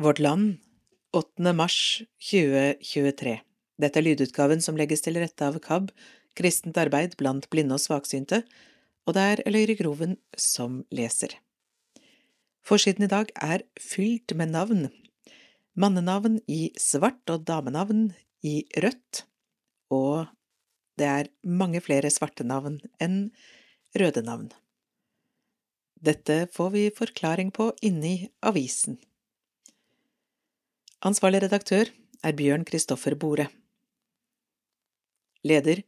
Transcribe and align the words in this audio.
Vårt 0.00 0.18
Land, 0.18 0.56
8. 1.12 1.52
mars 1.52 2.02
2023 2.24 3.34
Dette 3.84 3.98
er 4.00 4.04
lydutgaven 4.06 4.62
som 4.64 4.78
legges 4.80 5.04
til 5.04 5.18
rette 5.20 5.44
av 5.44 5.58
KAB, 5.60 5.90
Kristent 6.40 6.78
arbeid 6.80 7.18
blant 7.20 7.44
blinde 7.52 7.76
og 7.76 7.82
svaksynte, 7.82 8.38
og 9.04 9.12
det 9.18 9.24
er 9.34 9.42
Løyre 9.52 9.76
Groven 9.76 10.14
som 10.40 10.78
leser. 10.88 11.34
Forsiden 12.64 13.04
i 13.04 13.10
dag 13.12 13.28
er 13.36 13.66
fylt 13.76 14.32
med 14.40 14.54
navn. 14.54 14.88
Mannenavn 15.76 16.40
i 16.48 16.72
svart 16.80 17.34
og 17.34 17.44
damenavn 17.52 18.14
i 18.40 18.54
rødt, 18.80 19.26
og 19.92 20.32
det 20.96 21.10
er 21.10 21.30
mange 21.44 21.84
flere 21.84 22.08
svarte 22.08 22.48
navn 22.48 22.80
enn 22.96 23.20
røde 24.00 24.24
navn. 24.24 24.48
Dette 26.00 26.46
får 26.56 26.74
vi 26.78 26.88
forklaring 27.04 27.52
på 27.52 27.68
inni 27.84 28.30
avisen. 28.40 28.96
Ansvarlig 31.00 31.38
redaktør 31.46 31.88
er 32.20 32.34
Bjørn 32.36 32.66
Kristoffer 32.68 33.14
Bore. 33.16 33.46
Leder 35.48 35.80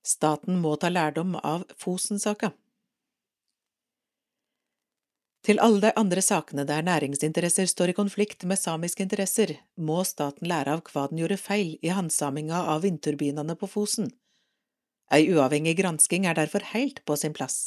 Staten 0.00 0.56
må 0.62 0.70
ta 0.80 0.88
lærdom 0.88 1.34
av 1.42 1.66
Fosen-saka. 1.76 2.54
Til 5.44 5.60
alle 5.60 5.82
de 5.84 5.90
andre 6.00 6.24
sakene 6.24 6.64
der 6.64 6.86
næringsinteresser 6.88 7.68
står 7.68 7.92
i 7.92 7.96
konflikt 7.98 8.48
med 8.48 8.56
samiske 8.56 9.04
interesser, 9.04 9.52
må 9.76 10.00
staten 10.08 10.48
lære 10.48 10.78
av 10.78 10.88
hva 10.88 11.04
den 11.10 11.20
gjorde 11.20 11.38
feil 11.42 11.76
i 11.84 11.92
handsaminga 11.92 12.64
av 12.72 12.80
vindturbinene 12.86 13.58
på 13.60 13.68
Fosen. 13.68 14.08
Ei 15.12 15.28
uavhengig 15.36 15.76
gransking 15.82 16.24
er 16.24 16.40
derfor 16.40 16.64
helt 16.72 17.04
på 17.04 17.18
sin 17.20 17.36
plass. 17.36 17.66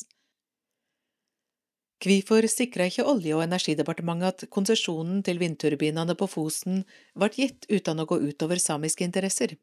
Kvifor 1.99 2.45
sikra 2.47 2.85
ikke 2.87 3.03
Olje- 3.03 3.35
og 3.35 3.43
energidepartementet 3.43 4.27
at 4.45 4.51
konsesjonen 4.55 5.19
til 5.23 5.39
vindturbinene 5.41 6.15
på 6.15 6.29
Fosen 6.31 6.85
ble 7.19 7.27
gitt 7.35 7.67
uten 7.67 7.99
å 7.99 8.05
gå 8.07 8.21
utover 8.23 8.61
samiske 8.63 9.03
interesser? 9.03 9.57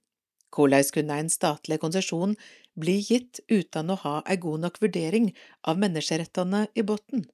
Hvordan 0.53 0.85
kunne 0.93 1.17
en 1.21 1.33
statlig 1.33 1.81
konsesjon 1.81 2.37
bli 2.77 2.99
gitt 3.01 3.41
uten 3.49 3.91
å 3.91 3.97
ha 4.05 4.15
ei 4.29 4.37
god 4.37 4.67
nok 4.67 4.79
vurdering 4.85 5.33
av 5.65 5.81
menneskerettene 5.81 6.67
i 6.77 6.85
bunnen? 6.85 7.25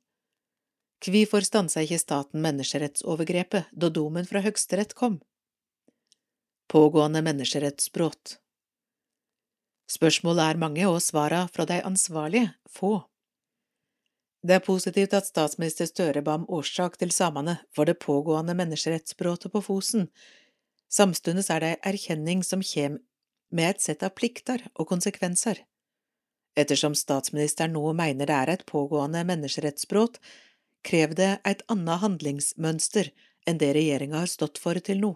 Kvifor 1.03 1.43
stansa 1.43 1.83
ikke 1.83 1.99
staten 1.99 2.43
menneskerettsovergrepet 2.47 3.75
da 3.75 3.91
domen 3.91 4.27
fra 4.27 4.43
Høyesterett 4.45 4.95
kom? 4.95 5.19
Pågående 6.71 7.25
menneskerettsbrudd 7.27 8.39
Spørsmålet 9.91 10.47
er 10.47 10.61
mange 10.63 10.87
og 10.89 11.03
svara 11.05 11.49
fra 11.53 11.67
de 11.69 11.83
ansvarlige 11.85 12.55
få. 12.71 13.01
Det 14.43 14.57
er 14.57 14.65
positivt 14.67 15.13
at 15.15 15.29
statsminister 15.29 15.87
Støre 15.87 16.23
ba 16.27 16.35
om 16.41 16.49
årsak 16.51 16.97
til 16.99 17.13
samene 17.15 17.61
for 17.75 17.87
det 17.87 18.01
pågående 18.03 18.57
menneskerettsbruddet 18.59 19.53
på 19.55 19.63
Fosen. 19.63 20.09
Samtidig 20.91 21.47
er 21.47 21.63
det 21.63 21.77
erkjenning 21.87 22.43
som 22.43 22.65
kommer 22.67 22.99
med 23.53 23.71
et 23.71 23.85
sett 23.85 24.03
av 24.03 24.17
plikter 24.19 24.65
og 24.75 24.89
konsekvenser. 24.91 25.63
Ettersom 26.59 26.97
statsministeren 26.99 27.77
nå 27.77 27.93
mener 27.97 28.29
det 28.29 28.37
er 28.37 28.51
et 28.53 28.67
pågående 28.69 29.23
menneskerettsbrudd, 29.29 30.19
krever 30.83 31.15
det 31.15 31.33
et 31.49 31.63
annet 31.71 32.03
handlingsmønster 32.03 33.13
enn 33.47 33.61
det 33.63 33.73
regjeringa 33.77 34.25
har 34.25 34.33
stått 34.33 34.59
for 34.59 34.81
til 34.83 35.01
nå. 35.05 35.13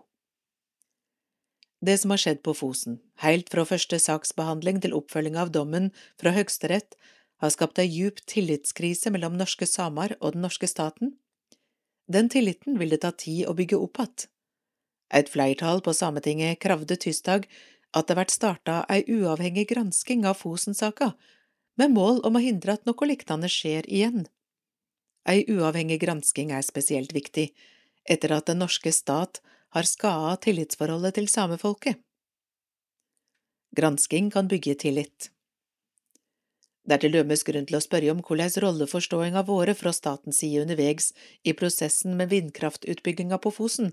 Det 1.82 1.98
som 2.00 2.14
har 2.14 2.22
skjedd 2.22 2.40
på 2.46 2.54
Fosen, 2.56 3.00
helt 3.20 3.50
fra 3.52 3.66
første 3.68 3.98
saksbehandling 4.00 4.80
til 4.84 4.94
oppfølging 4.96 5.36
av 5.36 5.52
dommen 5.52 5.90
fra 6.20 6.32
Høyesterett, 6.32 6.96
har 7.42 7.52
skapt 7.52 7.78
ei 7.78 7.88
djup 7.90 8.22
tillitskrise 8.26 9.12
mellom 9.12 9.36
norske 9.36 9.66
samer 9.68 10.16
og 10.20 10.34
den 10.34 10.44
norske 10.46 10.68
staten. 10.70 11.16
Den 12.08 12.30
tilliten 12.32 12.78
vil 12.78 12.94
det 12.94 13.02
ta 13.04 13.12
tid 13.12 13.46
å 13.46 13.54
bygge 13.54 13.76
opp 13.76 14.00
att. 14.00 14.28
Et 15.14 15.28
flertall 15.28 15.80
på 15.80 15.94
Sametinget 15.94 16.58
kravde 16.58 16.96
tirsdag 16.96 17.46
at 17.94 18.08
det 18.08 18.16
ble 18.18 18.26
starta 18.30 18.80
ei 18.90 19.04
uavhengig 19.06 19.68
gransking 19.70 20.26
av 20.26 20.40
Fosen-saka, 20.40 21.12
med 21.76 21.92
mål 21.92 22.22
om 22.26 22.38
å 22.38 22.42
hindre 22.42 22.74
at 22.74 22.86
noe 22.88 23.08
lignende 23.08 23.48
skjer 23.52 23.86
igjen. 23.86 24.26
Ei 25.28 25.44
uavhengig 25.50 26.00
gransking 26.02 26.52
er 26.54 26.64
spesielt 26.66 27.14
viktig, 27.14 27.52
etter 28.08 28.34
at 28.36 28.50
den 28.50 28.62
norske 28.62 28.92
stat 28.92 29.40
har 29.74 29.86
skada 29.86 30.36
tillitsforholdet 30.42 31.18
til 31.18 31.28
samefolket. 31.28 32.00
Gransking 33.76 34.30
kan 34.32 34.48
bygge 34.48 34.76
tillit. 34.86 35.30
Det 36.86 36.94
er 36.94 37.02
til 37.02 37.16
dømes 37.16 37.42
grunn 37.42 37.66
til 37.66 37.76
å 37.78 37.82
spørre 37.82 38.12
om 38.14 38.22
hvordan 38.22 38.52
rolleforståinga 38.62 39.42
våre 39.48 39.74
fra 39.74 39.90
statens 39.94 40.38
side 40.38 40.62
undervegs 40.62 41.10
i 41.42 41.54
prosessen 41.58 42.14
med 42.18 42.30
vindkraftutbygginga 42.30 43.40
på 43.42 43.50
Fosen. 43.50 43.90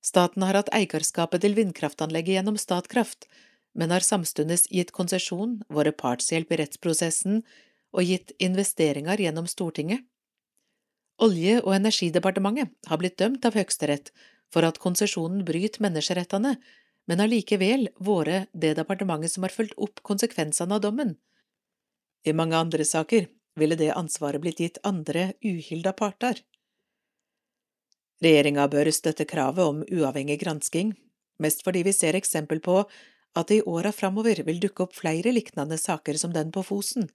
Staten 0.00 0.46
har 0.46 0.56
hatt 0.56 0.72
eierskapet 0.72 1.44
til 1.44 1.58
vindkraftanlegget 1.58 2.38
gjennom 2.38 2.56
Statkraft, 2.56 3.28
men 3.76 3.92
har 3.92 4.00
samtidig 4.00 4.62
gitt 4.72 4.94
konsesjon, 4.96 5.60
vært 5.68 6.00
partshjelp 6.00 6.56
i 6.56 6.62
rettsprosessen 6.62 7.42
og 7.92 8.08
gitt 8.08 8.32
investeringer 8.40 9.20
gjennom 9.20 9.46
Stortinget. 9.50 10.06
Olje- 11.20 11.60
og 11.60 11.74
energidepartementet 11.76 12.72
har 12.88 12.98
blitt 13.00 13.20
dømt 13.20 13.44
av 13.44 13.58
Høyesterett 13.60 14.08
for 14.50 14.64
at 14.64 14.80
konsesjonen 14.80 15.44
bryter 15.44 15.84
menneskerettene, 15.84 16.56
men 17.04 17.20
har 17.20 17.28
likevel 17.28 17.90
vært 18.00 18.48
det 18.56 18.78
departementet 18.78 19.34
som 19.34 19.44
har 19.44 19.52
fulgt 19.52 19.76
opp 19.76 20.00
konsekvensene 20.06 20.78
av 20.78 20.80
dommen. 20.86 21.18
I 22.26 22.32
mange 22.36 22.56
andre 22.56 22.84
saker 22.84 23.28
ville 23.60 23.76
det 23.76 23.92
ansvaret 23.96 24.42
blitt 24.42 24.60
gitt 24.60 24.80
andre 24.84 25.32
uhilda 25.44 25.92
parter. 25.96 26.40
Regjeringa 28.20 28.66
bør 28.68 28.90
støtte 28.92 29.24
kravet 29.24 29.64
om 29.64 29.80
uavhengig 29.88 30.40
gransking, 30.42 30.92
mest 31.40 31.64
fordi 31.64 31.84
vi 31.86 31.94
ser 31.96 32.18
eksempel 32.18 32.60
på 32.60 32.82
at 33.38 33.48
det 33.48 33.60
i 33.60 33.64
åra 33.66 33.92
framover 33.94 34.42
vil 34.44 34.60
dukke 34.60 34.84
opp 34.84 34.96
flere 34.98 35.32
lignende 35.32 35.78
saker 35.80 36.18
som 36.20 36.34
den 36.34 36.50
på 36.52 36.64
Fosen. 36.66 37.08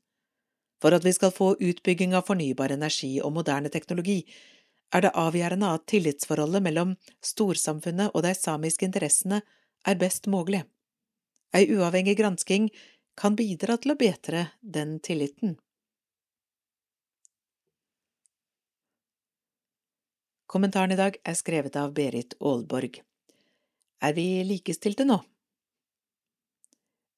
For 0.82 0.96
at 0.96 1.06
vi 1.06 1.14
skal 1.14 1.34
få 1.36 1.54
utbygging 1.62 2.16
av 2.18 2.26
fornybar 2.28 2.74
energi 2.74 3.20
og 3.22 3.36
moderne 3.38 3.70
teknologi, 3.72 4.24
er 4.94 5.06
det 5.06 5.16
avgjørende 5.18 5.72
at 5.76 5.86
tillitsforholdet 5.92 6.64
mellom 6.64 6.96
storsamfunnet 7.26 8.14
og 8.14 8.24
de 8.26 8.34
samiske 8.38 8.88
interessene 8.88 9.42
er 9.86 10.00
best 10.00 10.30
mulig. 10.32 10.64
Ei 11.56 11.68
uavhengig 11.72 12.18
gransking 12.20 12.70
kan 13.16 13.36
bidra 13.36 13.78
til 13.80 13.94
å 13.94 14.00
bedre 14.00 14.50
den 14.62 15.00
tilliten. 15.00 15.56
Kommentaren 20.46 20.94
i 20.94 21.00
dag 21.00 21.18
er 21.24 21.36
skrevet 21.36 21.75
av 21.80 21.94
Berit 21.96 22.36
Aalborg. 22.40 23.02
Er 24.04 24.14
vi 24.16 24.44
likestilte 24.48 25.08
nå? 25.08 25.18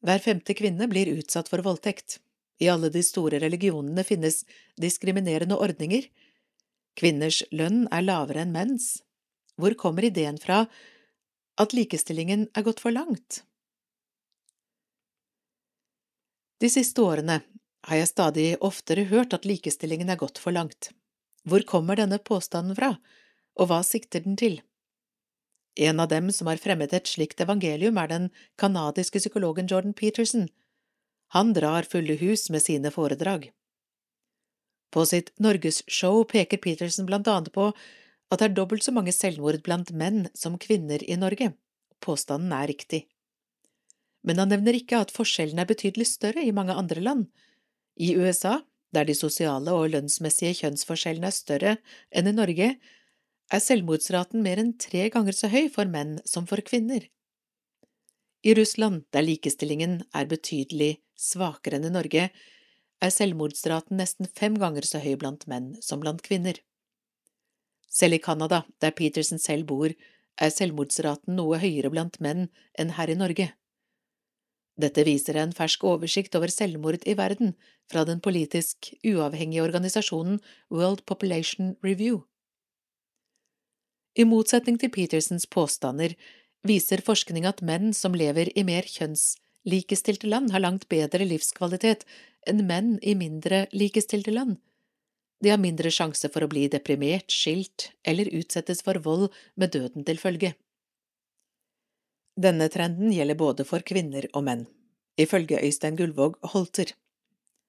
Hver 0.06 0.22
femte 0.24 0.56
kvinne 0.57 0.88
blir 0.90 1.09
utsatt 1.12 1.50
for 1.52 1.62
voldtekt. 1.66 2.19
I 2.57 2.69
alle 2.74 2.90
de 2.94 3.03
store 3.06 3.41
religionene 3.41 4.06
finnes 4.06 4.44
diskriminerende 4.81 5.57
ordninger. 5.57 6.07
Kvinners 6.97 7.44
lønn 7.53 7.86
er 7.94 8.06
lavere 8.06 8.46
enn 8.46 8.56
menns. 8.56 8.88
Hvor 9.57 9.74
kommer 9.78 10.06
ideen 10.06 10.38
fra 10.41 10.63
at 11.57 11.74
likestillingen 11.74 12.47
er 12.57 12.66
gått 12.66 12.81
for 12.81 12.94
langt? 12.94 13.44
De 16.57 16.69
siste 16.73 17.01
årene 17.06 17.41
har 17.88 18.00
jeg 18.00 18.09
stadig 18.09 18.45
oftere 18.66 19.06
hørt 19.12 19.35
at 19.38 19.45
likestillingen 19.45 20.09
er 20.09 20.18
gått 20.18 20.40
for 20.41 20.56
langt. 20.56 20.90
Hvor 21.47 21.62
kommer 21.69 22.00
denne 22.00 22.18
påstanden 22.18 22.75
fra, 22.75 22.95
og 23.57 23.69
hva 23.69 23.84
sikter 23.85 24.23
den 24.25 24.38
til? 24.40 24.59
En 25.78 26.01
av 26.01 26.09
dem 26.09 26.31
som 26.34 26.50
har 26.50 26.57
fremmet 26.57 26.95
et 26.97 27.09
slikt 27.09 27.41
evangelium, 27.45 28.00
er 28.01 28.09
den 28.09 28.25
canadiske 28.57 29.22
psykologen 29.22 29.69
Jordan 29.69 29.94
Peterson. 29.94 30.47
Han 31.38 31.53
drar 31.53 31.85
fulle 31.85 32.18
hus 32.18 32.50
med 32.50 32.66
sine 32.66 32.89
foredrag. 32.91 33.51
På 34.89 35.06
sitt 35.06 35.29
norgesshow 35.38 36.24
peker 36.25 36.57
Peterson 36.57 37.06
blant 37.06 37.28
annet 37.29 37.53
på 37.53 37.69
at 38.31 38.39
det 38.39 38.50
er 38.50 38.57
dobbelt 38.57 38.84
så 38.84 38.91
mange 38.95 39.13
selvmord 39.13 39.62
blant 39.63 39.94
menn 39.94 40.25
som 40.33 40.57
kvinner 40.57 41.04
i 41.06 41.19
Norge. 41.19 41.51
Påstanden 42.01 42.56
er 42.56 42.71
riktig 42.71 43.06
men 44.27 44.41
han 44.41 44.51
nevner 44.51 44.75
ikke 44.75 45.00
at 45.00 45.13
forskjellene 45.15 45.63
er 45.63 45.69
betydelig 45.69 46.09
større 46.09 46.44
i 46.44 46.53
mange 46.56 46.75
andre 46.75 47.00
land. 47.03 47.27
I 47.95 48.13
USA, 48.19 48.59
der 48.91 49.07
de 49.07 49.15
sosiale 49.15 49.71
og 49.71 49.91
lønnsmessige 49.94 50.59
kjønnsforskjellene 50.62 51.29
er 51.31 51.35
større 51.35 51.75
enn 52.12 52.27
i 52.27 52.35
Norge, 52.35 52.74
er 53.47 53.63
selvmordsraten 53.63 54.44
mer 54.44 54.59
enn 54.59 54.74
tre 54.83 55.07
ganger 55.13 55.35
så 55.35 55.47
høy 55.51 55.69
for 55.71 55.88
menn 55.88 56.18
som 56.27 56.47
for 56.50 56.59
kvinner. 56.68 57.06
I 58.44 58.53
Russland, 58.59 59.06
der 59.15 59.24
likestillingen 59.24 60.01
er 60.15 60.27
betydelig 60.30 60.97
svakere 61.18 61.80
enn 61.80 61.88
i 61.88 61.94
Norge, 61.95 62.27
er 63.00 63.13
selvmordsraten 63.13 64.00
nesten 64.01 64.27
fem 64.35 64.57
ganger 64.59 64.85
så 64.88 65.00
høy 65.03 65.15
blant 65.21 65.45
menn 65.47 65.71
som 65.85 66.01
blant 66.03 66.23
kvinner. 66.25 66.59
Selv 67.88 68.18
i 68.18 68.21
Canada, 68.21 68.65
der 68.83 68.91
Peterson 68.91 69.39
selv 69.39 69.69
bor, 69.71 69.94
er 70.38 70.53
selvmordsraten 70.53 71.38
noe 71.39 71.62
høyere 71.62 71.89
blant 71.94 72.19
menn 72.21 72.50
enn 72.77 72.94
her 73.00 73.09
i 73.09 73.18
Norge. 73.18 73.47
Dette 74.77 75.03
viser 75.07 75.39
en 75.41 75.53
fersk 75.57 75.83
oversikt 75.89 76.35
over 76.38 76.51
selvmord 76.53 77.06
i 77.09 77.15
verden 77.18 77.56
fra 77.89 78.03
den 78.06 78.21
politisk 78.21 78.91
uavhengige 79.01 79.63
organisasjonen 79.65 80.38
World 80.69 81.01
Population 81.09 81.75
Review. 81.83 82.21
I 84.18 84.25
motsetning 84.25 84.77
til 84.81 84.94
Petersens 84.94 85.45
påstander 85.50 86.13
viser 86.65 87.01
forskning 87.06 87.45
at 87.50 87.63
menn 87.65 87.91
som 87.94 88.15
lever 88.18 88.50
i 88.57 88.63
mer 88.65 88.85
kjønnslikestilte 88.89 90.29
land, 90.29 90.51
har 90.53 90.63
langt 90.63 90.88
bedre 90.89 91.25
livskvalitet 91.25 92.06
enn 92.50 92.65
menn 92.69 92.95
i 93.01 93.13
mindre 93.18 93.65
likestilte 93.73 94.33
land. 94.33 94.57
De 95.44 95.51
har 95.53 95.62
mindre 95.62 95.91
sjanse 95.94 96.30
for 96.33 96.45
å 96.45 96.50
bli 96.50 96.65
deprimert, 96.73 97.30
skilt 97.30 97.91
eller 98.06 98.30
utsettes 98.33 98.81
for 98.85 98.97
vold 99.06 99.30
med 99.56 99.73
døden 99.75 100.06
til 100.06 100.18
følge. 100.21 100.56
Denne 102.38 102.69
trenden 102.69 103.10
gjelder 103.12 103.38
både 103.38 103.66
for 103.66 103.81
kvinner 103.81 104.28
og 104.38 104.44
menn, 104.45 104.68
ifølge 105.18 105.57
Øystein 105.66 105.98
Gullvåg 105.98 106.38
Holter. 106.54 106.92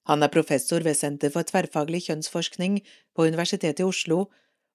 Han 0.08 0.22
er 0.22 0.32
professor 0.32 0.84
ved 0.84 0.96
Senter 0.96 1.32
for 1.32 1.48
tverrfaglig 1.48 2.02
kjønnsforskning 2.08 2.82
på 3.16 3.26
Universitetet 3.28 3.80
i 3.80 3.88
Oslo 3.88 4.26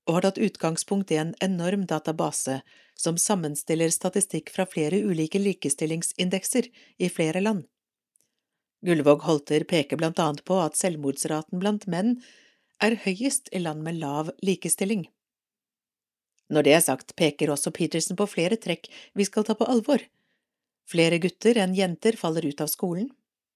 og 0.08 0.18
har 0.18 0.26
tatt 0.26 0.42
utgangspunkt 0.42 1.14
i 1.14 1.20
en 1.22 1.36
enorm 1.46 1.86
database 1.90 2.60
som 3.00 3.20
sammenstiller 3.22 3.94
statistikk 3.94 4.50
fra 4.54 4.66
flere 4.70 5.00
ulike 5.06 5.42
likestillingsindekser 5.42 6.70
i 6.98 7.10
flere 7.10 7.42
land. 7.42 7.64
Gullvåg 8.84 9.24
Holter 9.30 9.64
peker 9.64 9.98
blant 10.02 10.20
annet 10.20 10.44
på 10.46 10.58
at 10.60 10.78
selvmordsraten 10.78 11.62
blant 11.62 11.86
menn 11.88 12.18
er 12.84 12.98
høyest 13.06 13.54
i 13.54 13.62
land 13.64 13.86
med 13.86 14.02
lav 14.02 14.34
likestilling. 14.44 15.06
Når 16.52 16.66
det 16.68 16.74
er 16.76 16.84
sagt, 16.84 17.16
peker 17.16 17.52
også 17.54 17.72
Petersen 17.72 18.18
på 18.20 18.28
flere 18.28 18.58
trekk 18.60 18.90
vi 19.16 19.26
skal 19.28 19.46
ta 19.48 19.56
på 19.56 19.68
alvor. 19.70 20.04
Flere 20.90 21.20
gutter 21.24 21.58
enn 21.64 21.76
jenter 21.78 22.18
faller 22.20 22.46
ut 22.46 22.62
av 22.62 22.72
skolen. 22.72 23.10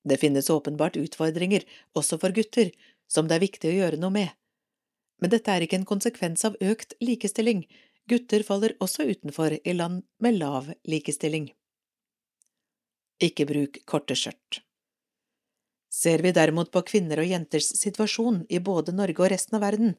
Det 0.08 0.20
finnes 0.22 0.50
åpenbart 0.50 0.96
utfordringer, 0.98 1.66
også 1.98 2.20
for 2.22 2.32
gutter, 2.32 2.72
som 3.12 3.28
det 3.28 3.38
er 3.38 3.44
viktig 3.44 3.72
å 3.72 3.78
gjøre 3.82 4.00
noe 4.00 4.14
med. 4.16 4.30
Men 5.20 5.34
dette 5.34 5.52
er 5.52 5.66
ikke 5.66 5.80
en 5.82 5.90
konsekvens 5.90 6.46
av 6.48 6.56
økt 6.62 6.94
likestilling, 7.04 7.66
gutter 8.08 8.46
faller 8.48 8.78
også 8.84 9.08
utenfor 9.10 9.58
i 9.58 9.74
land 9.76 10.06
med 10.24 10.38
lav 10.40 10.70
likestilling. 10.88 11.50
Ikke 13.24 13.48
bruk 13.50 13.82
korte 13.90 14.16
skjørt. 14.16 14.62
Ser 15.90 16.22
vi 16.22 16.32
derimot 16.36 16.70
på 16.72 16.84
kvinner 16.86 17.24
og 17.24 17.28
jenters 17.28 17.72
situasjon 17.80 18.44
i 18.54 18.60
både 18.62 18.94
Norge 18.94 19.24
og 19.24 19.32
resten 19.34 19.58
av 19.58 19.66
verden, 19.66 19.96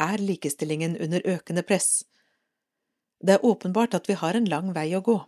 er 0.00 0.20
likestillingen 0.22 0.96
under 1.00 1.24
økende 1.26 1.64
press. 1.66 2.04
Det 3.20 3.36
er 3.36 3.44
åpenbart 3.44 3.94
at 3.94 4.08
vi 4.08 4.16
har 4.16 4.36
en 4.36 4.48
lang 4.48 4.72
vei 4.76 4.88
å 4.96 5.04
gå. 5.04 5.18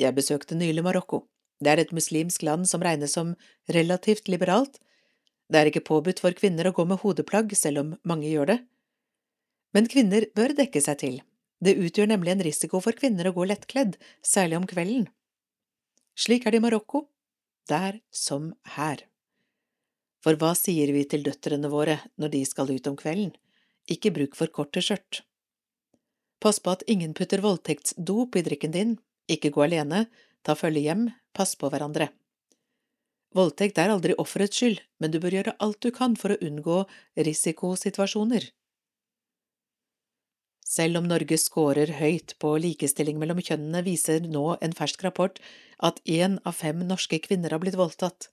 Jeg 0.00 0.14
besøkte 0.16 0.56
nylig 0.56 0.84
Marokko. 0.86 1.26
Det 1.60 1.72
er 1.72 1.82
et 1.82 1.92
muslimsk 1.92 2.44
land 2.46 2.68
som 2.70 2.82
regnes 2.84 3.12
som 3.18 3.34
relativt 3.74 4.28
liberalt, 4.28 4.78
det 5.48 5.60
er 5.60 5.70
ikke 5.70 5.86
påbudt 5.88 6.20
for 6.20 6.36
kvinner 6.36 6.68
å 6.68 6.74
gå 6.76 6.84
med 6.88 7.00
hodeplagg, 7.00 7.54
selv 7.56 7.82
om 7.82 7.92
mange 8.08 8.28
gjør 8.28 8.52
det. 8.52 8.58
Men 9.72 9.88
kvinner 9.88 10.26
bør 10.36 10.54
dekke 10.56 10.80
seg 10.84 10.98
til, 11.00 11.20
det 11.64 11.78
utgjør 11.80 12.10
nemlig 12.12 12.34
en 12.34 12.44
risiko 12.44 12.80
for 12.84 12.96
kvinner 12.96 13.28
å 13.28 13.34
gå 13.36 13.46
lettkledd, 13.48 13.96
særlig 14.24 14.58
om 14.60 14.66
kvelden. 14.68 15.06
Slik 16.18 16.44
er 16.44 16.52
det 16.52 16.60
i 16.60 16.64
Marokko, 16.66 17.06
der 17.70 18.00
som 18.12 18.52
her. 18.76 19.06
For 20.24 20.36
hva 20.36 20.52
sier 20.58 20.92
vi 20.92 21.06
til 21.08 21.24
døtrene 21.24 21.70
våre 21.72 22.00
når 22.20 22.34
de 22.34 22.44
skal 22.48 22.72
ut 22.72 22.90
om 22.90 22.96
kvelden? 22.98 23.32
Ikke 23.88 24.12
bruk 24.12 24.36
for 24.36 24.52
korte 24.52 24.82
skjørt. 24.84 25.22
Pass 26.38 26.60
på 26.62 26.74
at 26.74 26.84
ingen 26.86 27.14
putter 27.18 27.42
voldtektsdop 27.42 28.38
i 28.38 28.44
drikken 28.46 28.74
din, 28.74 28.96
ikke 29.30 29.50
gå 29.54 29.64
alene, 29.66 30.06
ta 30.46 30.54
følge 30.58 30.86
hjem, 30.86 31.08
pass 31.34 31.56
på 31.58 31.70
hverandre. 31.72 32.12
Voldtekt 33.36 33.78
er 33.78 33.92
aldri 33.92 34.14
offerets 34.16 34.56
skyld, 34.56 34.78
men 35.02 35.12
du 35.12 35.18
bør 35.20 35.34
gjøre 35.36 35.56
alt 35.64 35.82
du 35.84 35.90
kan 35.94 36.14
for 36.16 36.32
å 36.32 36.40
unngå 36.44 36.84
risikosituasjoner. 37.28 38.46
Selv 40.68 41.00
om 41.00 41.06
Norge 41.08 41.36
scorer 41.40 41.90
høyt 41.96 42.34
på 42.40 42.50
likestilling 42.60 43.18
mellom 43.20 43.40
kjønnene, 43.40 43.82
viser 43.84 44.24
nå 44.28 44.58
en 44.64 44.74
fersk 44.76 45.04
rapport 45.06 45.38
at 45.84 46.00
én 46.04 46.36
av 46.44 46.58
fem 46.58 46.82
norske 46.84 47.20
kvinner 47.24 47.54
har 47.54 47.62
blitt 47.62 47.78
voldtatt. 47.80 48.28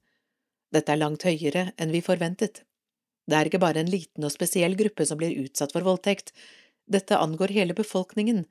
Dette 0.76 0.92
er 0.92 1.00
langt 1.00 1.24
høyere 1.24 1.70
enn 1.80 1.94
vi 1.96 2.04
forventet. 2.04 2.66
Det 3.26 3.38
er 3.38 3.50
ikke 3.50 3.64
bare 3.64 3.82
en 3.82 3.92
liten 3.92 4.28
og 4.28 4.34
spesiell 4.34 4.76
gruppe 4.78 5.08
som 5.08 5.20
blir 5.20 5.38
utsatt 5.46 5.72
for 5.74 5.88
voldtekt, 5.88 6.34
dette 6.86 7.18
angår 7.18 7.54
hele 7.56 7.74
befolkningen, 7.74 8.46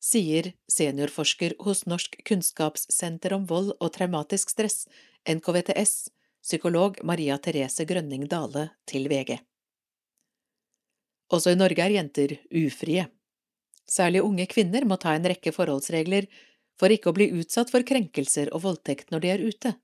sier 0.00 0.52
seniorforsker 0.72 1.54
hos 1.66 1.84
Norsk 1.86 2.16
kunnskapssenter 2.24 3.34
om 3.36 3.44
vold 3.46 3.74
og 3.78 3.92
traumatisk 3.94 4.50
stress, 4.54 4.86
NKVTS, 5.28 6.08
psykolog 6.42 6.98
Maria 7.04 7.36
Therese 7.38 7.84
Grønning 7.84 8.26
Dale 8.28 8.70
til 8.88 9.08
VG. 9.12 9.36
Også 11.30 11.52
i 11.52 11.58
Norge 11.58 11.84
er 11.84 11.94
jenter 11.94 12.38
ufrie. 12.50 13.06
Særlig 13.90 14.22
unge 14.24 14.46
kvinner 14.50 14.86
må 14.86 14.96
ta 14.98 15.12
en 15.14 15.28
rekke 15.28 15.52
forholdsregler 15.54 16.26
for 16.80 16.90
ikke 16.90 17.12
å 17.12 17.16
bli 17.16 17.28
utsatt 17.42 17.70
for 17.70 17.84
krenkelser 17.86 18.50
og 18.54 18.64
voldtekt 18.64 19.12
når 19.12 19.22
de 19.22 19.32
er 19.34 19.44
ute. 19.44 19.74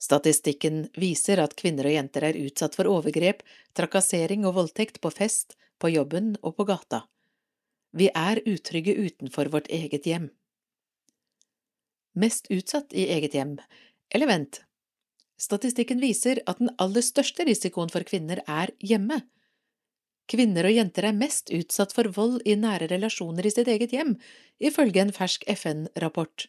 Statistikken 0.00 0.86
viser 0.96 1.42
at 1.42 1.56
kvinner 1.60 1.90
og 1.90 1.92
jenter 1.92 2.24
er 2.30 2.38
utsatt 2.40 2.76
for 2.78 2.88
overgrep, 2.88 3.42
trakassering 3.76 4.46
og 4.48 4.56
voldtekt 4.56 5.00
på 5.04 5.12
fest, 5.12 5.58
på 5.80 5.90
jobben 5.92 6.34
og 6.42 6.56
på 6.58 6.66
gata. 6.68 7.04
Vi 7.96 8.10
er 8.14 8.42
utrygge 8.46 8.94
utenfor 8.94 9.50
vårt 9.50 9.70
eget 9.72 10.06
hjem. 10.06 10.28
Mest 12.14 12.50
utsatt 12.50 12.92
i 12.92 13.08
eget 13.10 13.34
hjem 13.34 13.56
eller 14.10 14.26
vent, 14.26 14.62
statistikken 15.40 16.00
viser 16.02 16.42
at 16.50 16.58
den 16.58 16.72
aller 16.82 17.04
største 17.04 17.46
risikoen 17.46 17.90
for 17.92 18.06
kvinner 18.06 18.42
er 18.46 18.72
hjemme. 18.82 19.22
Kvinner 20.30 20.66
og 20.68 20.74
jenter 20.74 21.08
er 21.08 21.16
mest 21.16 21.50
utsatt 21.54 21.94
for 21.94 22.10
vold 22.14 22.38
i 22.46 22.54
nære 22.58 22.90
relasjoner 22.92 23.46
i 23.46 23.52
sitt 23.54 23.70
eget 23.70 23.94
hjem, 23.94 24.14
ifølge 24.62 25.02
en 25.02 25.14
fersk 25.14 25.46
FN-rapport. 25.50 26.46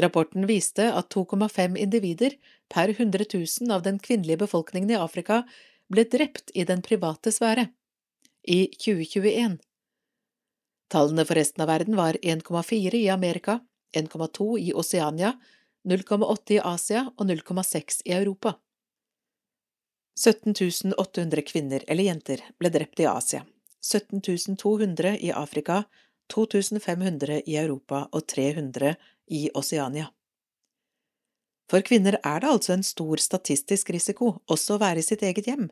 Rapporten 0.00 0.46
viste 0.46 0.86
at 0.94 1.08
2,5 1.14 1.76
individer 1.80 2.36
per 2.70 2.92
100 2.92 3.26
000 3.32 3.72
av 3.74 3.82
den 3.86 3.98
kvinnelige 3.98 4.44
befolkningen 4.44 4.92
i 4.92 5.00
Afrika 5.00 5.42
ble 5.90 6.04
drept 6.06 6.52
i 6.54 6.64
den 6.68 6.84
private 6.86 7.32
sfære. 7.34 7.70
I 8.42 8.66
2021. 8.66 9.58
Tallene 10.90 11.24
for 11.24 11.38
resten 11.38 11.62
av 11.62 11.68
verden 11.68 11.96
var 11.96 12.16
1,4 12.22 12.94
i 12.94 13.08
Amerika, 13.08 13.60
1,2 13.94 14.58
i 14.58 14.72
Oseania 14.74 15.34
0,8 15.84 16.52
i 16.52 16.58
Asia 16.58 17.06
og 17.16 17.26
0,6 17.26 18.02
i 18.04 18.12
Europa. 18.12 18.54
17 20.20 20.92
800 20.98 21.42
kvinner 21.42 21.84
eller 21.86 22.04
jenter 22.04 22.42
ble 22.58 22.68
drept 22.68 23.00
i 23.00 23.06
Asia, 23.08 23.44
17 23.80 24.56
200 24.56 25.16
i 25.24 25.30
Afrika, 25.32 25.84
2500 26.34 27.42
i 27.46 27.56
Europa 27.56 28.08
og 28.12 28.26
300 28.26 28.94
i 29.30 29.48
Oseania. 29.54 30.10
For 31.70 31.86
kvinner 31.86 32.18
er 32.26 32.40
det 32.42 32.50
altså 32.50 32.74
en 32.74 32.84
stor 32.84 33.22
statistisk 33.22 33.90
risiko 33.94 34.34
også 34.50 34.76
å 34.76 34.82
være 34.82 35.00
i 35.00 35.06
sitt 35.06 35.22
eget 35.22 35.46
hjem. 35.46 35.70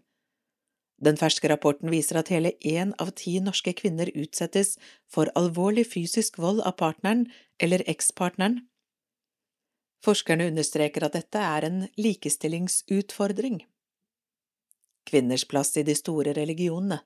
Den 0.98 1.16
ferske 1.16 1.48
rapporten 1.50 1.92
viser 1.94 2.18
at 2.18 2.32
hele 2.34 2.56
én 2.66 2.94
av 2.98 3.12
ti 3.18 3.36
norske 3.40 3.72
kvinner 3.78 4.10
utsettes 4.14 4.76
for 5.06 5.30
alvorlig 5.38 5.86
fysisk 5.92 6.40
vold 6.42 6.64
av 6.66 6.74
partneren 6.80 7.28
eller 7.62 7.84
ekspartneren 7.86 8.64
Forskerne 10.04 10.46
understreker 10.46 11.04
at 11.08 11.16
dette 11.16 11.40
er 11.42 11.66
en 11.66 11.78
likestillingsutfordring. 11.98 13.64
Kvinners 15.10 15.44
plass 15.48 15.74
i 15.80 15.82
de 15.82 15.96
store 15.98 16.34
religionene 16.36 17.00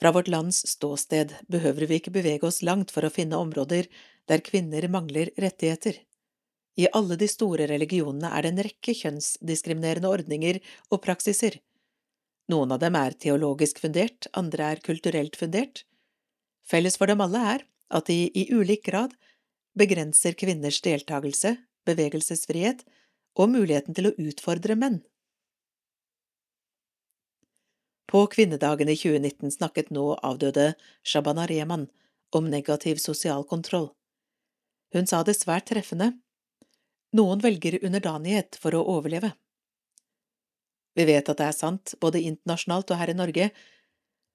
Fra 0.00 0.12
vårt 0.12 0.28
lands 0.32 0.62
ståsted 0.70 1.34
behøver 1.52 1.86
vi 1.86 2.00
ikke 2.00 2.14
bevege 2.14 2.48
oss 2.48 2.62
langt 2.62 2.92
for 2.94 3.04
å 3.04 3.12
finne 3.12 3.40
områder 3.40 3.88
der 4.30 4.44
kvinner 4.44 4.88
mangler 4.88 5.32
rettigheter. 5.36 5.98
I 6.76 6.88
alle 6.92 7.16
de 7.20 7.28
store 7.28 7.68
religionene 7.68 8.32
er 8.32 8.44
det 8.44 8.52
en 8.52 8.64
rekke 8.68 8.94
kjønnsdiskriminerende 8.96 10.08
ordninger 10.12 10.60
og 10.90 11.02
praksiser. 11.04 11.60
Noen 12.52 12.72
av 12.74 12.82
dem 12.82 12.94
er 12.98 13.16
teologisk 13.18 13.80
fundert, 13.82 14.28
andre 14.38 14.70
er 14.74 14.82
kulturelt 14.84 15.36
fundert. 15.38 15.82
Felles 16.66 16.98
for 16.98 17.10
dem 17.10 17.22
alle 17.24 17.42
er 17.54 17.64
at 17.94 18.06
de 18.10 18.26
i 18.34 18.46
ulik 18.54 18.84
grad 18.86 19.14
begrenser 19.78 20.36
kvinners 20.38 20.78
deltakelse, 20.82 21.56
bevegelsesfrihet 21.86 22.84
og 23.36 23.52
muligheten 23.52 23.94
til 23.94 24.10
å 24.10 24.16
utfordre 24.28 24.78
menn. 24.78 25.02
På 28.06 28.24
kvinnedagen 28.30 28.88
i 28.88 28.96
2019 28.96 29.50
snakket 29.58 29.90
nå 29.90 30.12
avdøde 30.22 30.74
Shabana 31.02 31.46
Rehman 31.50 31.88
om 32.34 32.46
negativ 32.50 33.02
sosial 33.02 33.42
kontroll. 33.44 33.90
Hun 34.94 35.10
sa 35.10 35.24
det 35.26 35.34
svært 35.34 35.66
treffende. 35.72 36.12
Noen 37.16 37.42
velger 37.42 37.80
underdanighet 37.82 38.58
for 38.62 38.78
å 38.78 38.84
overleve. 38.96 39.32
Vi 40.96 41.04
vet 41.04 41.28
at 41.28 41.38
det 41.38 41.46
er 41.46 41.56
sant, 41.56 41.94
både 42.00 42.24
internasjonalt 42.24 42.90
og 42.90 43.00
her 43.00 43.12
i 43.12 43.18
Norge. 43.18 43.50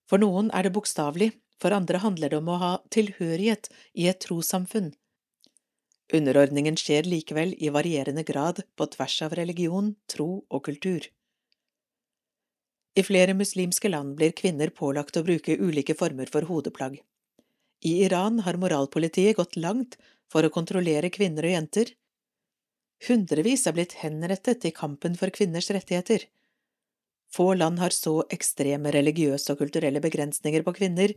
For 0.09 0.21
noen 0.21 0.51
er 0.53 0.67
det 0.67 0.75
bokstavelig, 0.75 1.31
for 1.61 1.73
andre 1.73 2.01
handler 2.01 2.29
det 2.29 2.41
om 2.41 2.49
å 2.49 2.59
ha 2.61 2.73
tilhørighet 2.93 3.69
i 3.97 4.07
et 4.11 4.21
trossamfunn, 4.23 4.91
Underordningen 6.11 6.75
skjer 6.75 7.07
likevel 7.07 7.53
i 7.63 7.69
varierende 7.71 8.23
grad 8.27 8.59
på 8.75 8.87
tvers 8.95 9.21
av 9.23 9.35
religion, 9.39 9.93
tro 10.11 10.43
og 10.49 10.63
kultur. 10.67 11.07
I 12.99 13.03
flere 13.07 13.35
muslimske 13.39 13.87
land 13.87 14.17
blir 14.19 14.35
kvinner 14.35 14.73
pålagt 14.75 15.15
å 15.15 15.23
bruke 15.23 15.55
ulike 15.55 15.95
former 15.95 16.27
for 16.33 16.49
hodeplagg. 16.49 16.97
I 17.87 17.93
Iran 18.05 18.41
har 18.45 18.59
moralpolitiet 18.59 19.37
gått 19.39 19.55
langt 19.55 19.95
for 20.31 20.43
å 20.43 20.51
kontrollere 20.51 21.09
kvinner 21.09 21.47
og 21.47 21.55
jenter. 21.55 21.93
Hundrevis 23.07 23.63
er 23.67 23.77
blitt 23.77 23.95
henrettet 24.03 24.67
i 24.67 24.75
kampen 24.75 25.15
for 25.17 25.31
kvinners 25.33 25.71
rettigheter. 25.71 26.27
Få 27.31 27.53
land 27.53 27.79
har 27.79 27.95
så 27.95 28.21
ekstreme 28.33 28.91
religiøse 28.91 29.53
og 29.53 29.61
kulturelle 29.61 30.01
begrensninger 30.03 30.65
på 30.67 30.73
kvinner, 30.75 31.13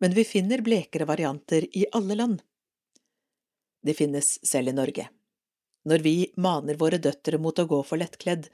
men 0.00 0.14
vi 0.14 0.24
finner 0.24 0.62
blekere 0.64 1.08
varianter 1.10 1.66
i 1.76 1.86
alle 1.92 2.16
land. 2.16 2.42
De 3.82 3.94
finnes 3.96 4.36
selv 4.46 4.70
i 4.70 4.76
Norge. 4.76 5.08
Når 5.88 6.04
vi 6.04 6.14
maner 6.36 6.78
våre 6.80 7.00
døtre 7.02 7.40
mot 7.40 7.58
å 7.58 7.66
gå 7.66 7.80
for 7.88 8.00
lettkledd, 8.00 8.46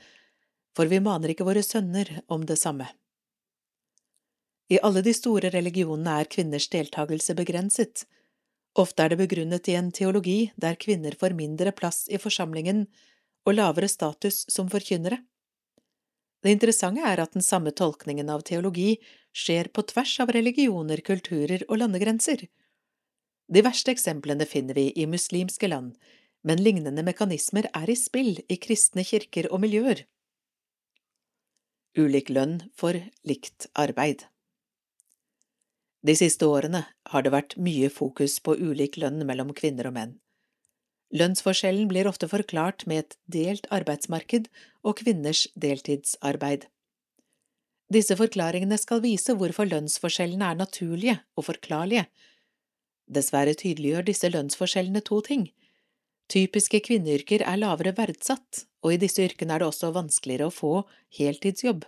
for 0.76 0.88
vi 0.88 1.00
maner 1.02 1.32
ikke 1.32 1.46
våre 1.48 1.64
sønner 1.66 2.20
om 2.32 2.46
det 2.46 2.58
samme. 2.60 2.88
I 4.68 4.80
alle 4.82 5.02
de 5.06 5.14
store 5.14 5.50
religionene 5.54 6.20
er 6.20 6.30
kvinners 6.30 6.68
deltakelse 6.72 7.36
begrenset. 7.38 8.04
Ofte 8.76 9.04
er 9.04 9.12
det 9.12 9.20
begrunnet 9.22 9.68
i 9.70 9.76
en 9.78 9.92
teologi 9.94 10.50
der 10.60 10.78
kvinner 10.80 11.14
får 11.18 11.36
mindre 11.38 11.72
plass 11.72 12.06
i 12.10 12.18
forsamlingen 12.18 12.86
og 13.46 13.54
lavere 13.54 13.88
status 13.88 14.44
som 14.52 14.70
forkynnere. 14.70 15.20
Det 16.46 16.52
interessante 16.54 17.02
er 17.02 17.18
at 17.18 17.32
den 17.34 17.42
samme 17.42 17.72
tolkningen 17.74 18.28
av 18.30 18.44
teologi 18.46 19.00
skjer 19.34 19.66
på 19.74 19.82
tvers 19.90 20.12
av 20.22 20.30
religioner, 20.30 21.00
kulturer 21.02 21.64
og 21.66 21.80
landegrenser. 21.80 22.44
De 23.50 23.62
verste 23.66 23.90
eksemplene 23.90 24.46
finner 24.46 24.78
vi 24.78 24.92
i 24.94 25.08
muslimske 25.10 25.66
land, 25.66 25.96
men 26.46 26.62
lignende 26.62 27.02
mekanismer 27.02 27.66
er 27.74 27.90
i 27.90 27.96
spill 27.98 28.38
i 28.46 28.58
kristne 28.62 29.02
kirker 29.02 29.48
og 29.50 29.64
miljøer. 29.64 30.04
Ulik 31.98 32.30
lønn 32.30 32.60
for 32.78 32.94
likt 33.26 33.66
arbeid 33.74 34.22
De 36.06 36.14
siste 36.14 36.46
årene 36.46 36.84
har 37.10 37.26
det 37.26 37.34
vært 37.34 37.58
mye 37.58 37.90
fokus 37.90 38.38
på 38.38 38.54
ulik 38.54 39.00
lønn 39.02 39.26
mellom 39.26 39.50
kvinner 39.50 39.90
og 39.90 39.96
menn. 39.98 40.14
Lønnsforskjellen 41.16 41.88
blir 41.88 42.08
ofte 42.10 42.28
forklart 42.28 42.84
med 42.90 43.04
et 43.04 43.18
delt 43.32 43.68
arbeidsmarked 43.72 44.48
og 44.84 44.98
kvinners 45.00 45.46
deltidsarbeid. 45.56 46.66
Disse 47.92 48.16
forklaringene 48.18 48.76
skal 48.80 49.02
vise 49.04 49.36
hvorfor 49.38 49.68
lønnsforskjellene 49.70 50.50
er 50.50 50.58
naturlige 50.58 51.20
og 51.38 51.46
forklarlige. 51.48 52.06
Dessverre 53.06 53.54
tydeliggjør 53.54 54.08
disse 54.08 54.30
lønnsforskjellene 54.32 55.04
to 55.06 55.20
ting. 55.28 55.46
Typiske 56.26 56.80
kvinneyrker 56.82 57.44
er 57.46 57.60
lavere 57.60 57.94
verdsatt, 57.94 58.64
og 58.82 58.96
i 58.96 58.98
disse 58.98 59.22
yrkene 59.22 59.54
er 59.54 59.62
det 59.62 59.70
også 59.70 59.92
vanskeligere 59.94 60.50
å 60.50 60.54
få 60.54 60.72
heltidsjobb. 61.14 61.86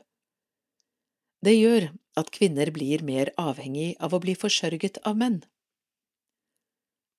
Det 1.42 1.54
gjør 1.54 1.90
at 2.18 2.30
kvinner 2.34 2.70
blir 2.74 3.02
mer 3.06 3.32
avhengig 3.38 3.96
av 4.02 4.14
å 4.14 4.22
bli 4.22 4.38
forsørget 4.38 5.02
av 5.06 5.18
menn. 5.18 5.42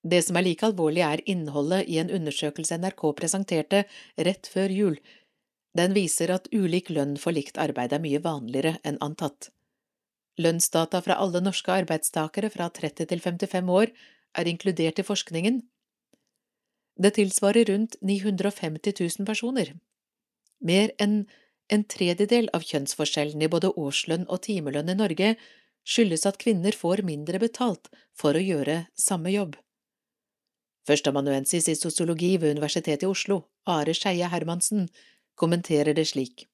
Det 0.04 0.22
som 0.24 0.38
er 0.40 0.46
like 0.48 0.66
alvorlig, 0.66 1.04
er 1.04 1.24
innholdet 1.28 1.90
i 1.92 1.98
en 2.00 2.12
undersøkelse 2.16 2.78
NRK 2.80 3.04
presenterte 3.18 3.84
rett 4.18 4.48
før 4.48 4.72
jul. 4.72 5.00
Den 5.76 5.94
viser 5.94 6.32
at 6.34 6.48
ulik 6.56 6.90
lønn 6.90 7.18
for 7.20 7.36
likt 7.36 7.60
arbeid 7.60 7.94
er 7.94 8.04
mye 8.04 8.22
vanligere 8.24 8.78
enn 8.88 9.00
antatt. 9.04 9.52
Lønnsdata 10.40 11.02
fra 11.04 11.20
alle 11.20 11.42
norske 11.44 11.74
arbeidstakere 11.74 12.50
fra 12.54 12.70
30 12.72 13.10
til 13.12 13.20
55 13.20 13.76
år 13.76 13.92
er 14.40 14.48
inkludert 14.48 15.02
i 15.02 15.06
forskningen. 15.06 15.62
Det 17.00 17.14
tilsvarer 17.16 17.68
rundt 17.68 17.98
950 18.02 18.96
000 19.20 19.28
personer. 19.28 19.76
Mer 20.60 20.92
enn 21.00 21.26
en 21.70 21.86
tredjedel 21.86 22.50
av 22.56 22.66
kjønnsforskjellen 22.66 23.44
i 23.44 23.52
både 23.52 23.72
årslønn 23.78 24.28
og 24.28 24.42
timelønn 24.48 24.90
i 24.92 24.98
Norge 24.98 25.36
skyldes 25.88 26.26
at 26.30 26.40
kvinner 26.42 26.76
får 26.76 27.04
mindre 27.08 27.40
betalt 27.42 27.92
for 28.18 28.36
å 28.36 28.44
gjøre 28.44 28.86
samme 29.00 29.32
jobb. 29.36 29.56
Førsteamanuensis 30.90 31.68
i 31.70 31.76
sosiologi 31.78 32.32
ved 32.42 32.56
Universitetet 32.58 33.06
i 33.06 33.10
Oslo, 33.10 33.44
Are 33.70 33.94
Skeie 33.94 34.26
Hermansen, 34.32 34.88
kommenterer 35.38 35.94
det 35.94 36.08
slik. 36.10 36.48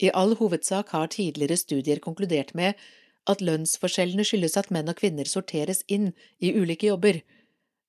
I 0.00 0.08
all 0.14 0.32
hovedsak 0.38 0.94
har 0.94 1.10
tidligere 1.12 1.58
studier 1.60 2.00
konkludert 2.00 2.54
med 2.56 2.78
at 3.28 3.42
lønnsforskjellene 3.44 4.24
skyldes 4.24 4.56
at 4.56 4.70
menn 4.72 4.88
og 4.88 4.96
kvinner 5.02 5.28
sorteres 5.28 5.82
inn 5.86 6.14
i 6.40 6.54
ulike 6.56 6.88
jobber. 6.88 7.20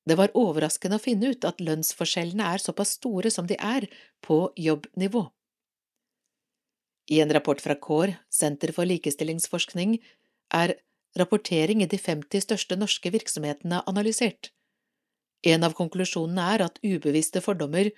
Det 0.03 0.17
var 0.19 0.35
overraskende 0.35 0.99
å 0.99 1.03
finne 1.03 1.31
ut 1.31 1.47
at 1.47 1.63
lønnsforskjellene 1.63 2.43
er 2.43 2.63
såpass 2.65 2.97
store 2.99 3.31
som 3.31 3.47
de 3.47 3.55
er 3.55 3.87
på 4.25 4.41
jobbnivå. 4.59 5.29
I 7.09 7.23
en 7.23 7.31
rapport 7.33 7.61
fra 7.61 7.77
CORE, 7.79 8.19
Senter 8.29 8.73
for 8.75 8.89
likestillingsforskning, 8.89 9.97
er 10.53 10.75
rapportering 11.17 11.81
i 11.81 11.89
de 11.89 11.97
50 11.97 12.49
største 12.49 12.77
norske 12.77 13.09
virksomhetene 13.15 13.81
analysert. 13.89 14.51
En 15.47 15.63
av 15.63 15.75
konklusjonene 15.77 16.45
er 16.55 16.65
at 16.65 16.79
ubevisste 16.83 17.41
fordommer 17.43 17.91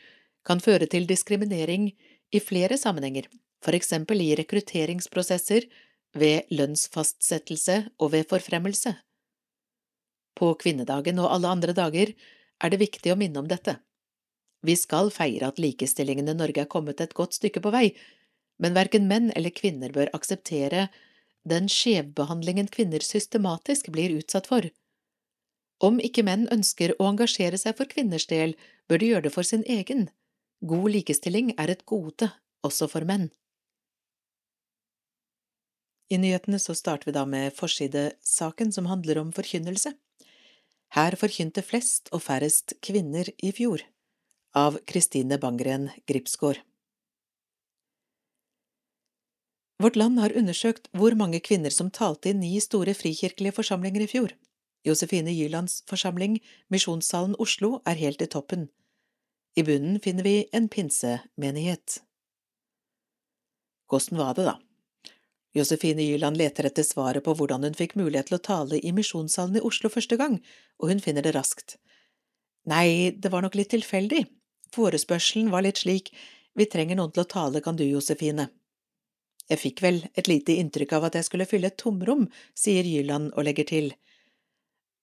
kan 0.46 0.62
føre 0.62 0.88
til 0.90 1.08
diskriminering 1.10 1.92
i 2.32 2.42
flere 2.42 2.78
sammenhenger, 2.78 3.28
for 3.62 3.78
eksempel 3.78 4.22
i 4.22 4.34
rekrutteringsprosesser, 4.40 5.68
ved 6.12 6.50
lønnsfastsettelse 6.52 7.78
og 8.04 8.12
ved 8.12 8.28
forfremmelse. 8.28 8.92
På 10.36 10.54
kvinnedagen 10.60 11.22
og 11.24 11.30
alle 11.32 11.48
andre 11.48 11.76
dager 11.76 12.12
er 12.12 12.72
det 12.74 12.82
viktig 12.82 13.14
å 13.14 13.20
minne 13.20 13.40
om 13.40 13.48
dette. 13.48 13.78
Vi 14.62 14.76
skal 14.78 15.10
feire 15.14 15.50
at 15.50 15.62
likestillingen 15.62 16.30
i 16.30 16.36
Norge 16.38 16.66
er 16.66 16.70
kommet 16.70 17.02
et 17.02 17.16
godt 17.18 17.38
stykke 17.40 17.64
på 17.64 17.72
vei, 17.74 17.86
men 18.62 18.76
verken 18.78 19.08
menn 19.10 19.32
eller 19.36 19.56
kvinner 19.56 19.94
bør 19.96 20.12
akseptere 20.14 20.90
den 21.48 21.72
skjevbehandlingen 21.72 22.70
kvinner 22.70 23.02
systematisk 23.02 23.90
blir 23.96 24.14
utsatt 24.20 24.52
for. 24.52 24.68
Om 25.82 25.98
ikke 26.06 26.24
menn 26.26 26.46
ønsker 26.54 26.94
å 27.00 27.08
engasjere 27.10 27.58
seg 27.58 27.78
for 27.78 27.90
kvinners 27.90 28.28
del, 28.30 28.54
bør 28.86 29.02
de 29.02 29.12
gjøre 29.12 29.26
det 29.28 29.34
for 29.34 29.48
sin 29.48 29.64
egen. 29.66 30.10
God 30.62 30.92
likestilling 30.94 31.56
er 31.58 31.74
et 31.74 31.86
gode, 31.90 32.30
også 32.62 32.88
for 32.92 33.08
menn. 33.10 33.32
I 36.12 36.20
nyhetene 36.22 36.60
så 36.60 36.76
starter 36.78 37.10
vi 37.10 37.16
da 37.16 37.24
med 37.26 37.56
forsidesaken 37.58 38.74
som 38.76 38.90
handler 38.92 39.22
om 39.22 39.32
forkynnelse. 39.34 39.94
Her 40.92 41.16
forkynte 41.16 41.64
flest 41.64 42.12
og 42.12 42.26
færrest 42.26 42.76
kvinner 42.84 43.32
i 43.40 43.54
fjor, 43.56 43.82
av 44.54 44.78
Kristine 44.86 45.40
Bangren 45.40 45.88
Gripsgård. 46.06 46.60
Vårt 49.82 49.96
Land 49.98 50.20
har 50.22 50.36
undersøkt 50.38 50.92
hvor 50.94 51.16
mange 51.18 51.40
kvinner 51.42 51.74
som 51.74 51.90
talte 51.90 52.30
i 52.30 52.38
ni 52.38 52.60
store 52.62 52.94
frikirkelige 52.94 53.56
forsamlinger 53.56 54.04
i 54.06 54.12
fjor. 54.12 54.36
Josefine 54.88 55.34
Jylands 55.34 55.82
forsamling, 55.90 56.40
Misjonssalen 56.74 57.36
Oslo, 57.40 57.80
er 57.86 58.00
helt 58.00 58.22
i 58.22 58.30
toppen. 58.30 58.70
I 59.56 59.64
bunnen 59.68 60.00
finner 60.00 60.26
vi 60.26 60.36
en 60.54 60.70
pinsemenighet. 60.72 62.00
Hvordan 63.92 64.22
var 64.22 64.36
det, 64.38 64.46
da? 64.48 64.58
Josefine 65.54 66.04
Jyland 66.06 66.40
leter 66.40 66.70
etter 66.70 66.86
svaret 66.88 67.26
på 67.26 67.34
hvordan 67.36 67.68
hun 67.68 67.76
fikk 67.76 67.98
mulighet 68.00 68.30
til 68.32 68.38
å 68.38 68.46
tale 68.46 68.80
i 68.80 68.94
Misjonssalen 68.96 69.60
i 69.60 69.64
Oslo 69.68 69.92
første 69.92 70.16
gang, 70.18 70.40
og 70.80 70.94
hun 70.94 71.04
finner 71.04 71.26
det 71.26 71.36
raskt. 71.36 71.76
Nei, 72.72 73.12
det 73.12 73.34
var 73.34 73.44
nok 73.44 73.58
litt 73.60 73.74
tilfeldig. 73.74 74.24
Forespørselen 74.72 75.52
var 75.52 75.66
litt 75.66 75.82
slik, 75.84 76.14
vi 76.56 76.68
trenger 76.72 76.96
noen 77.00 77.12
til 77.12 77.26
å 77.26 77.32
tale, 77.32 77.60
kan 77.64 77.76
du, 77.76 77.84
Josefine. 77.84 78.48
Jeg 79.52 79.60
fikk 79.60 79.84
vel 79.84 80.00
et 80.16 80.30
lite 80.32 80.56
inntrykk 80.62 80.96
av 80.96 81.10
at 81.10 81.18
jeg 81.20 81.28
skulle 81.28 81.48
fylle 81.50 81.72
et 81.72 81.80
tomrom, 81.80 82.30
sier 82.56 82.88
Jyland 82.88 83.34
og 83.36 83.44
legger 83.48 83.68
til. 83.68 83.92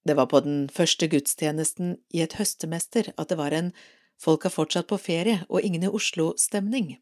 Det 0.06 0.14
var 0.16 0.28
på 0.30 0.40
den 0.40 0.68
første 0.72 1.08
gudstjenesten 1.10 1.96
i 2.14 2.22
et 2.24 2.38
høstemester 2.38 3.12
at 3.16 3.28
det 3.30 3.38
var 3.40 3.54
en 3.56 3.72
folk 4.18 4.46
har 4.46 4.54
fortsatt 4.54 4.88
på 4.90 4.98
ferie 5.00 5.42
og 5.48 5.62
ingen 5.62 5.86
i 5.86 5.92
Oslo-stemning. 5.92 6.96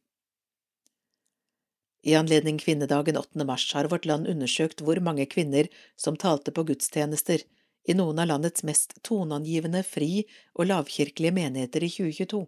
I 2.07 2.15
anledning 2.15 2.59
kvinnedagen 2.63 3.17
8. 3.19 3.45
mars 3.45 3.67
har 3.75 3.89
Vårt 3.91 4.07
Land 4.07 4.29
undersøkt 4.31 4.83
hvor 4.85 5.01
mange 5.03 5.27
kvinner 5.27 5.67
som 5.99 6.17
talte 6.17 6.53
på 6.55 6.63
gudstjenester 6.69 7.43
i 7.87 7.95
noen 7.99 8.21
av 8.23 8.29
landets 8.31 8.63
mest 8.67 8.95
toneangivende 9.07 9.83
fri- 9.87 10.27
og 10.55 10.69
lavkirkelige 10.71 11.35
menigheter 11.35 11.87
i 11.87 11.91
2022. 11.91 12.45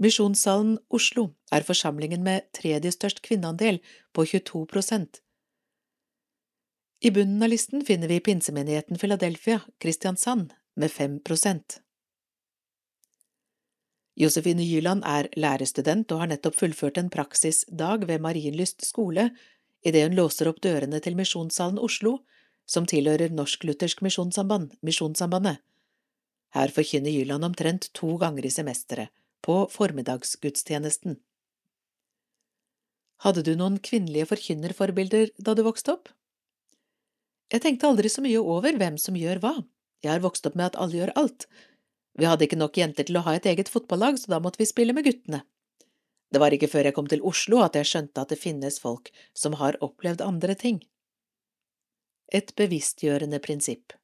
Misjonssalen 0.00 0.78
Oslo 0.88 1.26
er 1.52 1.66
forsamlingen 1.68 2.22
med 2.24 2.46
tredje 2.56 2.92
størst 2.94 3.20
kvinneandel, 3.26 3.82
på 4.16 4.24
22 4.24 4.64
prosent, 4.70 5.20
i 7.00 7.10
bunnen 7.10 7.42
av 7.42 7.48
listen 7.48 7.84
finner 7.84 8.08
vi 8.08 8.20
pinsemenigheten 8.20 8.98
Philadelphia, 8.98 9.60
Kristiansand, 9.78 10.52
med 10.76 10.92
fem 10.92 11.20
prosent. 11.20 11.80
Josefine 14.20 14.64
Gyland 14.66 15.06
er 15.08 15.30
lærerstudent 15.40 16.12
og 16.12 16.20
har 16.20 16.28
nettopp 16.28 16.58
fullført 16.58 17.00
en 17.00 17.08
praksisdag 17.12 18.04
ved 18.10 18.20
Marienlyst 18.20 18.84
skole 18.84 19.30
idet 19.80 20.04
hun 20.04 20.18
låser 20.18 20.50
opp 20.50 20.60
dørene 20.60 21.00
til 21.00 21.16
Misjonssalen 21.16 21.80
Oslo, 21.80 22.18
som 22.68 22.84
tilhører 22.86 23.32
Norsk-Luthersk 23.32 24.04
Misjonssamband, 24.04 24.76
Misjonssambandet. 24.84 25.62
Her 26.52 26.68
forkynner 26.74 27.14
Gyland 27.14 27.48
omtrent 27.48 27.88
to 27.96 28.18
ganger 28.20 28.44
i 28.44 28.52
semesteret, 28.52 29.08
på 29.40 29.64
formiddagsgudstjenesten. 29.72 31.16
Hadde 33.24 33.44
du 33.46 33.54
noen 33.56 33.78
kvinnelige 33.80 34.28
forkynnerforbilder 34.28 35.32
da 35.40 35.56
du 35.56 35.64
vokste 35.64 35.96
opp? 35.96 36.10
Jeg 37.50 37.64
tenkte 37.64 37.88
aldri 37.90 38.10
så 38.12 38.22
mye 38.22 38.40
over 38.40 38.76
hvem 38.78 38.96
som 39.00 39.16
gjør 39.18 39.40
hva, 39.42 39.54
jeg 40.04 40.12
har 40.12 40.22
vokst 40.24 40.46
opp 40.48 40.56
med 40.56 40.70
at 40.70 40.78
alle 40.80 41.00
gjør 41.00 41.12
alt. 41.20 41.46
Vi 42.18 42.26
hadde 42.28 42.46
ikke 42.46 42.58
nok 42.58 42.78
jenter 42.78 43.06
til 43.06 43.18
å 43.20 43.24
ha 43.26 43.36
et 43.36 43.46
eget 43.46 43.70
fotballag, 43.72 44.18
så 44.18 44.32
da 44.32 44.40
måtte 44.42 44.60
vi 44.60 44.68
spille 44.68 44.94
med 44.96 45.06
guttene. 45.06 45.42
Det 46.30 46.40
var 46.40 46.54
ikke 46.54 46.70
før 46.70 46.86
jeg 46.86 46.96
kom 46.96 47.08
til 47.10 47.24
Oslo 47.26 47.60
at 47.64 47.76
jeg 47.78 47.88
skjønte 47.90 48.22
at 48.22 48.30
det 48.30 48.38
finnes 48.38 48.78
folk 48.82 49.10
som 49.36 49.56
har 49.58 49.78
opplevd 49.82 50.22
andre 50.22 50.54
ting. 50.54 50.78
Et 52.30 52.52
bevisstgjørende 52.54 53.40
prinsipp 53.42 53.96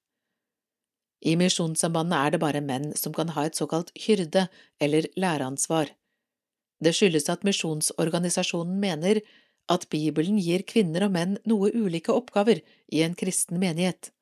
I 1.22 1.36
Misjonssambandet 1.38 2.18
er 2.18 2.34
det 2.34 2.40
bare 2.42 2.62
menn 2.64 2.90
som 2.98 3.14
kan 3.14 3.30
ha 3.36 3.46
et 3.46 3.58
såkalt 3.58 3.92
hyrde- 3.94 4.48
eller 4.82 5.06
læreansvar. 5.16 5.92
Det 6.82 6.92
skyldes 6.92 7.30
at 7.32 7.46
misjonsorganisasjonen 7.46 8.80
mener 8.82 9.22
at 9.72 9.88
Bibelen 9.90 10.38
gir 10.38 10.62
kvinner 10.66 11.06
og 11.06 11.14
menn 11.16 11.38
noe 11.48 11.72
ulike 11.74 12.14
oppgaver 12.14 12.62
i 12.92 13.02
en 13.06 13.16
kristen 13.18 13.58
menighet. 13.62 14.12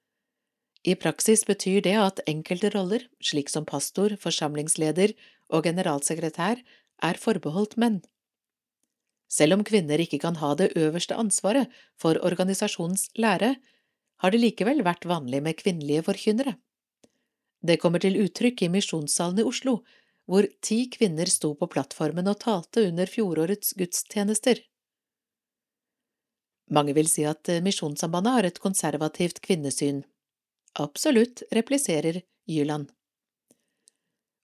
I 0.84 0.96
praksis 1.00 1.44
betyr 1.48 1.80
det 1.84 1.94
at 1.96 2.20
enkelte 2.28 2.70
roller, 2.74 3.06
slik 3.20 3.48
som 3.52 3.64
pastor, 3.64 4.16
forsamlingsleder 4.20 5.14
og 5.48 5.64
generalsekretær, 5.64 6.60
er 7.04 7.20
forbeholdt 7.20 7.78
menn. 7.80 8.02
Selv 9.28 9.56
om 9.56 9.64
kvinner 9.66 10.00
ikke 10.00 10.20
kan 10.22 10.36
ha 10.38 10.52
det 10.58 10.74
øverste 10.78 11.16
ansvaret 11.16 11.72
for 12.00 12.20
organisasjonens 12.20 13.08
lære, 13.16 13.54
har 14.22 14.32
det 14.32 14.40
likevel 14.40 14.84
vært 14.86 15.08
vanlig 15.08 15.40
med 15.42 15.58
kvinnelige 15.58 16.04
forkynnere. 16.06 16.54
Det 17.64 17.80
kommer 17.80 18.02
til 18.04 18.20
uttrykk 18.20 18.66
i 18.66 18.70
Misjonssalen 18.72 19.40
i 19.40 19.48
Oslo, 19.48 19.78
hvor 20.28 20.46
ti 20.64 20.84
kvinner 20.92 21.28
sto 21.32 21.54
på 21.56 21.68
plattformen 21.72 22.28
og 22.28 22.38
talte 22.44 22.84
under 22.88 23.08
fjorårets 23.08 23.74
gudstjenester. 23.80 24.60
Mange 26.72 26.94
vil 26.96 27.08
si 27.10 27.26
at 27.28 27.48
Misjonssambandet 27.64 28.36
har 28.36 28.48
et 28.48 28.60
konservativt 28.62 29.42
kvinnesyn. 29.44 30.02
Absolutt, 30.80 31.42
repliserer 31.52 32.22
Jyland. 32.48 32.88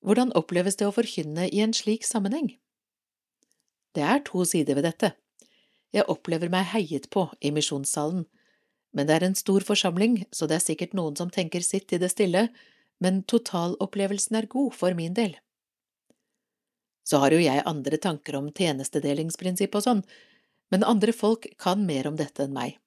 Hvordan 0.05 0.33
oppleves 0.37 0.79
det 0.81 0.89
å 0.89 0.95
forkynne 0.97 1.49
i 1.49 1.61
en 1.65 1.75
slik 1.77 2.07
sammenheng? 2.09 2.55
Det 3.97 4.05
er 4.07 4.23
to 4.25 4.45
sider 4.49 4.79
ved 4.79 4.87
dette. 4.89 5.13
Jeg 5.93 6.07
opplever 6.13 6.53
meg 6.53 6.71
heiet 6.71 7.09
på 7.11 7.27
i 7.43 7.51
misjonssalen, 7.53 8.25
men 8.95 9.07
det 9.07 9.17
er 9.17 9.27
en 9.27 9.39
stor 9.39 9.65
forsamling, 9.67 10.25
så 10.31 10.47
det 10.47 10.59
er 10.59 10.65
sikkert 10.65 10.95
noen 10.99 11.19
som 11.19 11.31
tenker 11.31 11.63
sitt 11.67 11.93
i 11.93 11.99
det 11.99 12.13
stille, 12.13 12.49
men 13.03 13.23
totalopplevelsen 13.31 14.39
er 14.39 14.51
god 14.51 14.75
for 14.77 14.95
min 14.95 15.15
del. 15.19 15.37
Så 17.07 17.19
har 17.23 17.35
jo 17.35 17.43
jeg 17.43 17.67
andre 17.67 17.99
tanker 17.99 18.37
om 18.39 18.51
tjenestedelingsprinsipp 18.55 19.75
og 19.75 19.87
sånn, 19.87 20.03
men 20.71 20.87
andre 20.87 21.13
folk 21.17 21.49
kan 21.59 21.83
mer 21.87 22.09
om 22.11 22.19
dette 22.19 22.45
enn 22.45 22.55
meg. 22.55 22.79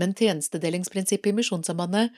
Men 0.00 0.14
tjenestedelingsprinsippet 0.16 1.32
i 1.32 1.36
Misjonssambandet… 1.38 2.12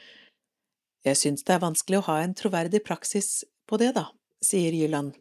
Jeg 1.07 1.17
synes 1.21 1.47
det 1.47 1.55
er 1.55 1.62
vanskelig 1.62 2.00
å 2.00 2.07
ha 2.09 2.19
en 2.25 2.35
troverdig 2.35 2.83
praksis 2.85 3.45
på 3.71 3.78
det, 3.78 3.93
da, 3.95 4.09
sier 4.43 4.75
Jylland. 4.75 5.14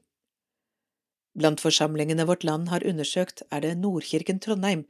Blant 1.38 1.62
forsamlingene 1.62 2.26
vårt 2.26 2.44
land 2.48 2.72
har 2.74 2.86
undersøkt, 2.88 3.44
er 3.54 3.62
det 3.62 3.76
Nordkirken 3.78 4.42
Trondheim 4.42 4.88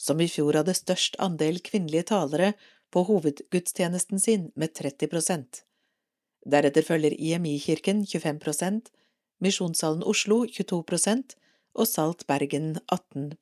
som 0.00 0.20
i 0.20 0.28
fjor 0.32 0.56
hadde 0.56 0.74
størst 0.76 1.18
andel 1.20 1.60
kvinnelige 1.64 2.08
talere 2.08 2.54
på 2.90 3.04
hovedgudstjenesten 3.08 4.22
sin 4.22 4.48
med 4.56 4.72
30 4.78 5.10
prosent. 5.12 5.60
Deretter 6.48 6.86
følger 6.86 7.12
IMI-kirken 7.12 8.06
25 8.08 8.40
prosent, 8.40 8.88
Misjonssalen 9.44 10.02
Oslo 10.08 10.46
22 10.48 10.80
prosent 10.88 11.36
og 11.76 11.88
Salt 11.88 12.24
Bergen 12.28 12.78
18 12.88 13.36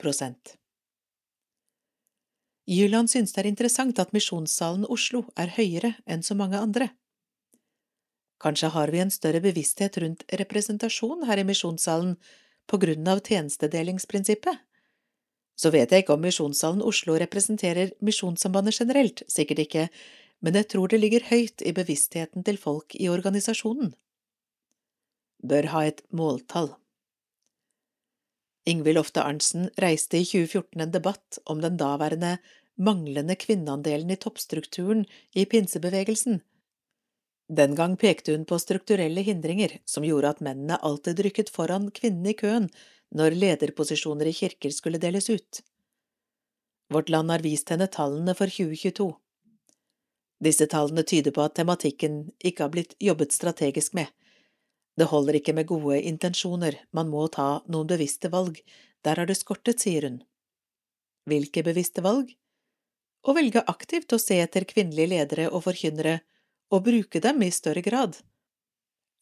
Jylland 2.69 3.09
synes 3.09 3.33
det 3.33 3.41
er 3.41 3.49
interessant 3.49 3.99
at 4.03 4.11
Misjonssalen 4.13 4.85
Oslo 4.93 5.23
er 5.41 5.55
høyere 5.57 5.95
enn 6.05 6.25
så 6.27 6.37
mange 6.37 6.59
andre. 6.61 6.91
Kanskje 8.39 8.69
har 8.75 8.93
vi 8.93 9.01
en 9.03 9.11
større 9.11 9.41
bevissthet 9.43 9.97
rundt 10.03 10.27
representasjon 10.41 11.25
her 11.27 11.41
i 11.41 11.47
Misjonssalen 11.49 12.19
på 12.69 12.79
grunn 12.83 13.09
av 13.09 13.23
tjenestedelingsprinsippet? 13.25 14.61
Så 15.59 15.73
vet 15.75 15.91
jeg 15.91 16.05
ikke 16.05 16.15
om 16.15 16.23
Misjonssalen 16.23 16.85
Oslo 16.87 17.17
representerer 17.19 17.95
Misjonssambandet 18.05 18.79
generelt, 18.79 19.25
sikkert 19.27 19.65
ikke, 19.65 19.87
men 20.45 20.55
jeg 20.55 20.69
tror 20.71 20.93
det 20.93 21.01
ligger 21.01 21.25
høyt 21.33 21.65
i 21.67 21.73
bevisstheten 21.75 22.45
til 22.47 22.61
folk 22.61 22.95
i 22.95 23.09
organisasjonen. 23.11 23.91
Bør 25.43 25.73
ha 25.73 25.83
et 25.89 26.05
måltall. 26.13 26.75
Ingvild 28.69 28.99
Lofte 28.99 29.23
Arntzen 29.25 29.71
reiste 29.81 30.19
i 30.19 30.27
2014 30.29 30.83
en 30.85 30.91
debatt 30.93 31.39
om 31.49 31.63
den 31.65 31.79
daværende 31.81 32.37
manglende 32.77 33.37
kvinneandelen 33.41 34.11
i 34.13 34.19
toppstrukturen 34.21 35.07
i 35.33 35.45
pinsebevegelsen. 35.45 36.43
Den 37.49 37.75
gang 37.75 37.97
pekte 37.97 38.35
hun 38.35 38.45
på 38.45 38.59
strukturelle 38.61 39.25
hindringer 39.25 39.79
som 39.89 40.05
gjorde 40.05 40.35
at 40.35 40.43
mennene 40.45 40.77
alltid 40.85 41.23
rykket 41.25 41.49
foran 41.55 41.89
kvinnene 41.97 42.35
i 42.35 42.37
køen 42.37 42.69
når 43.17 43.39
lederposisjoner 43.41 44.29
i 44.29 44.37
kirker 44.37 44.75
skulle 44.75 45.01
deles 45.01 45.31
ut. 45.31 45.63
Vårt 46.93 47.09
Land 47.09 47.33
har 47.33 47.45
vist 47.45 47.73
henne 47.73 47.89
tallene 47.89 48.35
for 48.37 48.53
2022. 48.53 49.09
Disse 50.45 50.69
tallene 50.71 51.03
tyder 51.09 51.33
på 51.35 51.43
at 51.45 51.57
tematikken 51.57 52.27
ikke 52.39 52.67
har 52.67 52.73
blitt 52.77 52.95
jobbet 53.01 53.33
strategisk 53.33 53.97
med. 53.97 54.13
Det 54.99 55.07
holder 55.07 55.39
ikke 55.39 55.55
med 55.55 55.69
gode 55.71 56.01
intensjoner, 56.11 56.75
man 56.91 57.11
må 57.13 57.29
ta 57.31 57.61
noen 57.71 57.87
bevisste 57.87 58.31
valg, 58.33 58.59
der 59.07 59.21
har 59.21 59.29
det 59.31 59.37
skortet, 59.39 59.79
sier 59.85 60.09
hun. 60.09 60.17
Hvilke 61.31 61.63
bevisste 61.63 62.03
valg? 62.03 62.33
Å 63.23 63.35
velge 63.37 63.63
aktivt 63.71 64.15
å 64.15 64.19
se 64.19 64.41
etter 64.43 64.67
kvinnelige 64.67 65.13
ledere 65.13 65.47
og 65.53 65.63
forkynnere, 65.69 66.17
og 66.75 66.85
bruke 66.89 67.23
dem 67.23 67.45
i 67.47 67.51
større 67.55 67.83
grad. 67.85 68.19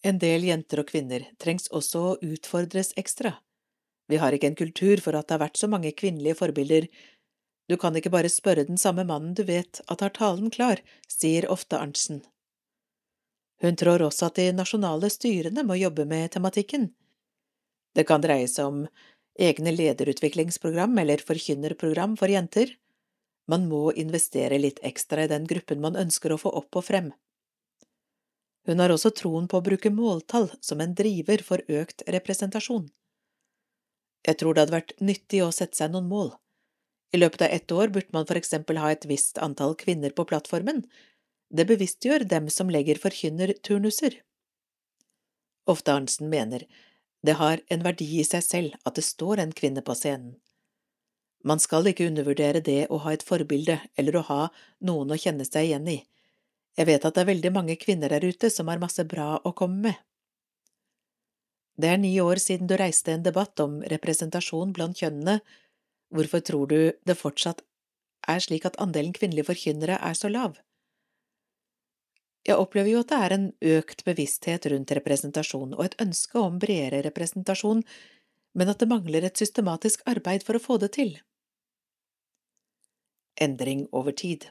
En 0.07 0.21
del 0.23 0.47
jenter 0.49 0.81
og 0.81 0.89
kvinner 0.91 1.27
trengs 1.43 1.69
også 1.75 2.03
å 2.07 2.15
utfordres 2.25 2.93
ekstra. 3.01 3.35
Vi 4.09 4.21
har 4.23 4.33
ikke 4.33 4.49
en 4.53 4.59
kultur 4.59 5.03
for 5.03 5.19
at 5.19 5.29
det 5.29 5.37
har 5.37 5.45
vært 5.45 5.61
så 5.61 5.69
mange 5.71 5.93
kvinnelige 5.93 6.39
forbilder. 6.39 6.87
Du 7.69 7.77
kan 7.81 7.97
ikke 7.99 8.13
bare 8.15 8.31
spørre 8.31 8.67
den 8.69 8.79
samme 8.79 9.05
mannen 9.09 9.35
du 9.35 9.43
vet 9.49 9.83
at 9.91 10.05
har 10.05 10.15
talen 10.15 10.53
klar, 10.55 10.81
sier 11.11 11.49
ofte 11.51 11.81
Arntzen. 11.81 12.23
Hun 13.65 13.77
tror 13.77 14.03
også 14.05 14.29
at 14.29 14.39
de 14.41 14.51
nasjonale 14.53 15.09
styrene 15.13 15.65
må 15.65 15.79
jobbe 15.81 16.05
med 16.09 16.33
tematikken. 16.35 16.91
Det 17.97 18.05
kan 18.09 18.21
dreie 18.21 18.49
seg 18.51 18.69
om 18.69 18.83
egne 19.41 19.73
lederutviklingsprogram 19.73 20.99
eller 21.01 21.23
forkynnerprogram 21.25 22.17
for 22.21 22.33
jenter, 22.33 22.75
man 23.47 23.69
må 23.71 23.93
investere 23.95 24.59
litt 24.59 24.81
ekstra 24.83 25.25
i 25.25 25.31
den 25.31 25.47
gruppen 25.47 25.81
man 25.83 25.97
ønsker 25.99 26.35
å 26.35 26.41
få 26.41 26.51
opp 26.61 26.79
og 26.81 26.87
frem. 26.89 27.13
Hun 28.67 28.83
har 28.83 28.91
også 28.91 29.13
troen 29.15 29.47
på 29.47 29.61
å 29.61 29.67
bruke 29.67 29.93
måltall 29.95 30.49
som 30.61 30.83
en 30.83 30.97
driver 30.99 31.45
for 31.47 31.63
økt 31.71 32.03
representasjon. 32.11 32.89
Jeg 34.27 34.41
tror 34.41 34.55
det 34.55 34.65
hadde 34.65 34.75
vært 34.75 34.97
nyttig 34.99 35.45
å 35.45 35.53
sette 35.55 35.79
seg 35.79 35.93
noen 35.95 36.09
mål. 36.11 36.33
I 37.15 37.21
løpet 37.23 37.45
av 37.47 37.55
ett 37.55 37.71
år 37.73 37.93
burde 37.95 38.11
man 38.17 38.27
for 38.27 38.39
eksempel 38.41 38.81
ha 38.83 38.91
et 38.91 39.07
visst 39.07 39.39
antall 39.39 39.77
kvinner 39.79 40.11
på 40.11 40.27
plattformen. 40.27 40.83
Det 41.49 41.67
bevisstgjør 41.69 42.25
dem 42.27 42.49
som 42.51 42.71
legger 42.71 42.99
forkynnerturnuser. 42.99 44.19
Ofte 45.67 45.95
Arntzen 45.95 46.31
mener 46.31 46.67
det 47.27 47.39
har 47.41 47.63
en 47.71 47.83
verdi 47.83 48.07
i 48.21 48.27
seg 48.27 48.43
selv 48.45 48.75
at 48.87 48.99
det 48.99 49.05
står 49.07 49.43
en 49.43 49.55
kvinne 49.55 49.83
på 49.83 49.95
scenen. 49.99 50.37
Man 51.47 51.61
skal 51.63 51.87
ikke 51.87 52.09
undervurdere 52.09 52.63
det 52.65 52.89
å 52.91 52.99
ha 53.05 53.13
et 53.15 53.23
forbilde 53.23 53.79
eller 53.95 54.19
å 54.19 54.25
ha 54.31 54.41
noen 54.89 55.13
å 55.15 55.19
kjenne 55.21 55.47
seg 55.47 55.69
igjen 55.69 55.87
i. 55.91 56.01
Jeg 56.77 56.89
vet 56.91 57.07
at 57.07 57.15
det 57.15 57.23
er 57.23 57.31
veldig 57.31 57.53
mange 57.55 57.77
kvinner 57.81 58.13
der 58.13 58.27
ute 58.27 58.51
som 58.51 58.69
har 58.69 58.83
masse 58.83 59.05
bra 59.09 59.37
å 59.39 59.55
komme 59.57 59.79
med. 59.89 60.01
Det 61.77 61.93
er 61.93 62.01
ni 62.01 62.13
år 62.21 62.41
siden 62.43 62.67
du 62.67 62.75
reiste 62.81 63.13
en 63.13 63.25
debatt 63.25 63.61
om 63.61 63.79
representasjon 63.85 64.73
blant 64.77 64.99
kjønnene. 64.99 65.39
Hvorfor 66.11 66.43
tror 66.45 66.71
du 66.73 66.79
det 67.07 67.19
fortsatt 67.21 67.63
er 68.27 68.43
slik 68.43 68.67
at 68.69 68.79
andelen 68.83 69.15
kvinnelige 69.17 69.51
forkynnere 69.51 70.01
er 70.01 70.17
så 70.19 70.33
lav? 70.33 70.57
Jeg 72.47 72.59
opplever 72.63 72.93
jo 72.93 73.03
at 73.03 73.11
det 73.11 73.21
er 73.27 73.35
en 73.35 73.47
økt 73.77 74.05
bevissthet 74.07 74.69
rundt 74.71 74.93
representasjon 74.95 75.75
og 75.75 75.85
et 75.85 75.97
ønske 76.03 76.39
om 76.39 76.61
bredere 76.63 77.03
representasjon, 77.09 77.83
men 78.57 78.71
at 78.71 78.81
det 78.81 78.91
mangler 78.91 79.27
et 79.27 79.41
systematisk 79.41 80.05
arbeid 80.07 80.47
for 80.47 80.59
å 80.59 80.63
få 80.63 80.79
det 80.83 80.95
til 80.99 81.17
endring 83.41 83.87
over 83.93 84.13
tid. 84.13 84.49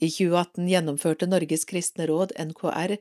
I 0.00 0.08
2018 0.10 0.68
gjennomførte 0.68 1.28
Norges 1.28 1.64
kristne 1.68 2.06
råd, 2.08 2.34
NKR, 2.36 2.96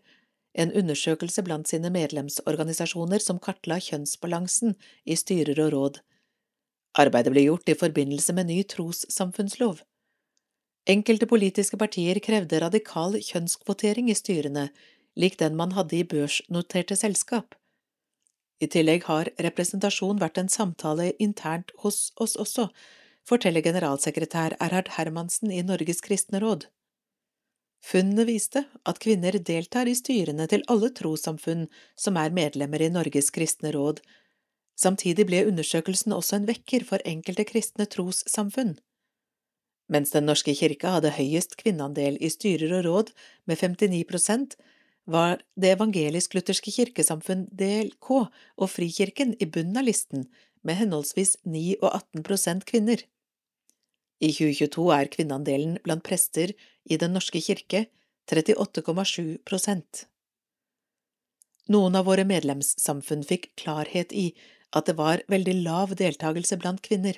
en 0.56 0.72
undersøkelse 0.72 1.44
blant 1.44 1.68
sine 1.68 1.92
medlemsorganisasjoner 1.92 3.24
som 3.24 3.42
kartla 3.44 3.80
kjønnsbalansen 3.84 4.78
i 5.04 5.18
styrer 5.20 5.60
og 5.66 5.74
råd. 5.76 6.00
Arbeidet 6.96 7.34
ble 7.34 7.44
gjort 7.44 7.68
i 7.68 7.76
forbindelse 7.76 8.36
med 8.38 8.48
ny 8.48 8.62
trossamfunnslov. 8.72 9.82
Enkelte 10.86 11.26
politiske 11.26 11.80
partier 11.82 12.20
krevde 12.22 12.60
radikal 12.62 13.16
kjønnskvotering 13.18 14.12
i 14.12 14.16
styrene, 14.18 14.68
lik 15.18 15.40
den 15.40 15.56
man 15.58 15.74
hadde 15.74 15.98
i 15.98 16.06
børsnoterte 16.06 16.98
selskap. 17.00 17.56
I 18.62 18.70
tillegg 18.70 19.08
har 19.10 19.32
representasjon 19.42 20.22
vært 20.22 20.38
en 20.38 20.52
samtale 20.52 21.10
internt 21.20 21.74
hos 21.82 22.12
oss 22.22 22.38
også, 22.38 22.70
forteller 23.26 23.66
generalsekretær 23.66 24.56
Erhard 24.62 24.94
Hermansen 25.00 25.52
i 25.52 25.64
Norges 25.66 26.06
kristne 26.06 26.40
råd. 26.44 26.68
Funnene 27.86 28.26
viste 28.30 28.68
at 28.86 29.02
kvinner 29.02 29.36
deltar 29.42 29.90
i 29.90 29.98
styrene 29.98 30.46
til 30.50 30.64
alle 30.70 30.92
trossamfunn 30.94 31.66
som 31.98 32.18
er 32.22 32.34
medlemmer 32.34 32.82
i 32.82 32.94
Norges 32.94 33.34
kristne 33.34 33.74
råd. 33.74 34.00
Samtidig 34.78 35.26
ble 35.30 35.44
undersøkelsen 35.50 36.14
også 36.14 36.40
en 36.40 36.48
vekker 36.50 36.86
for 36.86 37.02
enkelte 37.06 37.46
kristne 37.50 37.90
trossamfunn. 37.90 38.78
Mens 39.92 40.12
Den 40.16 40.26
norske 40.26 40.56
kirke 40.58 40.90
hadde 40.96 41.14
høyest 41.14 41.58
kvinneandel 41.60 42.18
i 42.18 42.30
styrer 42.34 42.74
og 42.80 42.86
råd, 42.88 43.12
med 43.46 43.62
59 43.62 44.04
prosent, 44.10 44.56
var 45.06 45.44
Det 45.56 45.76
evangelisk-lutherske 45.76 46.72
kirkesamfunn 46.74 47.46
DLK 47.54 48.10
og 48.58 48.70
Frikirken 48.70 49.36
i 49.40 49.46
bunnen 49.46 49.78
av 49.78 49.86
listen, 49.86 50.26
med 50.66 50.80
henholdsvis 50.80 51.38
9 51.46 51.78
og 51.84 51.92
18 51.92 52.24
prosent 52.26 52.66
kvinner. 52.66 53.04
I 54.18 54.32
2022 54.34 54.88
er 54.96 55.12
kvinneandelen 55.14 55.78
blant 55.86 56.04
prester 56.04 56.56
i 56.90 56.98
Den 56.98 57.14
norske 57.14 57.42
kirke 57.44 57.86
38,7 58.32 59.38
prosent. 59.46 60.08
Noen 61.70 61.98
av 61.98 62.08
våre 62.10 62.26
medlemssamfunn 62.26 63.24
fikk 63.26 63.52
klarhet 63.62 64.14
i 64.14 64.32
at 64.76 64.90
det 64.90 64.98
var 64.98 65.22
veldig 65.32 65.56
lav 65.66 65.94
deltakelse 65.98 66.58
blant 66.62 66.82
kvinner. 66.86 67.18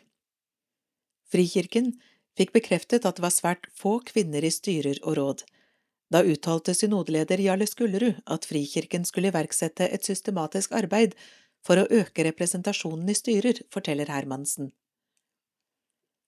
Frikirken 1.31 1.93
fikk 2.37 2.53
bekreftet 2.55 3.05
at 3.05 3.17
det 3.17 3.25
var 3.25 3.33
svært 3.33 3.69
få 3.75 3.97
kvinner 4.05 4.45
i 4.45 4.53
styrer 4.53 5.01
og 5.03 5.17
råd, 5.17 5.45
da 6.13 6.23
uttalte 6.23 6.71
synodeleder 6.77 7.41
Jarle 7.43 7.67
Skullerud 7.67 8.21
at 8.31 8.47
Frikirken 8.47 9.05
skulle 9.07 9.31
iverksette 9.33 9.89
et 9.91 10.07
systematisk 10.07 10.75
arbeid 10.77 11.17
for 11.67 11.81
å 11.81 11.87
øke 11.91 12.23
representasjonen 12.29 13.09
i 13.11 13.15
styrer, 13.17 13.59
forteller 13.73 14.07
Hermansen. 14.13 14.71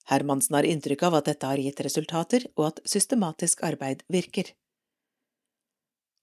Hermansen 0.09 0.57
har 0.57 0.67
inntrykk 0.67 1.05
av 1.07 1.19
at 1.19 1.29
dette 1.29 1.47
har 1.47 1.61
gitt 1.61 1.79
resultater, 1.85 2.47
og 2.57 2.71
at 2.71 2.81
systematisk 2.89 3.61
arbeid 3.63 4.03
virker. 4.11 4.51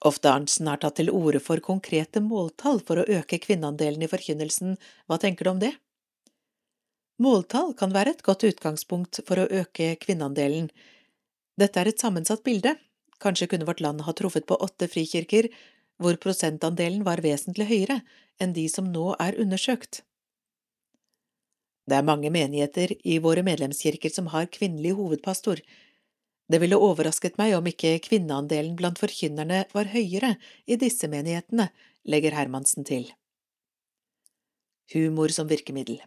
Ofte 0.04 0.28
Arntzen 0.28 0.68
har 0.68 0.82
tatt 0.82 0.98
til 1.00 1.08
orde 1.14 1.40
for 1.40 1.62
konkrete 1.64 2.20
måltall 2.20 2.82
for 2.84 3.00
å 3.00 3.06
øke 3.08 3.38
kvinneandelen 3.40 4.04
i 4.04 4.10
forkynnelsen, 4.10 4.76
hva 5.08 5.16
tenker 5.22 5.46
du 5.46 5.54
om 5.54 5.62
det? 5.62 5.72
Måltall 7.22 7.72
kan 7.78 7.94
være 7.94 8.12
et 8.12 8.24
godt 8.26 8.44
utgangspunkt 8.44 9.22
for 9.28 9.40
å 9.40 9.48
øke 9.48 9.94
kvinneandelen. 10.02 10.68
Dette 11.56 11.80
er 11.80 11.88
et 11.88 12.02
sammensatt 12.02 12.42
bilde, 12.44 12.74
Kanskje 13.18 13.48
kunne 13.48 13.64
vårt 13.64 13.80
land 13.80 14.04
ha 14.04 14.12
truffet 14.12 14.46
på 14.46 14.58
åtte 14.60 14.88
frikirker 14.92 15.48
hvor 16.02 16.18
prosentandelen 16.20 17.04
var 17.06 17.22
vesentlig 17.24 17.68
høyere 17.70 18.02
enn 18.42 18.52
de 18.56 18.66
som 18.68 18.90
nå 18.92 19.14
er 19.22 19.38
undersøkt. 19.40 20.02
Det 21.86 21.96
er 21.96 22.06
mange 22.06 22.32
menigheter 22.34 22.92
i 23.06 23.18
våre 23.22 23.44
medlemskirker 23.46 24.12
som 24.12 24.28
har 24.34 24.50
kvinnelig 24.52 24.96
hovedpastor. 24.98 25.62
Det 26.50 26.60
ville 26.62 26.78
overrasket 26.78 27.38
meg 27.40 27.54
om 27.56 27.70
ikke 27.70 27.94
kvinneandelen 28.04 28.74
blant 28.78 29.00
forkynnerne 29.00 29.64
var 29.72 29.92
høyere 29.94 30.34
i 30.66 30.76
disse 30.76 31.08
menighetene, 31.08 31.70
legger 32.04 32.36
Hermansen 32.36 32.84
til. 32.86 33.08
Humor 34.92 35.32
som 35.34 35.48
virkemiddel 35.50 36.02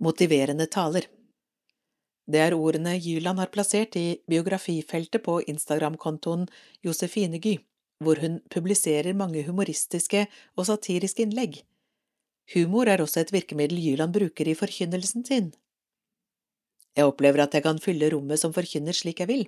Motiverende 0.00 0.66
taler 0.66 1.06
det 2.30 2.38
er 2.38 2.54
ordene 2.54 2.92
Jyland 2.94 3.40
har 3.42 3.50
plassert 3.50 3.96
i 3.98 4.20
biografifeltet 4.30 5.22
på 5.24 5.40
Instagram-kontoen 5.50 6.46
Josefine 6.86 7.40
Gy, 7.42 7.56
hvor 8.04 8.20
hun 8.22 8.38
publiserer 8.54 9.16
mange 9.18 9.42
humoristiske 9.48 10.26
og 10.56 10.68
satiriske 10.68 11.24
innlegg. 11.24 11.62
Humor 12.54 12.90
er 12.90 13.02
også 13.02 13.24
et 13.24 13.32
virkemiddel 13.34 13.80
Jyland 13.82 14.14
bruker 14.14 14.46
i 14.46 14.54
forkynnelsen 14.58 15.26
sin. 15.26 15.50
Jeg 16.94 17.06
opplever 17.06 17.42
at 17.42 17.54
jeg 17.54 17.64
kan 17.66 17.82
fylle 17.82 18.10
rommet 18.14 18.42
som 18.42 18.54
forkynner 18.54 18.94
slik 18.94 19.22
jeg 19.22 19.30
vil. 19.30 19.44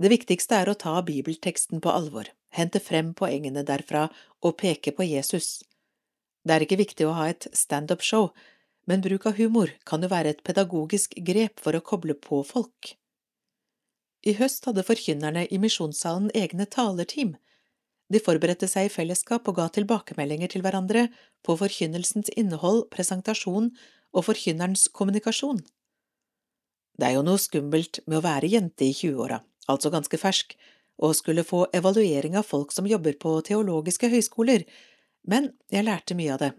Det 0.00 0.12
viktigste 0.12 0.56
er 0.60 0.68
å 0.68 0.76
ta 0.80 0.94
bibelteksten 1.04 1.80
på 1.84 1.92
alvor, 1.92 2.28
hente 2.52 2.80
frem 2.80 3.14
poengene 3.16 3.64
derfra 3.68 4.08
og 4.44 4.58
peke 4.60 4.92
på 4.96 5.08
Jesus. 5.08 5.62
Det 6.44 6.54
er 6.54 6.64
ikke 6.64 6.80
viktig 6.80 7.08
å 7.08 7.16
ha 7.16 7.30
et 7.32 7.48
standup-show, 7.56 8.30
men 8.86 9.02
bruk 9.02 9.26
av 9.26 9.36
humor 9.40 9.72
kan 9.88 10.02
jo 10.02 10.10
være 10.12 10.34
et 10.34 10.44
pedagogisk 10.46 11.16
grep 11.26 11.60
for 11.62 11.76
å 11.76 11.82
koble 11.84 12.14
på 12.14 12.42
folk. 12.46 12.94
I 14.26 14.34
høst 14.38 14.66
hadde 14.66 14.86
forkynnerne 14.86 15.46
i 15.50 15.58
misjonssalen 15.62 16.30
egne 16.34 16.66
talerteam. 16.70 17.34
De 18.10 18.22
forberedte 18.22 18.68
seg 18.70 18.88
i 18.88 18.92
fellesskap 18.92 19.46
og 19.50 19.58
ga 19.58 19.66
tilbakemeldinger 19.74 20.50
til 20.54 20.62
hverandre 20.66 21.08
på 21.46 21.56
forkynnelsens 21.58 22.30
innhold, 22.38 22.86
presentasjon 22.94 23.72
og 24.14 24.26
forkynnerens 24.26 24.86
kommunikasjon. 24.94 25.60
Det 26.96 27.10
er 27.10 27.18
jo 27.18 27.26
noe 27.26 27.42
skummelt 27.42 28.00
med 28.06 28.20
å 28.20 28.24
være 28.24 28.50
jente 28.50 28.86
i 28.86 28.94
20-åra, 28.94 29.42
altså 29.70 29.92
ganske 29.92 30.18
fersk, 30.18 30.54
og 30.96 31.12
skulle 31.18 31.44
få 31.44 31.66
evaluering 31.76 32.38
av 32.40 32.46
folk 32.48 32.72
som 32.72 32.86
jobber 32.88 33.18
på 33.20 33.34
teologiske 33.44 34.08
høyskoler, 34.08 34.64
men 35.28 35.50
jeg 35.70 35.84
lærte 35.84 36.16
mye 36.16 36.32
av 36.32 36.40
det, 36.40 36.52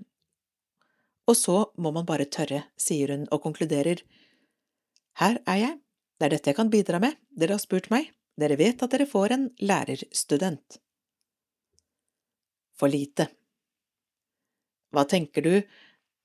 og 1.28 1.36
så 1.36 1.58
må 1.78 1.92
man 1.92 2.08
bare 2.08 2.30
tørre, 2.32 2.64
sier 2.80 3.12
hun 3.14 3.28
og 3.32 3.44
konkluderer. 3.44 4.02
Her 5.20 5.40
er 5.46 5.60
jeg, 5.62 5.74
det 6.18 6.28
er 6.28 6.36
dette 6.36 6.52
jeg 6.52 6.60
kan 6.60 6.72
bidra 6.74 7.02
med, 7.04 7.18
dere 7.36 7.58
har 7.58 7.64
spurt 7.64 7.90
meg, 7.94 8.10
dere 8.40 8.58
vet 8.60 8.84
at 8.84 8.94
dere 8.94 9.10
får 9.10 9.36
en 9.36 9.48
lærerstudent. 9.60 10.80
For 12.78 12.94
lite. 12.94 13.28
Hva 14.94 15.04
tenker 15.10 15.44
du 15.44 15.54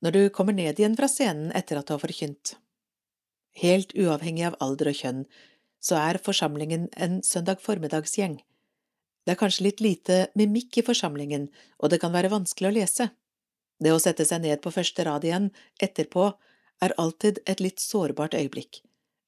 når 0.04 0.14
du 0.14 0.22
kommer 0.34 0.54
ned 0.54 0.78
igjen 0.78 0.96
fra 0.98 1.08
scenen 1.10 1.50
etter 1.56 1.80
at 1.80 1.88
du 1.88 1.96
har 1.96 2.02
forkynt? 2.02 2.54
Helt 3.58 3.92
uavhengig 3.98 4.46
av 4.48 4.58
alder 4.64 4.92
og 4.92 5.00
kjønn, 5.00 5.24
så 5.82 5.98
er 5.98 6.20
forsamlingen 6.22 6.86
en 6.94 7.20
søndag 7.26 7.60
formiddagsgjeng. 7.64 8.38
Det 9.26 9.34
er 9.34 9.38
kanskje 9.38 9.66
litt 9.66 9.82
lite 9.82 10.18
mimikk 10.38 10.78
i 10.78 10.86
forsamlingen, 10.86 11.48
og 11.78 11.90
det 11.90 12.00
kan 12.02 12.14
være 12.14 12.30
vanskelig 12.32 12.70
å 12.70 12.76
lese. 12.76 13.08
Det 13.82 13.92
å 13.92 14.00
sette 14.02 14.26
seg 14.28 14.44
ned 14.44 14.62
på 14.62 14.70
første 14.74 15.04
rad 15.08 15.24
igjen, 15.26 15.50
etterpå, 15.82 16.30
er 16.82 16.94
alltid 16.98 17.40
et 17.46 17.62
litt 17.62 17.82
sårbart 17.82 18.34
øyeblikk, 18.38 18.82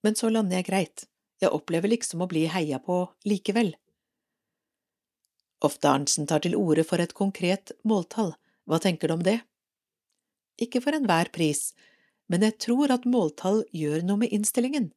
men 0.07 0.19
så 0.19 0.31
lander 0.31 0.61
jeg 0.61 0.69
greit, 0.69 1.07
jeg 1.43 1.55
opplever 1.55 1.91
liksom 1.91 2.23
å 2.23 2.31
bli 2.31 2.47
heia 2.51 2.79
på 2.83 3.01
likevel. 3.27 3.75
Ofte 5.65 5.91
Arntzen 5.91 6.29
tar 6.31 6.43
til 6.45 6.57
orde 6.59 6.85
for 6.87 7.03
et 7.03 7.15
konkret 7.17 7.73
måltall, 7.89 8.35
hva 8.69 8.81
tenker 8.83 9.11
du 9.11 9.17
om 9.17 9.25
det? 9.27 9.39
Ikke 10.61 10.83
for 10.85 10.97
enhver 10.97 11.31
pris, 11.35 11.73
men 12.31 12.45
jeg 12.47 12.59
tror 12.63 12.93
at 12.95 13.09
måltall 13.09 13.65
gjør 13.75 14.05
noe 14.07 14.23
med 14.23 14.35
innstillingen. 14.35 14.91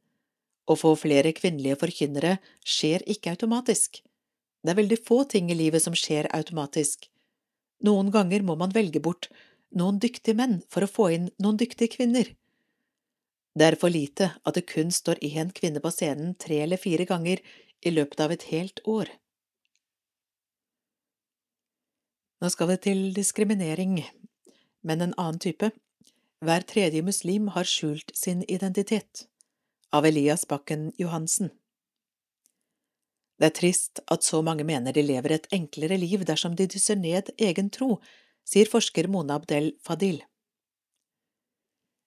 Å 0.67 0.75
få 0.75 0.93
flere 0.99 1.33
kvinnelige 1.35 1.79
forkynnere 1.81 2.37
skjer 2.65 3.05
ikke 3.09 3.33
automatisk. 3.35 4.01
Det 4.63 4.73
er 4.73 4.79
veldig 4.81 4.99
få 5.07 5.21
ting 5.31 5.51
i 5.51 5.57
livet 5.57 5.83
som 5.83 5.95
skjer 5.95 6.27
automatisk. 6.35 7.07
Noen 7.87 8.11
ganger 8.11 8.43
må 8.43 8.57
man 8.59 8.73
velge 8.75 8.99
bort 9.03 9.29
noen 9.75 9.99
dyktige 9.99 10.35
menn 10.37 10.59
for 10.71 10.85
å 10.85 10.91
få 10.91 11.09
inn 11.15 11.29
noen 11.43 11.59
dyktige 11.59 11.97
kvinner. 11.97 12.29
Det 13.57 13.65
er 13.65 13.77
for 13.81 13.89
lite 13.89 14.31
at 14.45 14.55
det 14.55 14.67
kun 14.69 14.91
står 14.93 15.19
én 15.25 15.49
kvinne 15.55 15.81
på 15.81 15.91
scenen 15.91 16.35
tre 16.37 16.61
eller 16.63 16.77
fire 16.77 17.07
ganger 17.09 17.41
i 17.81 17.93
løpet 17.93 18.21
av 18.21 18.33
et 18.33 18.45
helt 18.51 18.81
år. 18.85 19.09
Nå 22.37 22.51
skal 22.53 22.69
vi 22.69 22.77
til 22.85 22.99
diskriminering, 23.17 24.03
men 24.85 25.01
en 25.01 25.15
annen 25.17 25.41
type. 25.41 25.71
Hver 26.45 26.67
tredje 26.69 27.01
muslim 27.01 27.47
har 27.55 27.65
skjult 27.65 28.13
sin 28.13 28.43
identitet. 28.45 29.25
Av 29.89 30.05
Elias 30.05 30.45
Bakken 30.45 30.91
Johansen. 31.01 31.49
Det 33.39 33.49
er 33.49 33.57
trist 33.57 34.01
at 34.13 34.25
så 34.25 34.43
mange 34.45 34.65
mener 34.67 34.93
de 34.93 35.01
lever 35.01 35.33
et 35.33 35.49
enklere 35.53 35.97
liv 35.97 36.25
dersom 36.29 36.53
de 36.57 36.67
dysser 36.69 36.97
ned 36.99 37.31
egen 37.37 37.69
tro 37.73 37.97
sier 38.47 38.69
forsker 38.71 39.09
Mona 39.11 39.37
Abdel 39.41 39.73
Fadil. 39.83 40.21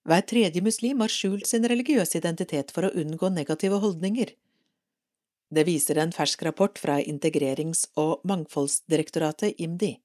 Hver 0.08 0.24
tredje 0.24 0.62
muslim 0.64 1.02
har 1.04 1.12
skjult 1.12 1.46
sin 1.46 1.66
religiøse 1.68 2.16
identitet 2.18 2.72
for 2.72 2.88
å 2.88 2.94
unngå 3.02 3.28
negative 3.34 3.80
holdninger. 3.82 4.32
Det 5.50 5.66
viser 5.66 5.98
en 6.00 6.14
fersk 6.14 6.44
rapport 6.46 6.78
fra 6.78 7.00
Integrerings- 7.02 7.88
og 8.00 8.22
mangfoldsdirektoratet, 8.24 9.60
IMDi. 9.60 9.98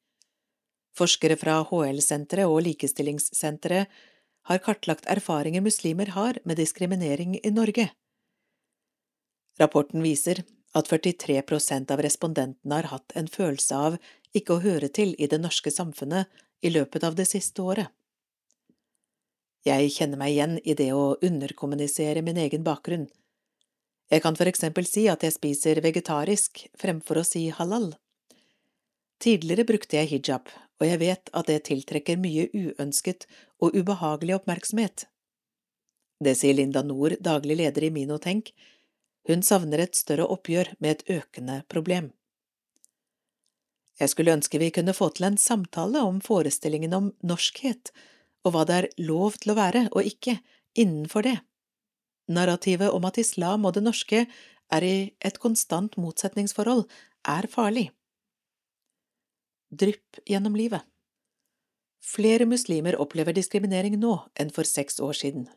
Forskere 0.96 1.38
fra 1.40 1.62
HL-senteret 1.70 2.50
og 2.50 2.64
Likestillingssenteret 2.66 4.04
har 4.50 4.62
kartlagt 4.66 5.08
erfaringer 5.12 5.64
muslimer 5.64 6.12
har 6.16 6.40
med 6.46 6.60
diskriminering 6.60 7.40
i 7.40 7.52
Norge. 7.54 7.90
Rapporten 9.60 10.04
viser 10.04 10.44
at 10.76 10.90
43% 10.92 11.92
av 11.94 12.04
respondentene 12.04 12.80
har 12.80 12.92
hatt 12.92 13.16
en 13.16 13.30
følelse 13.32 13.76
av 13.88 13.98
ikke 14.36 14.58
å 14.58 14.64
høre 14.64 14.90
til 14.94 15.14
i 15.18 15.30
det 15.32 15.40
norske 15.42 15.72
samfunnet 15.72 16.32
i 16.62 16.72
løpet 16.74 17.04
av 17.08 17.16
det 17.16 17.28
siste 17.30 17.64
året. 17.64 17.92
Jeg 19.66 19.90
kjenner 19.96 20.20
meg 20.22 20.36
igjen 20.36 20.60
i 20.62 20.76
det 20.78 20.92
å 20.94 21.16
underkommunisere 21.26 22.22
min 22.22 22.38
egen 22.38 22.66
bakgrunn. 22.66 23.08
Jeg 24.14 24.22
kan 24.22 24.36
for 24.38 24.46
eksempel 24.46 24.86
si 24.86 25.08
at 25.10 25.24
jeg 25.26 25.34
spiser 25.34 25.82
vegetarisk 25.82 26.68
fremfor 26.78 27.24
å 27.24 27.26
si 27.26 27.48
halal. 27.50 27.96
Tidligere 29.24 29.66
brukte 29.66 29.98
jeg 29.98 30.12
hijab, 30.12 30.52
og 30.78 30.86
jeg 30.86 31.02
vet 31.02 31.32
at 31.34 31.50
det 31.50 31.64
tiltrekker 31.72 32.20
mye 32.22 32.46
uønsket 32.54 33.26
og 33.64 33.74
ubehagelig 33.74 34.36
oppmerksomhet. 34.38 35.08
Det 36.22 36.36
sier 36.38 36.56
Linda 36.56 36.84
Nord, 36.86 37.18
daglig 37.20 37.58
leder 37.64 37.88
i 37.88 37.92
Minotenk. 37.96 38.52
Hun 39.28 39.42
savner 39.44 39.82
et 39.82 39.98
større 39.98 40.28
oppgjør 40.30 40.76
med 40.80 41.00
et 41.00 41.18
økende 41.18 41.64
problem. 41.72 42.12
Jeg 44.00 44.12
skulle 44.12 44.34
ønske 44.36 44.60
vi 44.60 44.72
kunne 44.76 44.96
få 44.96 45.10
til 45.16 45.30
en 45.30 45.38
samtale 45.40 46.02
om 46.04 46.20
forestillingen 46.24 46.94
om 46.98 47.12
norskhet, 47.24 47.94
og 48.44 48.54
hva 48.54 48.66
det 48.68 48.76
er 48.78 48.90
lov 49.08 49.38
til 49.40 49.54
å 49.54 49.60
være 49.60 49.86
og 49.92 50.04
ikke 50.04 50.40
innenfor 50.76 51.26
det. 51.26 51.38
Narrativet 52.28 52.92
om 52.92 53.06
at 53.08 53.20
islam 53.22 53.66
og 53.66 53.78
det 53.78 53.86
norske 53.86 54.26
er 54.74 54.84
i 54.84 54.96
et 55.24 55.38
konstant 55.40 55.96
motsetningsforhold, 56.02 56.84
er 57.26 57.48
farlig. 57.50 57.90
Drypp 59.72 60.20
gjennom 60.30 60.56
livet 60.56 60.86
Flere 62.06 62.46
muslimer 62.46 63.00
opplever 63.02 63.34
diskriminering 63.34 63.96
nå 63.98 64.20
enn 64.38 64.52
for 64.54 64.68
seks 64.70 65.00
år 65.02 65.18
siden. 65.18 65.48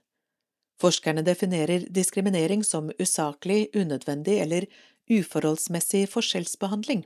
Forskerne 0.81 1.25
definerer 1.27 1.85
diskriminering 1.93 2.63
som 2.65 2.89
usaklig, 3.03 3.69
unødvendig 3.77 4.39
eller 4.41 4.67
uforholdsmessig 5.13 6.07
forskjellsbehandling. 6.09 7.03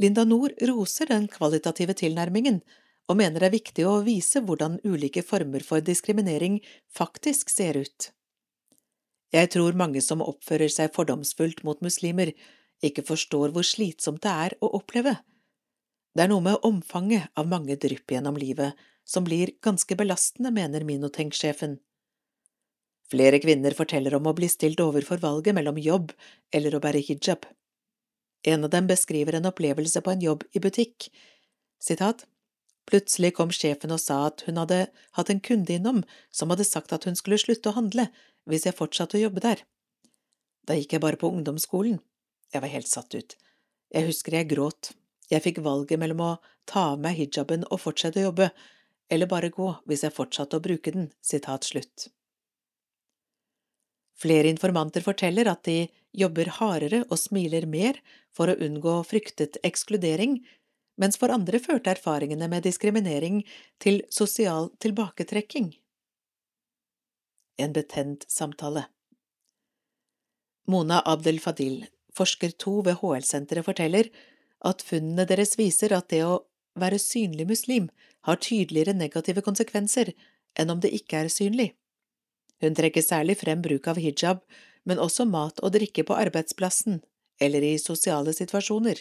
Linda 0.00 0.24
Nord 0.26 0.56
roser 0.66 1.06
den 1.06 1.28
kvalitative 1.30 1.94
tilnærmingen 1.94 2.60
og 3.08 3.18
mener 3.20 3.42
det 3.42 3.50
er 3.50 3.58
viktig 3.58 3.84
å 3.86 4.00
vise 4.06 4.40
hvordan 4.42 4.80
ulike 4.84 5.22
former 5.22 5.62
for 5.62 5.84
diskriminering 5.84 6.58
faktisk 6.90 7.52
ser 7.52 7.78
ut. 7.78 8.10
Jeg 9.34 9.50
tror 9.54 9.76
mange 9.78 10.00
som 10.02 10.22
oppfører 10.24 10.70
seg 10.70 10.94
fordomsfullt 10.94 11.64
mot 11.66 11.80
muslimer, 11.84 12.32
ikke 12.84 13.04
forstår 13.06 13.54
hvor 13.54 13.66
slitsomt 13.66 14.22
det 14.24 14.34
er 14.46 14.56
å 14.62 14.70
oppleve. 14.78 15.16
Det 16.14 16.24
er 16.24 16.30
noe 16.30 16.44
med 16.44 16.66
omfanget 16.66 17.30
av 17.38 17.48
mange 17.50 17.76
drypp 17.80 18.14
gjennom 18.14 18.38
livet 18.38 18.78
som 19.04 19.26
blir 19.26 19.52
ganske 19.62 19.96
belastende, 19.98 20.52
mener 20.54 20.86
Minotenk-sjefen. 20.86 21.76
Flere 23.10 23.40
kvinner 23.42 23.74
forteller 23.76 24.14
om 24.16 24.30
å 24.30 24.34
bli 24.36 24.48
stilt 24.48 24.80
overfor 24.80 25.20
valget 25.20 25.56
mellom 25.58 25.76
jobb 25.82 26.14
eller 26.54 26.74
å 26.74 26.80
bære 26.82 27.02
hijab. 27.04 27.44
En 28.44 28.64
av 28.64 28.70
dem 28.70 28.86
beskriver 28.86 29.38
en 29.38 29.48
opplevelse 29.48 30.00
på 30.04 30.12
en 30.12 30.22
jobb 30.22 30.44
i 30.52 30.60
butikk. 30.60 31.08
Sitat. 31.80 32.26
Plutselig 32.84 33.32
kom 33.38 33.52
sjefen 33.54 33.94
og 33.94 34.00
sa 34.02 34.26
at 34.28 34.44
hun 34.44 34.60
hadde 34.60 34.82
hatt 35.16 35.30
en 35.32 35.40
kunde 35.40 35.72
innom 35.72 36.02
som 36.28 36.52
hadde 36.52 36.66
sagt 36.68 36.92
at 36.92 37.06
hun 37.08 37.16
skulle 37.16 37.40
slutte 37.40 37.70
å 37.70 37.78
handle 37.78 38.10
hvis 38.44 38.66
jeg 38.68 38.76
fortsatte 38.76 39.16
å 39.16 39.22
jobbe 39.22 39.40
der. 39.40 39.62
Da 40.68 40.76
gikk 40.76 40.92
jeg 40.92 41.04
bare 41.04 41.20
på 41.20 41.30
ungdomsskolen. 41.32 41.96
Jeg 42.52 42.60
var 42.60 42.72
helt 42.72 42.90
satt 42.90 43.16
ut. 43.16 43.36
Jeg 43.94 44.08
husker 44.10 44.36
jeg 44.36 44.50
gråt. 44.52 44.92
Jeg 45.32 45.44
fikk 45.44 45.62
valget 45.64 46.00
mellom 46.00 46.20
å 46.20 46.32
ta 46.68 46.90
av 46.92 47.00
meg 47.00 47.16
hijaben 47.16 47.64
og 47.70 47.80
fortsette 47.80 48.20
å 48.20 48.28
jobbe, 48.28 48.50
eller 49.12 49.30
bare 49.30 49.52
gå 49.52 49.70
hvis 49.88 50.04
jeg 50.04 50.16
fortsatte 50.16 50.60
å 50.60 50.64
bruke 50.64 50.92
den. 50.92 51.08
Sitat 51.24 51.64
slutt. 51.64 52.08
Flere 54.20 54.52
informanter 54.52 55.04
forteller 55.04 55.48
at 55.50 55.64
de 55.66 55.88
jobber 56.14 56.50
hardere 56.58 57.02
og 57.08 57.18
smiler 57.18 57.66
mer 57.70 57.98
for 58.34 58.50
å 58.50 58.58
unngå 58.62 59.00
fryktet 59.08 59.58
ekskludering, 59.66 60.38
mens 61.00 61.18
for 61.18 61.34
andre 61.34 61.58
førte 61.62 61.90
erfaringene 61.94 62.48
med 62.50 62.66
diskriminering 62.66 63.42
til 63.82 64.02
sosial 64.14 64.70
tilbaketrekking. 64.82 65.72
En 67.58 67.74
betent 67.74 68.26
samtale 68.30 68.86
Mona 70.70 71.02
Abdel 71.04 71.38
Fadil, 71.44 71.84
forsker 72.16 72.54
to 72.56 72.78
ved 72.86 73.02
HL-senteret, 73.02 73.66
forteller 73.66 74.08
at 74.64 74.82
funnene 74.86 75.26
deres 75.28 75.58
viser 75.60 75.92
at 75.92 76.08
det 76.08 76.22
å 76.24 76.38
være 76.80 76.98
synlig 77.02 77.46
muslim 77.50 77.90
har 78.24 78.40
tydeligere 78.40 78.96
negative 78.96 79.44
konsekvenser 79.44 80.14
enn 80.58 80.72
om 80.72 80.80
det 80.80 80.94
ikke 80.96 81.24
er 81.24 81.32
synlig. 81.32 81.74
Hun 82.62 82.76
trekker 82.78 83.04
særlig 83.04 83.36
frem 83.42 83.60
bruk 83.62 83.90
av 83.90 84.00
hijab, 84.00 84.40
men 84.84 85.00
også 85.00 85.26
mat 85.28 85.60
og 85.64 85.74
drikke 85.76 86.04
på 86.06 86.16
arbeidsplassen 86.16 87.00
eller 87.40 87.64
i 87.66 87.74
sosiale 87.78 88.32
situasjoner. 88.36 89.00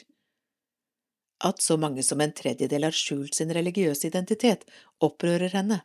At 1.43 1.61
så 1.61 1.77
mange 1.77 2.03
som 2.03 2.21
en 2.23 2.31
tredjedel 2.31 2.87
har 2.87 2.95
skjult 2.95 3.35
sin 3.35 3.51
religiøse 3.53 4.07
identitet, 4.07 4.63
opprører 5.03 5.51
henne. 5.53 5.81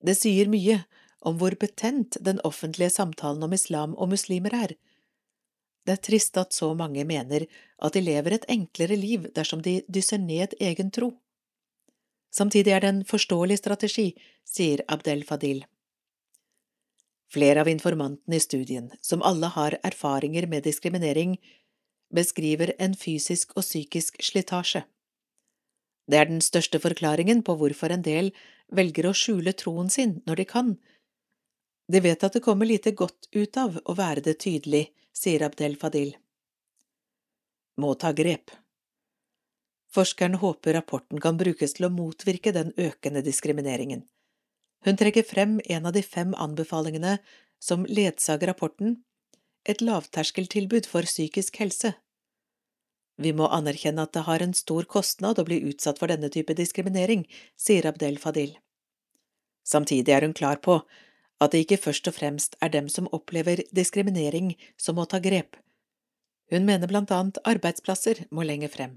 Det 0.00 0.14
sier 0.16 0.48
mye 0.48 0.78
om 1.20 1.36
hvor 1.40 1.56
betent 1.60 2.16
den 2.24 2.40
offentlige 2.46 2.92
samtalen 2.94 3.42
om 3.44 3.52
islam 3.52 3.96
og 3.98 4.12
muslimer 4.14 4.54
er. 4.56 4.76
Det 5.84 5.96
er 5.96 6.04
trist 6.06 6.38
at 6.40 6.54
så 6.54 6.70
mange 6.76 7.04
mener 7.08 7.46
at 7.82 7.96
de 7.96 8.04
lever 8.04 8.36
et 8.36 8.46
enklere 8.52 8.96
liv 8.96 9.26
dersom 9.36 9.62
de 9.64 9.80
dysser 9.88 10.20
ned 10.22 10.54
egen 10.60 10.92
tro. 10.94 11.12
Samtidig 12.30 12.72
er 12.72 12.84
det 12.84 12.90
en 12.92 13.04
forståelig 13.04 13.58
strategi, 13.58 14.12
sier 14.46 14.84
Abdel 14.88 15.24
Fadil. 15.26 15.64
Flere 17.30 17.62
av 17.62 17.68
informantene 17.68 18.36
i 18.36 18.42
studien, 18.42 18.90
som 19.00 19.22
alle 19.22 19.46
har 19.54 19.78
erfaringer 19.86 20.48
med 20.50 20.64
diskriminering, 20.66 21.36
beskriver 22.14 22.72
en 22.78 22.96
fysisk 22.98 23.54
og 23.56 23.62
psykisk 23.62 24.18
slitasje. 24.22 24.82
Det 26.10 26.18
er 26.18 26.26
den 26.26 26.40
største 26.42 26.80
forklaringen 26.82 27.44
på 27.46 27.54
hvorfor 27.54 27.94
en 27.94 28.02
del 28.02 28.32
velger 28.74 29.06
å 29.06 29.14
skjule 29.14 29.54
troen 29.54 29.90
sin 29.90 30.18
når 30.26 30.42
de 30.42 30.46
kan. 30.52 30.72
De 31.90 32.00
vet 32.02 32.24
at 32.26 32.34
det 32.34 32.42
kommer 32.42 32.66
lite 32.66 32.90
godt 32.98 33.30
ut 33.30 33.56
av 33.62 33.78
å 33.84 33.94
være 33.98 34.24
det 34.26 34.40
tydelig, 34.42 34.88
sier 35.14 35.42
Abdel 35.46 35.76
Fadil. 35.78 36.16
Må 37.78 37.94
ta 37.94 38.10
grep. 38.12 38.50
Forskeren 39.94 40.38
håper 40.42 40.74
rapporten 40.74 41.22
kan 41.22 41.38
brukes 41.38 41.74
til 41.74 41.86
å 41.86 41.94
motvirke 41.94 42.52
den 42.54 42.74
økende 42.78 43.22
diskrimineringen. 43.26 44.04
Hun 44.84 44.96
trekker 44.96 45.26
frem 45.26 45.60
en 45.64 45.86
av 45.86 45.92
de 45.92 46.02
fem 46.02 46.34
anbefalingene 46.34 47.18
som 47.60 47.84
ledsager 47.88 48.48
rapporten, 48.48 49.02
et 49.68 49.82
lavterskeltilbud 49.84 50.88
for 50.88 51.04
psykisk 51.04 51.60
helse. 51.60 51.92
Vi 53.20 53.34
må 53.36 53.50
anerkjenne 53.52 54.06
at 54.06 54.14
det 54.16 54.24
har 54.24 54.40
en 54.40 54.56
stor 54.56 54.86
kostnad 54.88 55.38
å 55.38 55.44
bli 55.44 55.60
utsatt 55.68 56.00
for 56.00 56.08
denne 56.08 56.30
type 56.32 56.56
diskriminering, 56.56 57.26
sier 57.60 57.84
Abdel 57.90 58.16
Fadil. 58.22 58.54
Samtidig 59.68 60.14
er 60.16 60.24
hun 60.24 60.36
klar 60.36 60.62
på 60.64 60.80
at 61.40 61.52
det 61.52 61.66
ikke 61.66 61.80
først 61.84 62.08
og 62.08 62.16
fremst 62.16 62.56
er 62.64 62.72
dem 62.72 62.88
som 62.88 63.08
opplever 63.16 63.60
diskriminering 63.76 64.54
som 64.80 64.96
må 64.96 65.04
ta 65.04 65.20
grep. 65.20 65.60
Hun 66.50 66.64
mener 66.64 66.88
blant 66.88 67.12
annet 67.14 67.38
arbeidsplasser 67.44 68.24
må 68.30 68.44
lenger 68.48 68.72
frem. 68.72 68.96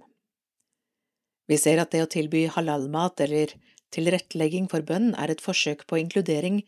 Vi 1.47 1.59
ser 1.59 1.81
at 1.83 1.91
det 1.91 2.05
å 2.05 2.09
tilby 2.09 2.45
halalmat 2.47 3.19
eller 3.27 3.51
Tilrettelegging 3.93 4.69
for 4.71 4.85
bønn 4.85 5.13
er 5.19 5.29
et 5.29 5.43
forsøk 5.43 5.85
på 5.89 5.99
inkludering 6.01 6.63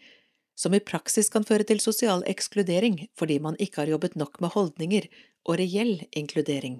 som 0.55 0.73
i 0.73 0.79
praksis 0.79 1.31
kan 1.33 1.43
føre 1.47 1.67
til 1.67 1.81
sosial 1.83 2.23
ekskludering 2.31 2.99
fordi 3.19 3.39
man 3.43 3.57
ikke 3.59 3.83
har 3.83 3.91
jobbet 3.95 4.15
nok 4.19 4.39
med 4.43 4.53
holdninger 4.55 5.07
og 5.45 5.59
reell 5.59 5.97
inkludering. 6.15 6.79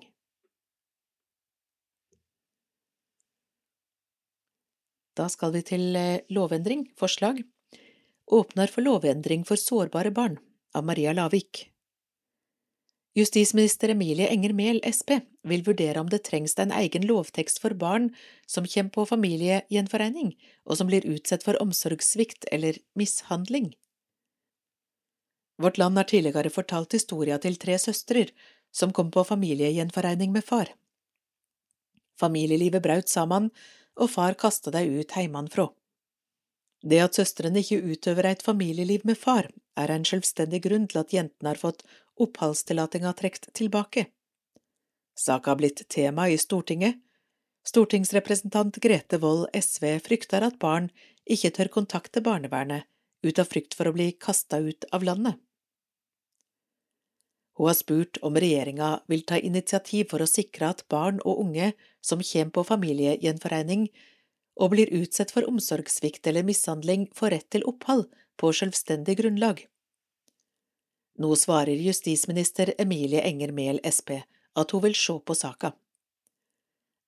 Da 5.16 5.30
skal 5.32 5.54
vi 5.56 5.62
til 5.64 5.96
eh, 5.96 6.24
lovendring, 6.36 6.90
forslag. 7.00 7.40
Åpner 8.36 8.72
for 8.72 8.84
lovendring 8.84 9.46
for 9.48 9.60
sårbare 9.60 10.12
barn, 10.12 10.36
av 10.76 10.84
Maria 10.84 11.14
Lavik. 11.16 11.70
Justisminister 13.16 13.94
Emilie 13.94 14.28
Enger 14.28 14.52
Mehl, 14.58 14.82
Sp, 14.92 15.22
vil 15.46 15.64
vurdere 15.66 16.02
om 16.02 16.10
det 16.10 16.24
trengs 16.28 16.58
en 16.60 16.74
egen 16.74 17.06
lovtekst 17.08 17.62
for 17.62 17.76
barn 17.78 18.10
som 18.50 18.68
kommer 18.68 18.94
på 18.98 19.06
familiegjenforening, 19.14 20.34
og 20.66 20.80
som 20.80 20.90
blir 20.90 21.08
utsatt 21.08 21.46
for 21.46 21.60
omsorgssvikt 21.62 22.50
eller 22.52 22.80
mishandling. 22.98 23.74
Vårt 25.62 25.78
Land 25.78 25.98
har 25.98 26.10
tidligere 26.10 26.52
fortalt 26.52 26.94
historia 26.98 27.38
til 27.40 27.56
tre 27.62 27.78
søstre 27.80 28.28
som 28.76 28.92
kom 28.92 29.12
på 29.12 29.24
familiegjenforening 29.24 30.34
med 30.36 30.44
far. 30.44 30.74
Familielivet 32.20 32.84
braut 32.84 33.12
sammen, 33.12 33.52
og 33.96 34.12
far 34.12 34.36
kasta 34.36 34.72
dei 34.76 34.88
ut 34.92 35.14
heimanfrå. 35.16 35.70
Det 36.86 37.00
at 37.02 37.18
søstrene 37.18 37.64
ikke 37.64 37.82
utøver 37.94 38.28
et 38.30 38.44
familieliv 38.44 39.06
med 39.08 39.18
far, 39.18 39.48
er 39.80 39.92
en 39.92 40.06
selvstendig 40.08 40.62
grunn 40.68 40.90
til 40.92 41.02
at 41.02 41.14
jentene 41.16 41.54
har 41.54 41.62
fått 41.62 41.86
oppholdstillatelsen 42.22 43.16
trukket 43.16 43.50
tilbake. 43.58 44.06
Saka 45.16 45.52
har 45.52 45.56
blitt 45.56 45.88
tema 45.90 46.30
i 46.30 46.38
Stortinget. 46.38 46.96
Stortingsrepresentant 47.66 48.76
Grete 48.76 49.18
Wold 49.18 49.48
SV 49.54 50.00
frykter 50.06 50.44
at 50.46 50.60
barn 50.60 50.92
ikke 51.26 51.54
tør 51.56 51.72
kontakte 51.80 52.22
barnevernet 52.22 52.86
ut 53.26 53.40
av 53.42 53.50
frykt 53.50 53.74
for 53.74 53.90
å 53.90 53.96
bli 53.96 54.12
kasta 54.22 54.60
ut 54.62 54.86
av 54.94 55.04
landet. 55.08 55.40
Hun 57.56 57.70
har 57.72 57.78
spurt 57.80 58.20
om 58.22 58.36
regjeringa 58.36 58.90
vil 59.08 59.24
ta 59.24 59.40
initiativ 59.40 60.10
for 60.12 60.22
å 60.22 60.28
sikre 60.28 60.74
at 60.76 60.84
barn 60.92 61.22
og 61.24 61.40
unge 61.46 61.72
som 62.04 62.20
kommer 62.20 62.52
på 62.58 62.66
familiegjenforening 62.68 63.88
og 64.60 64.74
blir 64.76 64.92
utsatt 65.00 65.32
for 65.32 65.48
omsorgssvikt 65.48 66.28
eller 66.28 66.44
mishandling, 66.44 67.08
får 67.16 67.32
rett 67.32 67.50
til 67.56 67.64
opphold 67.68 68.06
på 68.40 68.52
selvstendig 68.56 69.18
grunnlag. 69.20 69.64
Nå 71.20 71.32
svarer 71.40 71.80
justisminister 71.80 72.74
Emilie 72.78 73.24
Enger 73.24 73.56
Mehl 73.56 73.80
Sp 73.88 74.20
at 74.56 74.72
hun 74.72 74.84
vil 74.88 74.96
se 74.98 75.18
på 75.20 75.36
saka. 75.36 75.74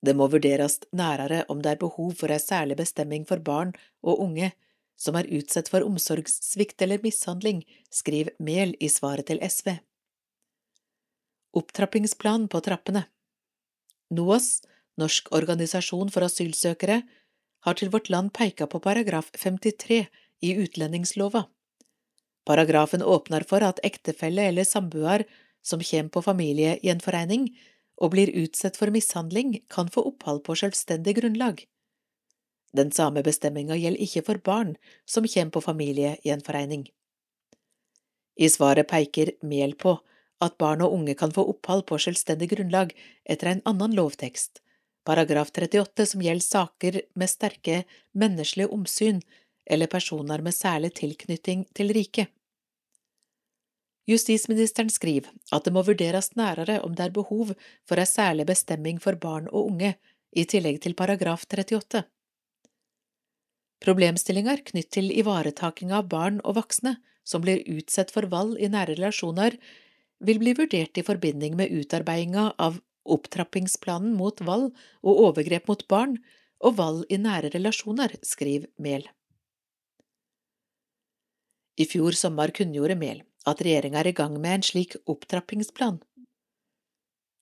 Det 0.05 0.13
må 0.15 0.27
vurderes 0.29 0.79
nærere 0.93 1.43
om 1.49 1.61
det 1.61 1.73
er 1.73 1.81
behov 1.81 2.13
for 2.19 2.31
ei 2.31 2.39
særlig 2.41 2.77
bestemming 2.77 3.25
for 3.27 3.41
barn 3.41 3.73
og 4.03 4.21
unge 4.27 4.51
som 4.97 5.17
er 5.17 5.29
utsatt 5.37 5.69
for 5.69 5.85
omsorgssvikt 5.85 6.81
eller 6.81 7.03
mishandling, 7.03 7.61
skriver 7.93 8.33
Mehl 8.41 8.73
i 8.81 8.89
svaret 8.89 9.29
til 9.29 9.41
SV. 9.45 9.75
Opptrappingsplan 11.57 12.47
på 12.49 12.61
trappene 12.65 13.05
NOAS, 14.13 14.61
Norsk 14.97 15.29
organisasjon 15.35 16.09
for 16.09 16.25
asylsøkere, 16.25 17.01
har 17.65 17.77
til 17.77 17.91
Vårt 17.93 18.09
Land 18.09 18.31
peka 18.33 18.65
på 18.69 18.79
paragraf 18.81 19.29
53 19.35 20.05
i 20.41 20.53
utlendingslova. 20.63 21.43
Paragrafen 22.47 23.03
åpner 23.03 23.43
for 23.45 23.65
at 23.67 23.81
ektefelle 23.85 24.47
eller 24.49 24.65
samboer 24.65 25.25
som 25.67 25.83
kommer 25.83 26.13
på 26.13 26.23
familiegjenforening 26.23 27.49
og 27.97 28.13
blir 28.13 28.31
utsatt 28.43 28.77
for 28.79 28.93
mishandling, 28.93 29.57
kan 29.73 29.89
få 29.91 30.05
opphold 30.11 30.43
på 30.45 30.55
selvstendig 30.61 31.17
grunnlag. 31.19 31.63
Den 32.77 32.91
samme 32.91 33.23
bestemminga 33.25 33.77
gjelder 33.79 34.03
ikke 34.05 34.25
for 34.27 34.43
barn 34.43 34.75
som 35.05 35.25
kommer 35.27 35.55
på 35.55 35.63
familiegjenforening. 35.65 36.85
I 38.37 38.49
svaret 38.53 38.87
peker 38.89 39.33
Mehl 39.41 39.73
på 39.79 39.97
at 40.45 40.57
barn 40.61 40.83
og 40.85 40.93
unge 40.93 41.15
kan 41.17 41.33
få 41.33 41.47
opphold 41.49 41.87
på 41.89 41.97
selvstendig 42.03 42.51
grunnlag 42.51 42.93
etter 43.25 43.49
en 43.49 43.63
annen 43.65 43.95
lovtekst, 43.97 44.61
paragraf 45.07 45.49
38 45.55 46.05
som 46.11 46.21
gjelder 46.21 46.45
saker 46.45 47.01
med 47.17 47.31
sterke 47.31 47.83
menneskelige 48.13 48.69
omsyn 48.69 49.23
eller 49.65 49.89
personer 49.89 50.43
med 50.45 50.55
særlig 50.55 50.93
tilknytning 50.99 51.65
til 51.73 51.95
riket. 51.97 52.29
Justisministeren 54.07 54.89
skriver 54.89 55.33
at 55.51 55.65
det 55.65 55.73
må 55.75 55.83
vurderes 55.83 56.31
nærere 56.39 56.79
om 56.85 56.93
det 56.95 57.09
er 57.09 57.15
behov 57.15 57.51
for 57.87 57.99
ei 57.99 58.07
særlig 58.07 58.45
bestemming 58.47 59.01
for 59.03 59.19
barn 59.19 59.49
og 59.51 59.73
unge, 59.73 59.97
i 60.31 60.43
tillegg 60.45 60.79
til 60.83 60.95
paragraf 60.95 61.43
38. 61.49 62.03
Problemstillinger 63.83 64.63
knytt 64.69 64.89
til 64.95 65.11
ivaretaking 65.11 65.91
av 65.95 66.07
barn 66.11 66.39
og 66.43 66.57
voksne 66.59 66.97
som 67.27 67.43
blir 67.43 67.65
utsatt 67.67 68.13
for 68.15 68.29
vold 68.31 68.55
i 68.63 68.69
nære 68.71 68.95
relasjoner, 68.95 69.57
vil 70.23 70.39
bli 70.41 70.55
vurdert 70.57 70.97
i 70.97 71.05
forbinding 71.05 71.57
med 71.59 71.73
utarbeidinga 71.75 72.53
av 72.57 72.79
opptrappingsplanen 73.07 74.15
mot 74.17 74.39
vold 74.43 74.71
og 75.03 75.23
overgrep 75.29 75.67
mot 75.69 75.83
barn 75.91 76.17
og 76.63 76.79
vold 76.79 77.03
i 77.13 77.19
nære 77.21 77.51
relasjoner, 77.53 78.15
skriver 78.25 78.71
Mehl. 78.81 79.05
I 81.77 81.85
fjor 81.85 82.11
sommer 82.17 82.51
kunngjorde 82.57 82.97
Mehl 82.97 83.23
at 83.47 83.61
regjeringa 83.63 84.01
er 84.01 84.09
i 84.09 84.15
gang 84.17 84.37
med 84.41 84.57
en 84.57 84.65
slik 84.65 84.97
opptrappingsplan. 85.05 85.99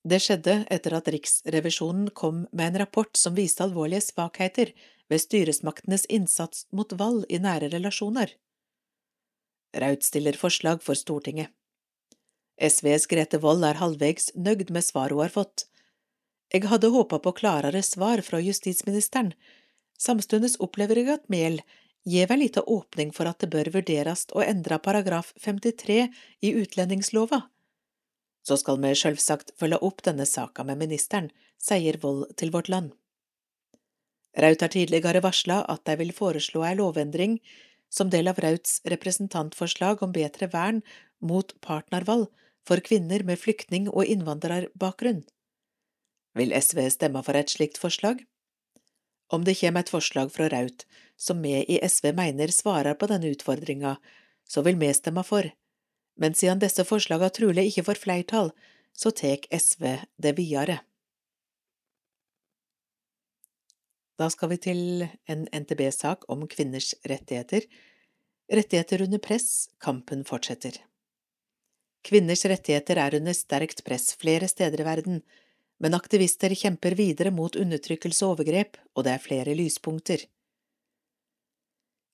Det 0.06 0.20
skjedde 0.22 0.60
etter 0.70 0.94
at 0.94 1.08
Riksrevisjonen 1.10 2.12
kom 2.14 2.44
med 2.52 2.68
en 2.68 2.82
rapport 2.84 3.18
som 3.18 3.34
viste 3.38 3.64
alvorlige 3.66 4.04
svakheter 4.06 4.74
ved 5.10 5.24
styresmaktenes 5.24 6.06
innsats 6.14 6.68
mot 6.76 6.94
vold 7.00 7.24
i 7.30 7.40
nære 7.42 7.72
relasjoner. 7.74 8.36
Raut 9.82 10.06
stiller 10.06 10.38
forslag 10.38 10.84
for 10.86 11.00
Stortinget. 11.00 11.50
SVs 12.62 13.08
Grete 13.12 13.40
Wold 13.44 13.66
er 13.68 13.82
halvvegs 13.82 14.30
nøgd 14.36 14.70
med 14.72 14.86
svaret 14.86 15.18
hun 15.18 15.26
har 15.26 15.34
fått. 15.34 15.66
Jeg 16.54 16.70
hadde 16.70 16.94
håpa 16.94 17.20
på 17.20 17.34
klarere 17.42 17.82
svar 17.84 18.22
fra 18.24 18.40
justisministeren. 18.40 19.34
Samtidig 20.00 20.54
opplever 20.64 21.02
jeg 21.02 21.10
at 21.18 21.26
Mehl 21.34 21.60
gir 22.06 22.32
ei 22.32 22.38
lite 22.38 22.62
åpning 22.62 23.12
for 23.14 23.30
at 23.30 23.42
det 23.42 23.50
bør 23.54 23.72
vurderes 23.74 24.26
å 24.34 24.44
endre 24.46 24.78
paragraf 24.80 25.34
53 25.42 26.08
i 26.42 26.54
utlendingslova. 26.62 27.42
Så 28.46 28.60
skal 28.62 28.78
vi 28.82 28.94
selvsagt 28.94 29.56
følge 29.60 29.82
opp 29.82 30.04
denne 30.06 30.28
saka 30.30 30.64
med 30.64 30.78
ministeren, 30.78 31.32
sier 31.58 31.98
Vold 32.02 32.30
til 32.38 32.54
Vårt 32.54 32.70
Land. 32.70 32.94
Raut 34.38 34.62
har 34.62 34.70
tidligere 34.70 35.24
varsla 35.24 35.64
at 35.72 35.86
de 35.88 35.96
vil 36.02 36.14
foreslå 36.14 36.66
ei 36.68 36.76
lovendring 36.78 37.40
som 37.90 38.12
del 38.12 38.28
av 38.28 38.40
Rauts 38.44 38.82
representantforslag 38.86 40.04
om 40.04 40.14
bedre 40.14 40.50
vern 40.52 40.82
mot 41.24 41.56
partnervold 41.64 42.28
for 42.68 42.84
kvinner 42.84 43.24
med 43.24 43.40
flyktning- 43.40 43.90
og 43.90 44.06
innvandrerbakgrunn. 44.06 45.24
Vil 46.36 46.52
SV 46.52 46.90
stemme 46.92 47.24
for 47.24 47.38
et 47.40 47.54
slikt 47.54 47.80
forslag? 47.80 48.26
Om 49.34 49.44
det 49.46 49.58
kommer 49.60 49.82
et 49.86 49.92
forslag 49.94 50.32
fra 50.34 50.50
Raut 50.50 50.86
som 51.18 51.42
vi 51.42 51.56
i 51.64 51.80
SV 51.82 52.12
mener 52.14 52.52
svarer 52.54 52.98
på 53.00 53.08
denne 53.10 53.32
utfordringa, 53.34 53.96
så 54.48 54.62
vil 54.62 54.78
vi 54.78 54.92
stemme 54.94 55.24
for, 55.26 55.48
men 56.20 56.36
siden 56.38 56.62
disse 56.62 56.86
forslagene 56.88 57.34
trolig 57.34 57.70
ikke 57.70 57.86
får 57.90 58.02
flertall, 58.04 58.52
så 58.96 59.12
tar 59.12 59.48
SV 59.52 59.88
det 60.22 60.36
videre. 60.38 60.80
Da 64.16 64.30
skal 64.32 64.54
vi 64.54 64.60
til 64.64 64.82
en 65.28 65.48
NTB-sak 65.52 66.30
om 66.32 66.46
kvinners 66.48 66.94
rettigheter. 67.04 67.66
Rettigheter 68.52 69.04
under 69.04 69.20
press, 69.20 69.68
kampen 69.84 70.24
fortsetter. 70.28 70.78
Kvinners 72.06 72.46
rettigheter 72.48 73.02
er 73.02 73.18
under 73.18 73.36
sterkt 73.36 73.84
press 73.84 74.14
flere 74.16 74.48
steder 74.48 74.84
i 74.84 74.88
verden, 74.88 75.20
men 75.80 75.98
aktivister 75.98 76.54
kjemper 76.56 76.96
videre 76.96 77.32
mot 77.36 77.56
undertrykkelse 77.56 78.26
og 78.26 78.38
overgrep, 78.38 78.80
og 78.96 79.06
det 79.06 79.16
er 79.16 79.24
flere 79.24 79.56
lyspunkter. 79.58 80.24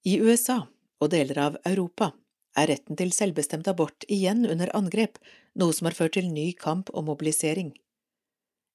I 0.06 0.18
USA 0.22 0.64
og 1.02 1.12
deler 1.14 1.38
av 1.38 1.58
Europa 1.66 2.12
er 2.58 2.72
retten 2.74 2.98
til 3.00 3.14
selvbestemt 3.16 3.70
abort 3.72 4.06
igjen 4.12 4.44
under 4.50 4.72
angrep, 4.78 5.20
noe 5.56 5.74
som 5.76 5.88
har 5.88 5.96
ført 5.98 6.18
til 6.18 6.32
ny 6.34 6.52
kamp 6.58 6.90
og 6.94 7.06
mobilisering. 7.08 7.72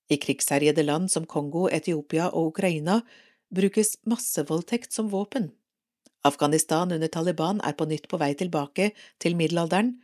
I 0.07 0.17
krigsherjede 0.23 0.85
land 0.87 1.11
som 1.11 1.27
Kongo, 1.27 1.67
Etiopia 1.67 2.31
og 2.31 2.53
Ukraina 2.55 3.01
brukes 3.51 3.97
massevoldtekt 4.07 4.95
som 4.95 5.11
våpen. 5.11 5.51
Afghanistan 6.27 6.93
under 6.95 7.11
Taliban 7.11 7.61
er 7.63 7.75
på 7.79 7.87
nytt 7.91 8.07
på 8.11 8.19
vei 8.23 8.33
tilbake 8.39 8.93
til 9.23 9.37
middelalderen, 9.39 9.97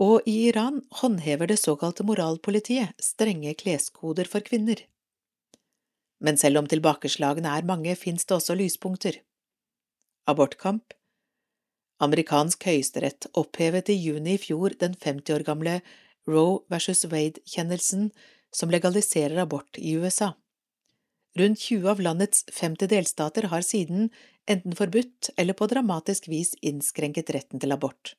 og 0.00 0.28
i 0.28 0.36
Iran 0.48 0.80
håndhever 1.02 1.50
det 1.50 1.58
såkalte 1.60 2.06
moralpolitiet 2.08 2.96
strenge 3.04 3.52
kleskoder 3.60 4.28
for 4.28 4.44
kvinner. 4.46 4.80
Men 6.20 6.40
selv 6.40 6.60
om 6.60 6.68
tilbakeslagene 6.68 7.52
er 7.56 7.68
mange, 7.68 7.92
finnes 7.96 8.24
det 8.24 8.36
også 8.36 8.56
lyspunkter. 8.56 9.20
Abortkamp 10.28 10.94
Amerikansk 12.00 12.64
høyesterett 12.64 13.26
opphevet 13.36 13.90
i 13.92 13.98
juni 14.00 14.38
i 14.38 14.40
fjor 14.40 14.72
den 14.80 14.94
50 14.96 15.34
år 15.34 15.44
gamle 15.44 15.80
Roe 16.28 16.62
versus 16.72 17.04
Wade-kjennelsen 17.04 18.08
som 18.56 18.72
legaliserer 18.72 19.42
abort 19.42 19.76
i 19.76 19.92
USA. 20.00 20.32
Rundt 21.38 21.60
20 21.60 21.90
av 21.92 22.00
landets 22.00 22.46
50 22.56 22.88
delstater 22.90 23.50
har 23.52 23.62
siden 23.62 24.08
enten 24.50 24.74
forbudt 24.76 25.30
eller 25.36 25.56
på 25.56 25.68
dramatisk 25.70 26.28
vis 26.32 26.54
innskrenket 26.64 27.30
retten 27.36 27.60
til 27.60 27.76
abort. 27.76 28.16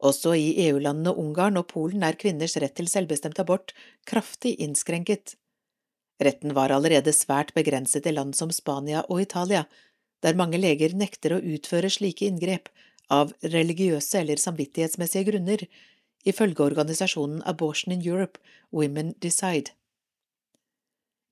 Også 0.00 0.32
i 0.32 0.54
EU-landene 0.66 1.12
Ungarn 1.12 1.60
og 1.60 1.66
Polen 1.72 2.04
er 2.06 2.16
kvinners 2.20 2.56
rett 2.62 2.76
til 2.78 2.88
selvbestemt 2.88 3.40
abort 3.42 3.74
kraftig 4.08 4.54
innskrenket. 4.64 5.34
Retten 6.20 6.54
var 6.56 6.72
allerede 6.72 7.12
svært 7.16 7.52
begrenset 7.56 8.08
i 8.08 8.14
land 8.14 8.36
som 8.36 8.52
Spania 8.52 9.04
og 9.08 9.20
Italia, 9.22 9.66
der 10.24 10.36
mange 10.36 10.60
leger 10.60 10.94
nekter 10.96 11.36
å 11.36 11.40
utføre 11.40 11.92
slike 11.92 12.28
inngrep 12.28 12.68
av 13.12 13.32
religiøse 13.42 14.20
eller 14.20 14.40
samvittighetsmessige 14.40 15.28
grunner, 15.30 15.64
ifølge 16.24 16.64
organisasjonen 16.64 17.44
Abortion 17.48 17.94
in 17.96 18.04
Europe, 18.04 18.40
Women 18.72 19.14
Decide. 19.20 19.72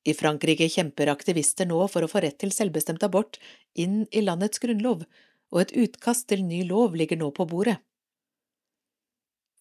I 0.09 0.15
Frankrike 0.17 0.69
kjemper 0.73 1.11
aktivister 1.13 1.69
nå 1.69 1.83
for 1.93 2.05
å 2.05 2.09
få 2.09 2.23
rett 2.25 2.39
til 2.41 2.53
selvbestemt 2.55 3.05
abort 3.05 3.37
inn 3.77 4.07
i 4.13 4.25
landets 4.25 4.61
grunnlov, 4.63 5.05
og 5.53 5.61
et 5.61 5.75
utkast 5.77 6.29
til 6.33 6.45
ny 6.45 6.63
lov 6.69 6.97
ligger 6.97 7.21
nå 7.21 7.31
på 7.37 7.45
bordet. 7.49 7.77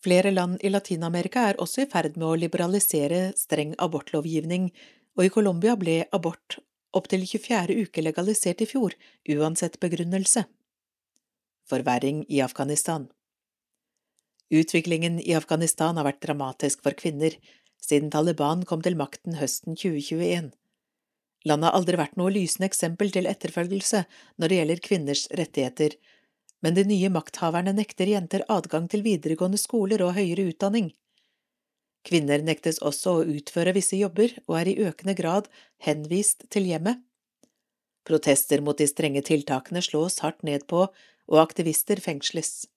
Flere 0.04 0.32
land 0.32 0.62
i 0.62 0.70
Latin-Amerika 0.70 1.48
er 1.50 1.60
også 1.62 1.84
i 1.84 1.90
ferd 1.90 2.18
med 2.18 2.28
å 2.28 2.38
liberalisere 2.38 3.32
streng 3.38 3.74
abortlovgivning, 3.82 4.70
og 5.18 5.26
i 5.26 5.34
Colombia 5.34 5.74
ble 5.80 6.04
abort 6.14 6.60
opptil 6.98 7.26
24. 7.26 7.74
uke 7.88 8.04
legalisert 8.04 8.62
i 8.62 8.70
fjor, 8.70 8.94
uansett 9.30 9.80
begrunnelse. 9.82 10.46
Forverring 11.68 12.24
i 12.30 12.42
Afghanistan 12.46 13.10
Utviklingen 14.48 15.18
i 15.20 15.34
Afghanistan 15.36 15.98
har 16.00 16.08
vært 16.08 16.22
dramatisk 16.24 16.86
for 16.86 16.96
kvinner, 16.96 17.34
siden 17.84 18.14
Taliban 18.14 18.64
kom 18.70 18.84
til 18.86 18.96
makten 19.00 19.36
høsten 19.42 19.76
2021. 19.76 20.54
Landet 21.48 21.70
har 21.70 21.76
aldri 21.76 22.00
vært 22.00 22.16
noe 22.20 22.32
lysende 22.34 22.70
eksempel 22.70 23.12
til 23.14 23.28
etterfølgelse 23.30 24.06
når 24.40 24.50
det 24.50 24.60
gjelder 24.62 24.84
kvinners 24.88 25.26
rettigheter, 25.40 25.98
men 26.62 26.78
de 26.78 26.86
nye 26.90 27.10
makthaverne 27.14 27.74
nekter 27.78 28.10
jenter 28.12 28.46
adgang 28.52 28.88
til 28.92 29.04
videregående 29.06 29.60
skoler 29.62 30.04
og 30.06 30.16
høyere 30.18 30.48
utdanning. 30.52 30.92
Kvinner 32.08 32.44
nektes 32.46 32.80
også 32.80 33.18
å 33.18 33.26
utføre 33.28 33.74
visse 33.76 33.98
jobber 34.00 34.32
og 34.48 34.56
er 34.62 34.72
i 34.72 34.78
økende 34.88 35.16
grad 35.18 35.50
henvist 35.84 36.48
til 36.54 36.70
hjemmet. 36.70 37.02
Protester 38.08 38.64
mot 38.64 38.80
de 38.80 38.88
strenge 38.88 39.22
tiltakene 39.28 39.84
slås 39.84 40.22
hardt 40.24 40.46
ned 40.48 40.64
på, 40.72 40.86
og 41.28 41.40
aktivister 41.42 42.00
fengsles. 42.00 42.70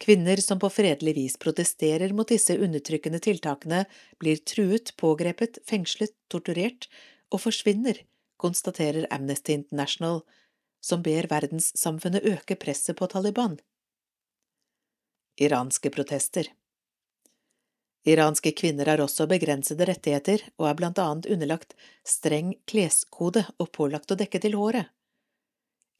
Kvinner 0.00 0.40
som 0.40 0.60
på 0.62 0.70
fredelig 0.72 1.16
vis 1.16 1.34
protesterer 1.42 2.14
mot 2.16 2.28
disse 2.30 2.54
undertrykkende 2.54 3.18
tiltakene, 3.20 3.82
blir 4.22 4.38
truet, 4.48 4.94
pågrepet, 4.96 5.58
fengslet, 5.68 6.14
torturert 6.32 6.86
og 7.34 7.42
forsvinner, 7.42 7.98
konstaterer 8.40 9.10
Amnesty 9.12 9.58
International, 9.58 10.22
som 10.80 11.02
ber 11.02 11.28
verdenssamfunnet 11.30 12.24
øke 12.24 12.56
presset 12.56 12.96
på 12.96 13.08
Taliban. 13.10 13.58
Iranske 15.40 15.90
protester 15.90 16.48
Iranske 18.08 18.52
kvinner 18.56 18.88
har 18.88 19.00
også 19.04 19.26
begrensede 19.28 19.84
rettigheter 19.88 20.46
og 20.56 20.70
er 20.70 20.78
blant 20.78 21.00
annet 21.02 21.28
underlagt 21.28 21.74
streng 22.06 22.54
kleskode 22.70 23.44
og 23.58 23.68
pålagt 23.76 24.12
å 24.12 24.16
dekke 24.16 24.40
til 24.40 24.56
håret. 24.56 24.88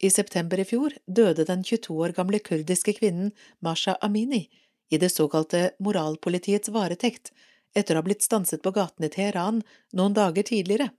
I 0.01 0.09
september 0.09 0.57
i 0.57 0.65
fjor 0.65 0.95
døde 1.05 1.45
den 1.45 1.61
22 1.61 1.93
år 1.93 2.15
gamle 2.17 2.39
kurdiske 2.41 2.95
kvinnen 2.97 3.29
Masha 3.61 3.99
Amini 4.01 4.47
i 4.89 4.97
det 4.97 5.11
såkalte 5.13 5.75
moralpolitiets 5.79 6.73
varetekt 6.73 7.29
etter 7.77 7.95
å 7.95 8.01
ha 8.01 8.07
blitt 8.07 8.25
stanset 8.25 8.63
på 8.65 8.73
gaten 8.75 9.05
i 9.05 9.11
Teheran 9.13 9.61
noen 9.93 10.17
dager 10.17 10.43
tidligere. 10.43 10.89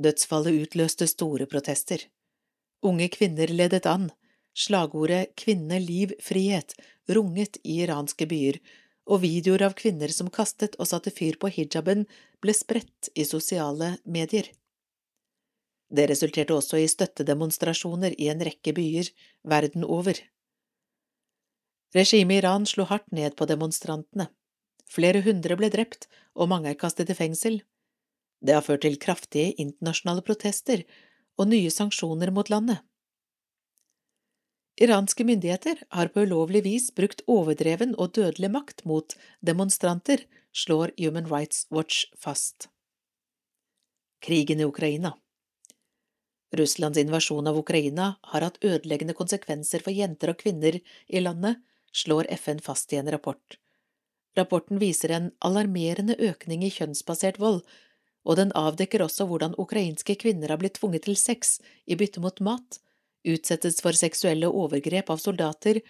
Dødsfallet 0.00 0.64
utløste 0.64 1.06
store 1.06 1.46
protester. 1.46 2.00
Unge 2.84 3.08
kvinner 3.08 3.48
ledet 3.48 3.86
an, 3.88 4.10
slagordet 4.54 5.32
Kvinne, 5.40 5.78
liv, 5.80 6.12
frihet 6.20 6.74
runget 7.08 7.56
i 7.62 7.80
iranske 7.84 8.26
byer, 8.28 8.58
og 9.04 9.20
videoer 9.24 9.66
av 9.66 9.74
kvinner 9.76 10.12
som 10.12 10.30
kastet 10.32 10.76
og 10.80 10.88
satte 10.88 11.12
fyr 11.12 11.36
på 11.40 11.50
hijaben, 11.52 12.04
ble 12.40 12.54
spredt 12.56 13.10
i 13.14 13.24
sosiale 13.28 13.96
medier. 14.04 14.48
Det 15.94 16.06
resulterte 16.08 16.56
også 16.56 16.80
i 16.80 16.88
støttedemonstrasjoner 16.88 18.16
i 18.20 18.30
en 18.32 18.40
rekke 18.44 18.72
byer 18.76 19.10
verden 19.44 19.84
over. 19.84 20.16
Regimet 21.94 22.40
i 22.40 22.40
Iran 22.42 22.64
slo 22.66 22.88
hardt 22.88 23.12
ned 23.12 23.36
på 23.38 23.46
demonstrantene. 23.46 24.30
Flere 24.90 25.20
hundre 25.24 25.56
ble 25.60 25.70
drept, 25.70 26.08
og 26.34 26.50
mange 26.50 26.72
er 26.72 26.80
kastet 26.80 27.12
i 27.12 27.16
fengsel. 27.16 27.60
Det 28.44 28.56
har 28.56 28.64
ført 28.64 28.82
til 28.84 28.98
kraftige 29.00 29.54
internasjonale 29.60 30.24
protester 30.26 30.82
og 31.38 31.50
nye 31.50 31.70
sanksjoner 31.70 32.32
mot 32.34 32.50
landet. 32.52 32.82
Iranske 34.80 35.24
myndigheter 35.24 35.84
har 35.94 36.10
på 36.10 36.24
ulovlig 36.26 36.64
vis 36.66 36.88
brukt 36.94 37.22
overdreven 37.30 37.94
og 37.94 38.16
dødelig 38.18 38.50
makt 38.50 38.82
mot 38.84 39.14
demonstranter, 39.40 40.24
slår 40.54 40.94
Human 40.98 41.30
Rights 41.30 41.66
Watch 41.70 42.06
fast. 42.18 42.68
Krigen 44.22 44.60
i 44.60 44.66
Ukraina 44.66 45.14
Russlands 46.54 46.98
invasjon 46.98 47.46
av 47.46 47.58
Ukraina 47.58 48.14
har 48.22 48.46
hatt 48.46 48.64
ødeleggende 48.64 49.14
konsekvenser 49.18 49.82
for 49.82 49.94
jenter 49.94 50.32
og 50.32 50.40
kvinner 50.42 50.78
i 51.06 51.22
landet, 51.22 51.60
slår 51.94 52.30
FN 52.38 52.60
fast 52.62 52.92
i 52.92 52.98
en 53.00 53.10
rapport. 53.10 53.58
Rapporten 54.38 54.80
viser 54.82 55.14
en 55.14 55.30
alarmerende 55.46 56.16
økning 56.18 56.64
i 56.66 56.72
kjønnsbasert 56.74 57.38
vold, 57.42 57.62
og 58.24 58.38
den 58.40 58.52
avdekker 58.56 59.04
også 59.04 59.26
hvordan 59.28 59.56
ukrainske 59.60 60.16
kvinner 60.20 60.52
har 60.52 60.60
blitt 60.60 60.78
tvunget 60.80 61.06
til 61.08 61.16
sex 61.20 61.58
i 61.86 61.96
bytte 62.00 62.22
mot 62.24 62.40
mat, 62.40 62.80
utsettes 63.24 63.80
for 63.84 63.96
seksuelle 63.96 64.48
overgrep 64.48 65.10
av 65.12 65.20
soldater 65.20 65.80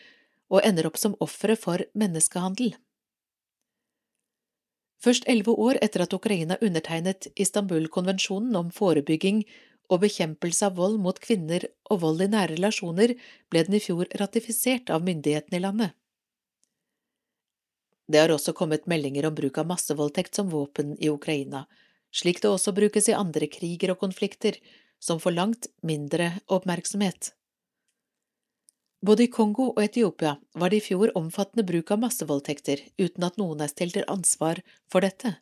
og 0.50 0.62
ender 0.66 0.88
opp 0.90 0.98
som 1.00 1.16
ofre 1.24 1.56
for 1.58 1.82
menneskehandel. 1.98 2.74
Først 5.04 5.26
elleve 5.28 5.52
år 5.60 5.78
etter 5.84 6.04
at 6.04 6.14
Ukraina 6.16 6.56
undertegnet 6.64 7.28
Istanbul-konvensjonen 7.36 8.54
om 8.56 8.70
forebygging 8.72 9.42
og 9.92 10.00
bekjempelse 10.00 10.70
av 10.70 10.78
vold 10.78 10.96
mot 11.04 11.18
kvinner 11.20 11.66
og 11.92 12.00
vold 12.06 12.22
i 12.24 12.30
nære 12.32 12.54
relasjoner, 12.54 13.12
ble 13.52 13.64
den 13.66 13.76
i 13.76 13.82
fjor 13.84 14.08
ratifisert 14.20 14.90
av 14.94 15.04
myndighetene 15.04 15.60
i 15.60 15.64
landet. 15.64 15.92
Det 18.08 18.20
har 18.20 18.32
også 18.32 18.52
kommet 18.56 18.88
meldinger 18.88 19.28
om 19.28 19.36
bruk 19.36 19.58
av 19.60 19.68
massevoldtekt 19.68 20.36
som 20.36 20.48
våpen 20.52 20.94
i 21.00 21.10
Ukraina, 21.12 21.64
slik 22.14 22.42
det 22.42 22.50
også 22.50 22.74
brukes 22.76 23.08
i 23.10 23.16
andre 23.18 23.48
kriger 23.50 23.94
og 23.94 24.02
konflikter, 24.02 24.58
som 25.02 25.20
får 25.20 25.34
langt 25.34 25.66
mindre 25.82 26.30
oppmerksomhet. 26.46 27.34
Både 29.04 29.26
i 29.26 29.32
Kongo 29.32 29.66
og 29.74 29.82
Etiopia 29.82 30.38
var 30.56 30.72
det 30.72 30.78
i 30.80 30.84
fjor 30.86 31.10
omfattende 31.18 31.66
bruk 31.68 31.90
av 31.92 32.00
massevoldtekter 32.06 32.80
uten 32.96 33.26
at 33.26 33.36
noen 33.36 33.60
er 33.60 33.68
stilt 33.68 33.98
til 33.98 34.06
ansvar 34.08 34.62
for 34.88 35.04
dette. 35.04 35.34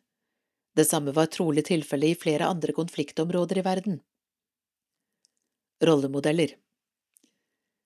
Det 0.75 0.83
samme 0.89 1.13
var 1.15 1.29
trolig 1.31 1.63
tilfellet 1.69 2.11
i 2.11 2.19
flere 2.25 2.49
andre 2.49 2.75
konfliktområder 2.75 3.61
i 3.61 3.63
verden. 3.63 4.01
Rollemodeller 5.83 6.57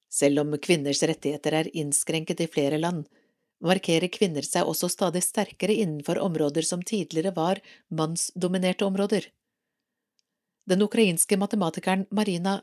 Selv 0.10 0.42
om 0.42 0.58
kvinners 0.58 1.04
rettigheter 1.04 1.60
er 1.60 1.70
innskrenket 1.78 2.42
i 2.42 2.50
flere 2.50 2.80
land, 2.82 3.06
markerer 3.64 4.12
kvinner 4.14 4.46
seg 4.46 4.68
også 4.70 4.90
stadig 4.92 5.24
sterkere 5.26 5.74
innenfor 5.74 6.20
områder 6.22 6.66
som 6.66 6.84
tidligere 6.84 7.34
var 7.36 7.62
mannsdominerte 7.90 8.86
områder. 8.86 9.26
Den 10.68 10.84
ukrainske 10.84 11.38
matematikeren 11.40 12.06
Marina 12.12 12.62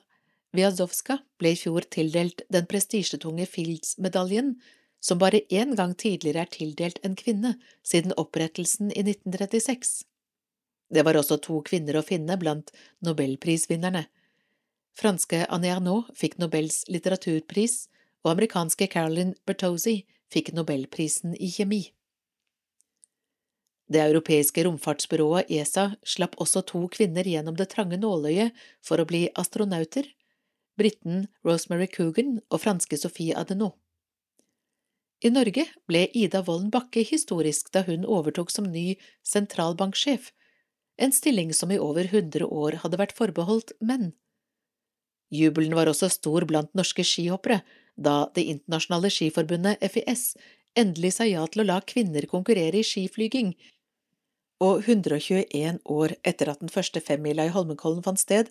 Vyazovska 0.55 1.19
ble 1.41 1.55
i 1.55 1.59
fjor 1.59 1.87
tildelt 1.91 2.45
den 2.53 2.67
prestisjetunge 2.71 3.47
Fields-medaljen, 3.51 4.55
som 5.01 5.19
bare 5.19 5.43
én 5.51 5.75
gang 5.77 5.95
tidligere 5.99 6.45
er 6.45 6.53
tildelt 6.53 7.01
en 7.03 7.17
kvinne 7.19 7.55
siden 7.83 8.15
opprettelsen 8.21 8.93
i 8.93 9.03
1936. 9.03 10.05
Det 10.95 11.03
var 11.05 11.19
også 11.19 11.41
to 11.43 11.59
kvinner 11.67 11.99
å 11.99 12.05
finne 12.07 12.37
blant 12.39 12.71
nobelprisvinnerne. 13.05 14.05
Franske 14.95 15.43
Anne 15.51 15.73
Arnault 15.75 16.13
fikk 16.15 16.39
Nobels 16.39 16.85
litteraturpris, 16.93 17.89
og 18.25 18.31
amerikanske 18.37 18.87
Caroline 18.93 19.35
Bertozzi 19.45 20.05
fikk 20.35 20.53
nobelprisen 20.57 21.37
i 21.39 21.51
kjemi. 21.55 21.85
Det 23.85 24.01
europeiske 24.01 24.65
romfartsbyrået 24.65 25.51
ESA 25.53 25.91
slapp 26.09 26.39
også 26.41 26.65
to 26.71 26.87
kvinner 26.93 27.27
gjennom 27.29 27.57
det 27.59 27.69
trange 27.75 27.99
nåløyet 28.01 28.57
for 28.83 29.01
å 29.01 29.09
bli 29.09 29.27
astronauter, 29.39 30.09
briten 30.81 31.27
Rosemary 31.47 31.87
Coogan 31.93 32.39
og 32.49 32.63
franske 32.65 32.99
Sophie 32.99 33.37
Adenau. 33.37 33.75
I 35.25 35.31
Norge 35.33 35.67
ble 35.89 36.07
Ida 36.17 36.43
Wolden 36.45 36.73
Bakke 36.73 37.05
historisk 37.07 37.71
da 37.77 37.85
hun 37.87 38.03
overtok 38.05 38.51
som 38.53 38.67
ny 38.69 38.97
sentralbanksjef, 39.25 40.33
en 41.01 41.13
stilling 41.13 41.53
som 41.57 41.73
i 41.75 41.79
over 41.81 42.09
hundre 42.13 42.47
år 42.47 42.81
hadde 42.83 42.99
vært 43.01 43.17
forbeholdt 43.17 43.73
menn. 43.81 44.13
Jubelen 45.35 45.75
var 45.77 45.91
også 45.91 46.11
stor 46.13 46.45
blant 46.49 46.75
norske 46.77 47.05
skihoppere 47.07 47.63
da 47.97 48.31
Det 48.35 48.43
internasjonale 48.43 49.11
skiforbundet, 49.11 49.79
FIS, 49.93 50.35
endelig 50.77 51.15
sa 51.17 51.25
ja 51.29 51.47
til 51.47 51.63
å 51.63 51.69
la 51.69 51.81
kvinner 51.81 52.27
konkurrere 52.27 52.81
i 52.81 52.87
skiflyging 52.87 53.55
og 54.63 54.85
121 54.87 55.81
år 55.91 56.15
etter 56.27 56.51
at 56.51 56.63
den 56.63 56.73
første 56.73 57.03
femmila 57.03 57.47
i 57.47 57.53
Holmenkollen 57.55 58.05
fant 58.05 58.21
sted, 58.21 58.51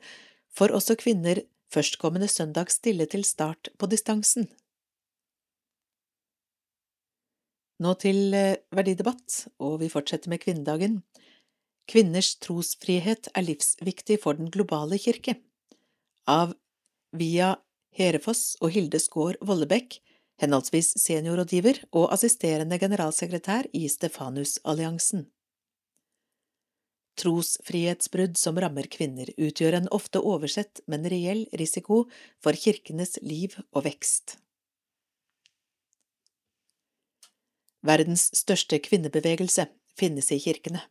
får 0.53 0.73
også 0.75 0.97
kvinner 0.99 1.41
førstkommende 1.73 2.29
søndag 2.29 2.71
stille 2.71 3.07
til 3.09 3.23
start 3.25 3.71
på 3.79 3.89
distansen. 3.89 4.49
Nå 7.83 7.95
til 7.99 8.35
eh, 8.37 8.61
verdidebatt, 8.71 9.47
og 9.63 9.79
vi 9.81 9.89
fortsetter 9.91 10.31
med 10.31 10.43
kvinnedagen. 10.43 11.01
Kvinners 11.89 12.35
trosfrihet 12.39 13.31
er 13.33 13.47
livsviktig 13.47 14.21
for 14.23 14.37
den 14.37 14.51
globale 14.53 14.99
kirke. 15.01 15.39
Av 16.29 16.53
Via 17.13 17.55
Herefoss 17.93 18.55
og 18.61 18.73
Hilde 18.73 18.99
Skaar 19.01 19.37
Vollebekk, 19.45 19.99
henholdsvis 20.41 20.95
seniorrådgiver 20.97 21.83
og 21.93 22.09
assisterende 22.15 22.79
generalsekretær 22.81 23.69
i 23.77 23.85
Stefanusalliansen. 23.91 25.27
Trosfrihetsbrudd 27.21 28.39
som 28.41 28.57
rammer 28.57 28.87
kvinner, 28.89 29.29
utgjør 29.37 29.77
en 29.77 29.91
ofte 29.93 30.21
oversett, 30.21 30.81
men 30.89 31.05
reell 31.05 31.45
risiko 31.59 32.07
for 32.41 32.57
kirkenes 32.57 33.19
liv 33.21 33.53
og 33.69 33.85
vekst. 33.85 34.39
Verdens 37.83 38.29
største 38.33 38.79
kvinnebevegelse 38.81 39.67
finnes 39.99 40.31
i 40.33 40.39
kirkene. 40.41 40.81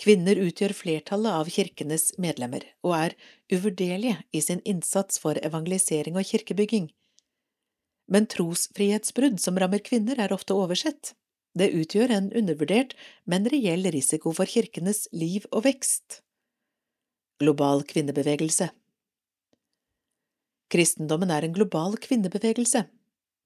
Kvinner 0.00 0.38
utgjør 0.40 0.72
flertallet 0.74 1.36
av 1.36 1.50
kirkenes 1.52 2.12
medlemmer 2.22 2.64
og 2.82 2.94
er 2.96 3.14
uvurderlige 3.52 4.22
i 4.32 4.40
sin 4.40 4.62
innsats 4.64 5.20
for 5.22 5.38
evangelisering 5.44 6.16
og 6.16 6.26
kirkebygging. 6.26 6.88
Men 8.10 8.26
trosfrihetsbrudd 8.26 9.38
som 9.40 9.58
rammer 9.60 9.82
kvinner, 9.84 10.18
er 10.18 10.32
ofte 10.34 10.56
oversett. 10.56 11.14
Det 11.54 11.70
utgjør 11.76 12.12
en 12.16 12.30
undervurdert, 12.36 12.94
men 13.28 13.46
reell 13.52 13.86
risiko 13.92 14.32
for 14.36 14.48
kirkenes 14.48 15.04
liv 15.12 15.44
og 15.52 15.66
vekst. 15.68 16.22
Global 17.42 17.84
kvinnebevegelse 17.88 18.70
Kristendommen 20.72 21.30
er 21.30 21.44
en 21.44 21.52
global 21.52 21.98
kvinnebevegelse. 22.00 22.86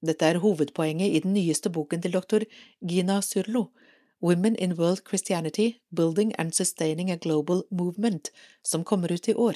Dette 0.05 0.27
er 0.29 0.39
hovedpoenget 0.39 1.11
i 1.11 1.21
den 1.25 1.33
nyeste 1.35 1.71
boken 1.73 2.03
til 2.03 2.13
doktor 2.15 2.45
Gina 2.79 3.17
Surlo, 3.25 3.67
Women 4.19 4.55
in 4.55 4.75
World 4.75 5.03
Christianity– 5.03 5.81
Building 5.95 6.33
and 6.35 6.55
Sustaining 6.55 7.11
a 7.11 7.17
Global 7.17 7.63
Movement, 7.69 8.31
som 8.61 8.83
kommer 8.83 9.11
ut 9.11 9.29
i 9.29 9.33
år. 9.33 9.55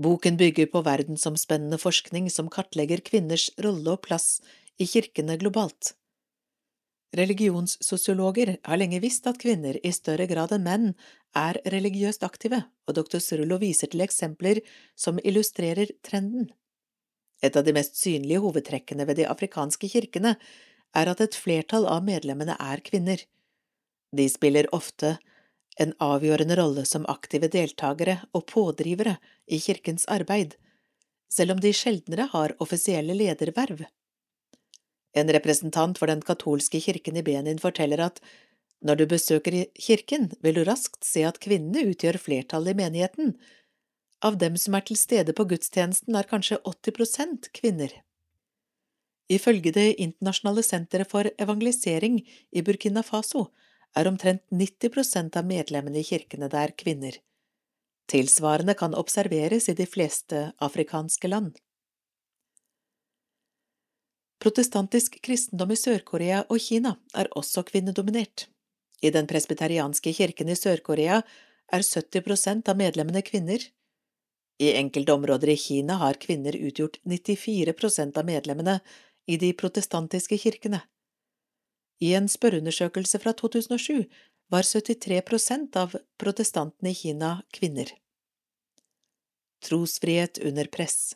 Boken 0.00 0.36
bygger 0.36 0.66
på 0.66 0.82
verdensomspennende 0.82 1.78
forskning 1.78 2.30
som 2.30 2.48
kartlegger 2.48 3.04
kvinners 3.04 3.50
rolle 3.60 3.92
og 3.92 4.00
plass 4.06 4.40
i 4.80 4.88
kirkene 4.88 5.36
globalt. 5.36 5.92
Religionssosiologer 7.14 8.56
har 8.64 8.80
lenge 8.80 9.02
visst 9.04 9.28
at 9.28 9.38
kvinner 9.38 9.76
i 9.86 9.92
større 9.92 10.26
grad 10.26 10.56
enn 10.56 10.64
menn 10.64 10.90
er 11.36 11.60
religiøst 11.68 12.24
aktive, 12.24 12.64
og 12.88 12.96
doktor 12.96 13.20
Surullo 13.20 13.60
viser 13.60 13.92
til 13.92 14.02
eksempler 14.02 14.64
som 14.96 15.20
illustrerer 15.22 15.92
trenden. 16.02 16.48
Et 17.44 17.54
av 17.54 17.62
de 17.66 17.76
mest 17.76 18.00
synlige 18.00 18.40
hovedtrekkene 18.40 19.04
ved 19.04 19.20
de 19.20 19.28
afrikanske 19.28 19.92
kirkene 19.92 20.38
er 20.94 21.10
at 21.10 21.22
et 21.24 21.36
flertall 21.38 21.86
av 21.90 22.04
medlemmene 22.06 22.56
er 22.60 22.82
kvinner. 22.86 23.22
De 24.14 24.28
spiller 24.30 24.70
ofte 24.74 25.16
en 25.80 25.94
avgjørende 26.02 26.56
rolle 26.58 26.84
som 26.86 27.06
aktive 27.10 27.50
deltakere 27.50 28.20
og 28.32 28.46
pådrivere 28.52 29.16
i 29.46 29.58
kirkens 29.58 30.06
arbeid, 30.06 30.54
selv 31.32 31.56
om 31.56 31.60
de 31.62 31.72
sjeldnere 31.74 32.28
har 32.30 32.54
offisielle 32.62 33.16
lederverv. 33.18 33.82
En 35.14 35.30
representant 35.30 35.98
for 35.98 36.10
den 36.10 36.22
katolske 36.22 36.80
kirken 36.82 37.18
i 37.18 37.24
Benin 37.26 37.60
forteller 37.62 38.02
at 38.06 38.20
når 38.84 39.00
du 39.00 39.04
besøker 39.08 39.54
kirken, 39.80 40.28
vil 40.44 40.58
du 40.58 40.64
raskt 40.68 41.06
se 41.06 41.22
at 41.24 41.40
kvinnene 41.40 41.86
utgjør 41.90 42.18
flertallet 42.20 42.74
i 42.74 42.80
menigheten. 42.82 43.32
Av 44.24 44.36
dem 44.40 44.58
som 44.60 44.76
er 44.76 44.84
til 44.84 44.98
stede 45.00 45.32
på 45.36 45.46
gudstjenesten, 45.48 46.16
er 46.16 46.28
kanskje 46.28 46.60
80 46.68 46.96
prosent 46.98 47.48
kvinner. 47.56 47.94
Ifølge 49.32 49.72
Det 49.72 49.94
internasjonale 49.96 50.62
senteret 50.62 51.08
for 51.10 51.30
evangelisering 51.38 52.18
i 52.52 52.62
Burkina 52.62 53.02
Faso 53.02 53.46
er 53.96 54.08
omtrent 54.08 54.42
90 54.50 54.92
prosent 54.92 55.36
av 55.36 55.46
medlemmene 55.48 56.02
i 56.02 56.04
kirkene 56.04 56.48
der 56.52 56.74
kvinner. 56.76 57.16
Tilsvarende 58.10 58.74
kan 58.74 58.94
observeres 58.94 59.68
i 59.68 59.74
de 59.74 59.86
fleste 59.86 60.50
afrikanske 60.60 61.28
land. 61.28 61.54
Protestantisk 64.44 65.16
kristendom 65.24 65.70
i 65.72 65.78
Sør-Korea 65.80 66.42
og 66.50 66.60
Kina 66.60 66.98
er 67.16 67.30
også 67.32 67.62
kvinnedominert. 67.64 68.50
I 69.00 69.10
den 69.10 69.26
presbyterianske 69.30 70.12
kirken 70.12 70.52
i 70.52 70.56
Sør-Korea 70.58 71.22
er 71.72 71.86
70 71.86 72.20
prosent 72.26 72.68
av 72.68 72.76
medlemmene 72.76 73.22
kvinner. 73.24 73.62
I 74.60 74.74
enkelte 74.76 75.16
områder 75.16 75.48
i 75.48 75.56
Kina 75.56 75.96
har 76.02 76.20
kvinner 76.20 76.56
utgjort 76.56 77.00
94 77.08 77.72
av 78.18 78.24
medlemmene 78.28 78.80
i 79.26 79.36
de 79.40 79.52
protestantiske 79.52 80.38
kirkene. 80.38 80.82
I 82.00 82.14
en 82.18 82.28
spørreundersøkelse 82.28 83.20
fra 83.22 83.32
2007 83.32 84.04
var 84.52 84.66
73 84.68 85.20
prosent 85.26 85.76
av 85.76 85.94
protestantene 86.20 86.92
i 86.92 86.98
Kina 86.98 87.36
kvinner. 87.54 87.92
Trosfrihet 89.64 90.38
under 90.44 90.68
press 90.68 91.14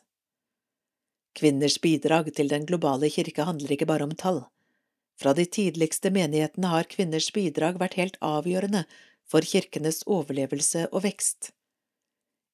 Kvinners 1.38 1.76
bidrag 1.80 2.30
til 2.34 2.48
den 2.50 2.64
globale 2.66 3.10
kirke 3.14 3.44
handler 3.46 3.74
ikke 3.74 3.86
bare 3.86 4.06
om 4.08 4.14
tall. 4.16 4.40
Fra 5.18 5.34
de 5.34 5.44
tidligste 5.44 6.10
menighetene 6.14 6.70
har 6.72 6.88
kvinners 6.90 7.28
bidrag 7.34 7.78
vært 7.78 7.98
helt 7.98 8.16
avgjørende 8.24 8.84
for 9.28 9.44
kirkenes 9.44 10.00
overlevelse 10.06 10.86
og 10.88 11.04
vekst. 11.04 11.52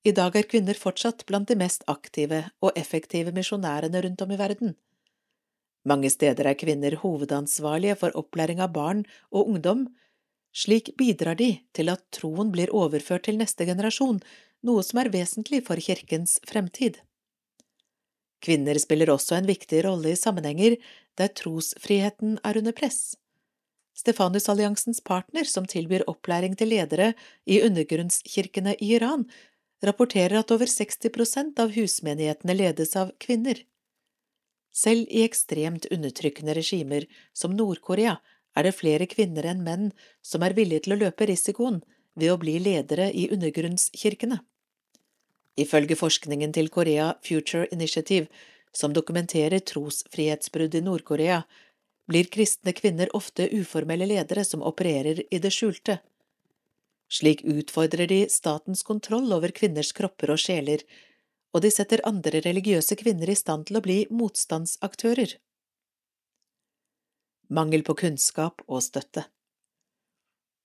I 0.05 0.13
dag 0.13 0.37
er 0.37 0.49
kvinner 0.49 0.77
fortsatt 0.77 1.25
blant 1.29 1.49
de 1.49 1.57
mest 1.57 1.85
aktive 1.89 2.43
og 2.61 2.77
effektive 2.77 3.33
misjonærene 3.37 4.03
rundt 4.05 4.25
om 4.25 4.35
i 4.35 4.41
verden. 4.41 4.75
Mange 5.85 6.09
steder 6.13 6.49
er 6.49 6.57
kvinner 6.57 6.97
hovedansvarlige 7.03 7.99
for 8.01 8.17
opplæring 8.17 8.63
av 8.65 8.73
barn 8.73 9.03
og 9.31 9.51
ungdom. 9.53 9.87
Slik 10.55 10.95
bidrar 10.97 11.37
de 11.37 11.51
til 11.77 11.91
at 11.93 12.05
troen 12.15 12.53
blir 12.55 12.73
overført 12.73 13.27
til 13.29 13.37
neste 13.41 13.67
generasjon, 13.69 14.23
noe 14.65 14.85
som 14.87 15.03
er 15.03 15.13
vesentlig 15.13 15.61
for 15.67 15.81
kirkens 15.81 16.39
fremtid. 16.49 17.01
Kvinner 18.45 18.79
spiller 18.81 19.13
også 19.13 19.39
en 19.39 19.49
viktig 19.49 19.83
rolle 19.87 20.13
i 20.13 20.21
sammenhenger 20.21 20.77
der 21.19 21.33
trosfriheten 21.37 22.39
er 22.45 22.61
under 22.61 22.77
press. 22.77 23.17
Stefanusalliansens 23.95 25.01
partner, 25.07 25.47
som 25.47 25.69
tilbyr 25.71 26.03
opplæring 26.11 26.57
til 26.59 26.73
ledere 26.75 27.13
i 27.47 27.61
undergrunnskirkene 27.63 28.75
i 28.81 28.95
Iran, 28.97 29.29
rapporterer 29.85 30.41
at 30.41 30.51
over 30.55 30.67
60 30.71 31.13
prosent 31.15 31.61
av 31.63 31.73
husmenighetene 31.77 32.57
ledes 32.57 32.97
av 32.99 33.13
kvinner. 33.23 33.61
Selv 34.75 35.07
i 35.09 35.23
ekstremt 35.23 35.87
undertrykkende 35.95 36.55
regimer 36.59 37.07
som 37.33 37.55
Nord-Korea 37.55 38.17
er 38.59 38.67
det 38.67 38.75
flere 38.75 39.07
kvinner 39.11 39.47
enn 39.47 39.63
menn 39.67 39.93
som 40.23 40.43
er 40.43 40.57
villige 40.57 40.87
til 40.87 40.97
å 40.97 41.01
løpe 41.05 41.29
risikoen 41.31 41.81
ved 42.19 42.33
å 42.33 42.41
bli 42.43 42.57
ledere 42.63 43.11
i 43.15 43.29
undergrunnskirkene. 43.35 44.41
Ifølge 45.55 45.95
forskningen 45.99 46.55
til 46.55 46.71
Korea 46.75 47.13
Future 47.23 47.69
Initiative, 47.71 48.27
som 48.75 48.95
dokumenterer 48.95 49.63
trosfrihetsbrudd 49.63 50.75
i 50.75 50.83
Nord-Korea, 50.83 51.45
blir 52.11 52.27
kristne 52.27 52.75
kvinner 52.75 53.13
ofte 53.17 53.47
uformelle 53.55 54.09
ledere 54.11 54.45
som 54.45 54.65
opererer 54.67 55.23
i 55.31 55.39
det 55.39 55.53
skjulte. 55.55 56.01
Slik 57.09 57.45
utfordrer 57.47 58.11
de 58.11 58.25
statens 58.33 58.83
kontroll 58.83 59.31
over 59.33 59.55
kvinners 59.55 59.93
kropper 59.95 60.35
og 60.35 60.43
sjeler, 60.43 60.83
og 61.55 61.63
de 61.63 61.71
setter 61.71 62.03
andre 62.09 62.43
religiøse 62.45 62.99
kvinner 62.99 63.31
i 63.31 63.39
stand 63.39 63.69
til 63.69 63.79
å 63.79 63.85
bli 63.85 64.01
motstandsaktører. 64.11 65.37
Mangel 67.55 67.85
på 67.87 67.95
kunnskap 68.01 68.65
og 68.67 68.83
støtte 68.83 69.29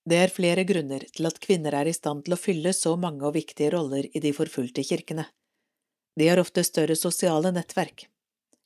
det 0.09 0.17
er 0.17 0.31
flere 0.33 0.63
grunner 0.65 1.03
til 1.13 1.27
at 1.29 1.39
kvinner 1.43 1.75
er 1.75 1.89
i 1.89 1.93
stand 1.93 2.23
til 2.25 2.33
å 2.33 2.39
fylle 2.39 2.71
så 2.73 2.95
mange 2.97 3.25
og 3.27 3.35
viktige 3.35 3.73
roller 3.75 4.07
i 4.09 4.21
de 4.23 4.31
forfulgte 4.33 4.81
kirkene. 4.87 5.25
De 6.17 6.29
har 6.29 6.41
ofte 6.41 6.63
større 6.65 6.95
sosiale 6.97 7.51
nettverk. 7.53 8.07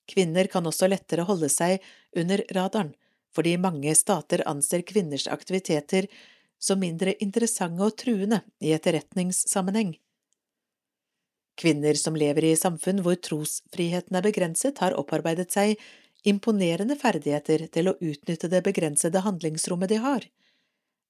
Kvinner 0.09 0.47
kan 0.51 0.67
også 0.67 0.87
lettere 0.91 1.25
holde 1.27 1.49
seg 1.51 1.83
under 2.15 2.43
radaren, 2.55 2.93
fordi 3.35 3.57
mange 3.57 3.95
stater 3.97 4.45
anser 4.47 4.85
kvinners 4.87 5.27
aktiviteter 5.31 6.07
som 6.61 6.79
mindre 6.79 7.17
interessante 7.23 7.83
og 7.83 7.97
truende 7.99 8.43
i 8.63 8.71
etterretningssammenheng. 8.75 9.97
Kvinner 11.59 11.97
som 11.99 12.15
lever 12.17 12.47
i 12.49 12.55
samfunn 12.57 13.03
hvor 13.05 13.19
trosfriheten 13.21 14.17
er 14.17 14.25
begrenset, 14.25 14.79
har 14.81 14.95
opparbeidet 14.97 15.51
seg 15.53 15.77
imponerende 16.25 16.95
ferdigheter 16.99 17.67
til 17.73 17.91
å 17.91 17.97
utnytte 17.99 18.49
det 18.49 18.63
begrensede 18.65 19.21
handlingsrommet 19.25 19.91
de 19.91 19.99
har. 20.01 20.25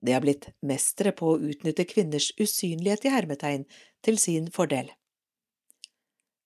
De 0.04 0.12
har 0.12 0.24
blitt 0.26 0.50
mestere 0.66 1.14
på 1.16 1.32
å 1.32 1.40
utnytte 1.40 1.88
kvinners 1.88 2.34
usynlighet 2.42 3.08
i 3.08 3.14
hermetegn 3.14 3.64
til 4.04 4.20
sin 4.20 4.50
fordel. 4.52 4.92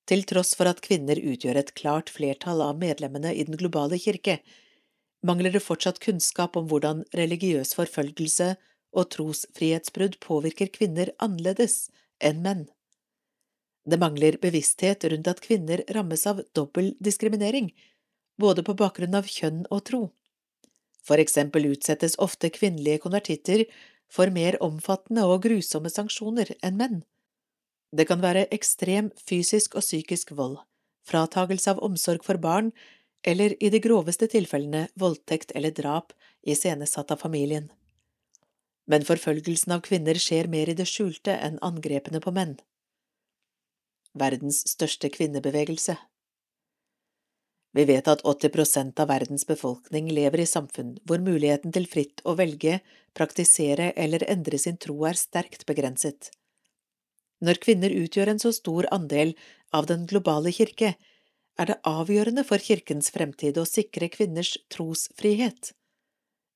Til 0.07 0.23
tross 0.29 0.53
for 0.55 0.69
at 0.69 0.83
kvinner 0.85 1.19
utgjør 1.19 1.57
et 1.59 1.73
klart 1.75 2.11
flertall 2.13 2.61
av 2.63 2.77
medlemmene 2.79 3.33
i 3.33 3.43
den 3.47 3.57
globale 3.59 3.97
kirke, 3.99 4.37
mangler 5.25 5.51
det 5.51 5.65
fortsatt 5.65 5.99
kunnskap 6.03 6.55
om 6.55 6.69
hvordan 6.69 7.03
religiøs 7.17 7.73
forfølgelse 7.75 8.53
og 8.97 9.09
trosfrihetsbrudd 9.15 10.19
påvirker 10.23 10.71
kvinner 10.71 11.11
annerledes 11.23 11.87
enn 12.23 12.43
menn. 12.45 12.67
Det 13.87 13.99
mangler 13.99 14.35
bevissthet 14.41 15.05
rundt 15.07 15.27
at 15.31 15.41
kvinner 15.43 15.83
rammes 15.95 16.25
av 16.27 16.41
dobbel 16.57 16.91
diskriminering, 16.99 17.71
både 18.37 18.63
på 18.63 18.75
bakgrunn 18.75 19.15
av 19.15 19.29
kjønn 19.31 19.63
og 19.71 19.85
tro. 19.87 20.01
For 21.07 21.23
eksempel 21.23 21.69
utsettes 21.71 22.17
ofte 22.19 22.51
kvinnelige 22.51 22.99
konvertitter 23.05 23.63
for 24.11 24.31
mer 24.33 24.59
omfattende 24.63 25.23
og 25.23 25.45
grusomme 25.47 25.91
sanksjoner 25.93 26.51
enn 26.59 26.77
menn. 26.81 26.99
Det 27.95 28.09
kan 28.09 28.19
være 28.19 28.49
ekstrem 28.51 29.09
fysisk 29.23 29.79
og 29.79 29.85
psykisk 29.85 30.35
vold, 30.35 30.59
fratagelse 31.07 31.71
av 31.71 31.79
omsorg 31.87 32.27
for 32.27 32.39
barn, 32.43 32.73
eller 33.23 33.55
i 33.63 33.71
de 33.71 33.79
groveste 33.83 34.27
tilfellene 34.31 34.87
voldtekt 34.99 35.55
eller 35.55 35.71
drap 35.71 36.11
iscenesatt 36.43 37.11
av 37.15 37.23
familien. 37.23 37.71
Men 38.87 39.07
forfølgelsen 39.07 39.73
av 39.75 39.83
kvinner 39.87 40.19
skjer 40.19 40.51
mer 40.51 40.69
i 40.71 40.75
det 40.75 40.87
skjulte 40.87 41.33
enn 41.35 41.59
angrepene 41.63 42.21
på 42.23 42.35
menn. 42.35 42.57
Verdens 44.19 44.63
største 44.69 45.09
kvinnebevegelse 45.13 45.97
vi 47.77 47.83
vet 47.85 48.07
at 48.09 48.23
80 48.25 48.49
prosent 48.53 48.99
av 49.03 49.11
verdens 49.11 49.43
befolkning 49.45 50.07
lever 50.09 50.41
i 50.41 50.49
samfunn 50.49 50.95
hvor 51.05 51.21
muligheten 51.21 51.73
til 51.75 51.85
fritt 51.89 52.23
å 52.25 52.33
velge, 52.39 52.79
praktisere 53.17 53.91
eller 54.03 54.25
endre 54.33 54.57
sin 54.61 54.79
tro 54.81 54.95
er 55.05 55.19
sterkt 55.19 55.67
begrenset. 55.69 56.31
Når 57.45 57.59
kvinner 57.61 57.93
utgjør 57.93 58.31
en 58.31 58.41
så 58.41 58.53
stor 58.55 58.87
andel 58.95 59.35
av 59.77 59.85
den 59.91 60.07
globale 60.09 60.53
kirke, 60.57 60.95
er 61.57 61.69
det 61.69 61.77
avgjørende 61.89 62.45
for 62.47 62.61
kirkens 62.61 63.11
fremtid 63.13 63.59
å 63.61 63.67
sikre 63.69 64.09
kvinners 64.09 64.55
trosfrihet. 64.73 65.73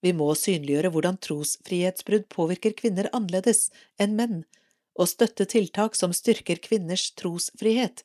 Vi 0.02 0.16
må 0.18 0.32
synliggjøre 0.34 0.90
hvordan 0.94 1.22
trosfrihetsbrudd 1.22 2.26
påvirker 2.34 2.74
kvinner 2.82 3.12
annerledes 3.14 3.68
enn 4.02 4.18
menn, 4.18 4.42
og 5.02 5.10
støtte 5.10 5.48
tiltak 5.50 5.98
som 5.98 6.14
styrker 6.14 6.62
kvinners 6.62 7.10
trosfrihet, 7.18 8.04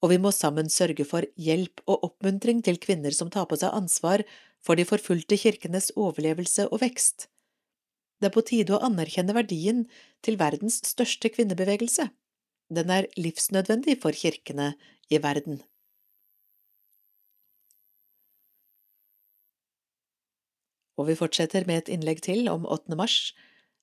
og 0.00 0.12
vi 0.12 0.20
må 0.20 0.32
sammen 0.32 0.68
sørge 0.72 1.04
for 1.08 1.26
hjelp 1.40 1.82
og 1.86 2.06
oppmuntring 2.08 2.62
til 2.64 2.80
kvinner 2.80 3.14
som 3.16 3.32
tar 3.32 3.48
på 3.48 3.58
seg 3.60 3.72
ansvar 3.76 4.24
for 4.64 4.76
de 4.76 4.86
forfulgte 4.88 5.38
kirkenes 5.40 5.90
overlevelse 5.96 6.68
og 6.68 6.80
vekst. 6.84 7.28
Det 8.20 8.28
er 8.28 8.36
på 8.36 8.44
tide 8.44 8.76
å 8.76 8.82
anerkjenne 8.84 9.36
verdien 9.36 9.86
til 10.24 10.36
verdens 10.40 10.80
største 10.84 11.32
kvinnebevegelse. 11.32 12.10
Den 12.70 12.92
er 12.92 13.08
livsnødvendig 13.16 13.96
for 14.02 14.16
kirkene 14.16 14.74
i 15.08 15.20
verden. 15.20 15.62
Og 21.00 21.08
vi 21.08 21.16
fortsetter 21.16 21.64
med 21.64 21.80
et 21.80 21.94
innlegg 21.96 22.20
til 22.24 22.44
om 22.52 22.68
8. 22.68 22.92
mars, 22.96 23.32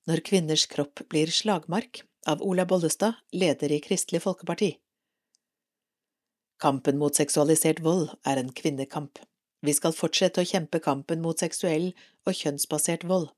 når 0.06 0.22
kvinners 0.24 0.68
kropp 0.70 1.02
blir 1.10 1.30
slagmark, 1.34 2.04
av 2.28 2.42
Ola 2.42 2.66
Bollestad, 2.66 3.12
leder 3.32 3.72
i 3.72 3.80
Kristelig 3.80 4.22
Folkeparti. 4.22 4.76
Kampen 6.58 6.98
mot 6.98 7.14
seksualisert 7.14 7.80
vold 7.80 8.10
er 8.26 8.40
en 8.40 8.52
kvinnekamp. 8.52 9.18
Vi 9.62 9.74
skal 9.74 9.94
fortsette 9.94 10.42
å 10.42 10.48
kjempe 10.48 10.80
kampen 10.82 11.22
mot 11.22 11.38
seksuell 11.38 11.92
og 12.26 12.34
kjønnsbasert 12.34 13.06
vold. 13.08 13.30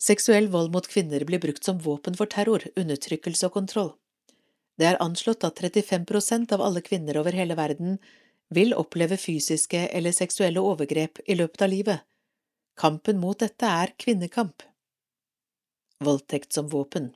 Seksuell 0.00 0.50
vold 0.52 0.72
mot 0.72 0.88
kvinner 0.88 1.24
blir 1.24 1.40
brukt 1.40 1.64
som 1.64 1.78
våpen 1.80 2.16
for 2.18 2.28
terror, 2.28 2.64
undertrykkelse 2.76 3.48
og 3.48 3.54
kontroll. 3.54 3.92
Det 4.76 4.88
er 4.90 5.00
anslått 5.00 5.46
at 5.46 5.60
35 5.62 6.04
prosent 6.08 6.52
av 6.52 6.64
alle 6.64 6.82
kvinner 6.84 7.16
over 7.20 7.36
hele 7.36 7.56
verden 7.56 7.98
vil 8.54 8.74
oppleve 8.76 9.16
fysiske 9.16 9.86
eller 9.86 10.12
seksuelle 10.12 10.60
overgrep 10.60 11.22
i 11.26 11.38
løpet 11.38 11.62
av 11.62 11.72
livet. 11.72 12.04
Kampen 12.76 13.20
mot 13.22 13.38
dette 13.38 13.68
er 13.68 13.94
kvinnekamp. 13.96 14.64
Voldtekt 16.02 16.52
som 16.52 16.68
våpen 16.68 17.12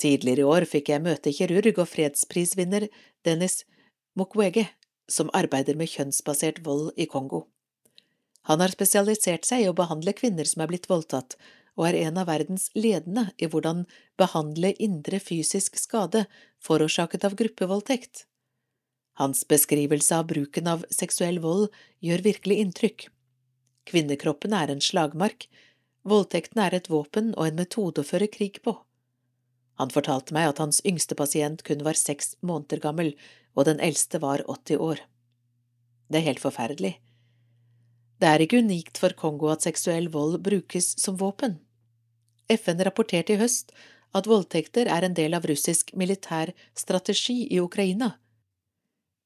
Tidligere 0.00 0.40
i 0.40 0.44
år 0.48 0.64
fikk 0.66 0.88
jeg 0.90 1.02
møte 1.04 1.32
kirurg 1.32 1.76
og 1.78 1.88
fredsprisvinner 1.90 2.88
Dennis 3.26 3.62
Mukwege, 4.18 4.66
som 5.10 5.30
arbeider 5.36 5.76
med 5.76 5.90
kjønnsbasert 5.92 6.62
vold 6.64 6.92
i 6.96 7.06
Kongo. 7.06 7.44
Han 8.48 8.60
har 8.64 8.72
spesialisert 8.72 9.46
seg 9.46 9.64
i 9.64 9.68
å 9.68 9.76
behandle 9.76 10.14
kvinner 10.16 10.48
som 10.48 10.64
er 10.64 10.70
blitt 10.72 10.88
voldtatt, 10.90 11.36
og 11.76 11.88
er 11.88 11.98
en 12.06 12.20
av 12.22 12.28
verdens 12.30 12.70
ledende 12.74 13.26
i 13.36 13.48
hvordan 13.50 13.84
behandle 14.20 14.72
indre 14.82 15.20
fysisk 15.20 15.76
skade 15.80 16.24
forårsaket 16.64 17.26
av 17.28 17.36
gruppevoldtekt. 17.38 18.24
Hans 19.20 19.44
beskrivelse 19.46 20.16
av 20.16 20.28
bruken 20.30 20.70
av 20.70 20.84
seksuell 20.90 21.38
vold 21.42 21.68
gjør 22.02 22.24
virkelig 22.24 22.60
inntrykk. 22.64 23.08
Kvinnekroppen 23.90 24.54
er 24.56 24.72
en 24.72 24.82
slagmark, 24.82 25.46
voldtekten 26.08 26.60
er 26.62 26.76
et 26.76 26.90
våpen 26.92 27.32
og 27.34 27.48
en 27.48 27.58
metode 27.58 28.02
å 28.02 28.08
føre 28.08 28.28
krig 28.28 28.60
på. 28.64 28.76
Han 29.80 29.90
fortalte 29.90 30.34
meg 30.36 30.52
at 30.52 30.60
hans 30.62 30.80
yngste 30.86 31.16
pasient 31.18 31.64
kun 31.66 31.82
var 31.86 31.98
seks 31.98 32.36
måneder 32.46 32.82
gammel, 32.84 33.14
og 33.58 33.66
den 33.66 33.80
eldste 33.82 34.20
var 34.22 34.44
80 34.46 34.78
år. 34.82 35.02
Det 36.10 36.20
er 36.20 36.28
helt 36.28 36.42
forferdelig. 36.42 36.94
Det 38.22 38.30
er 38.30 38.44
ikke 38.44 38.60
unikt 38.62 39.00
for 39.00 39.16
Kongo 39.18 39.50
at 39.50 39.64
seksuell 39.66 40.06
vold 40.12 40.38
brukes 40.46 40.92
som 41.00 41.18
våpen. 41.18 41.58
FN 42.52 42.82
rapporterte 42.86 43.34
i 43.34 43.40
høst 43.40 43.72
at 44.14 44.28
voldtekter 44.30 44.86
er 44.86 45.06
en 45.06 45.16
del 45.16 45.34
av 45.34 45.46
russisk 45.48 45.90
militær 45.98 46.52
strategi 46.78 47.48
i 47.50 47.58
Ukraina, 47.60 48.12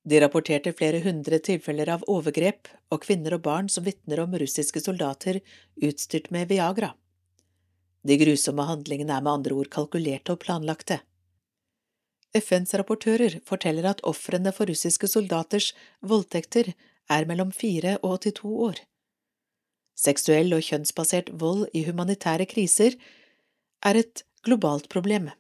de 0.05 0.21
rapporterte 0.23 0.73
flere 0.73 1.01
hundre 1.05 1.39
tilfeller 1.45 1.91
av 1.93 2.05
overgrep 2.09 2.71
og 2.95 3.03
kvinner 3.05 3.37
og 3.37 3.45
barn 3.45 3.69
som 3.73 3.85
vitner 3.85 4.23
om 4.23 4.37
russiske 4.39 4.81
soldater 4.81 5.41
utstyrt 5.83 6.31
med 6.35 6.49
Viagra. 6.49 6.95
De 8.07 8.17
grusomme 8.21 8.65
handlingene 8.65 9.17
er 9.17 9.25
med 9.25 9.33
andre 9.33 9.57
ord 9.59 9.71
kalkulerte 9.75 10.33
og 10.35 10.43
planlagte. 10.45 11.01
FNs 12.37 12.75
rapportører 12.77 13.41
forteller 13.49 13.89
at 13.91 14.05
ofrene 14.07 14.53
for 14.55 14.71
russiske 14.71 15.09
soldaters 15.11 15.73
voldtekter 16.05 16.73
er 17.09 17.27
mellom 17.29 17.51
fire 17.53 17.97
og 18.03 18.21
82 18.29 18.55
år. 18.69 18.81
Seksuell 19.99 20.55
og 20.55 20.63
kjønnsbasert 20.63 21.33
vold 21.41 21.67
i 21.75 21.83
humanitære 21.89 22.47
kriser 22.47 22.95
er 23.85 23.99
et 23.99 24.23
globalt 24.47 24.87
problem, 24.93 25.33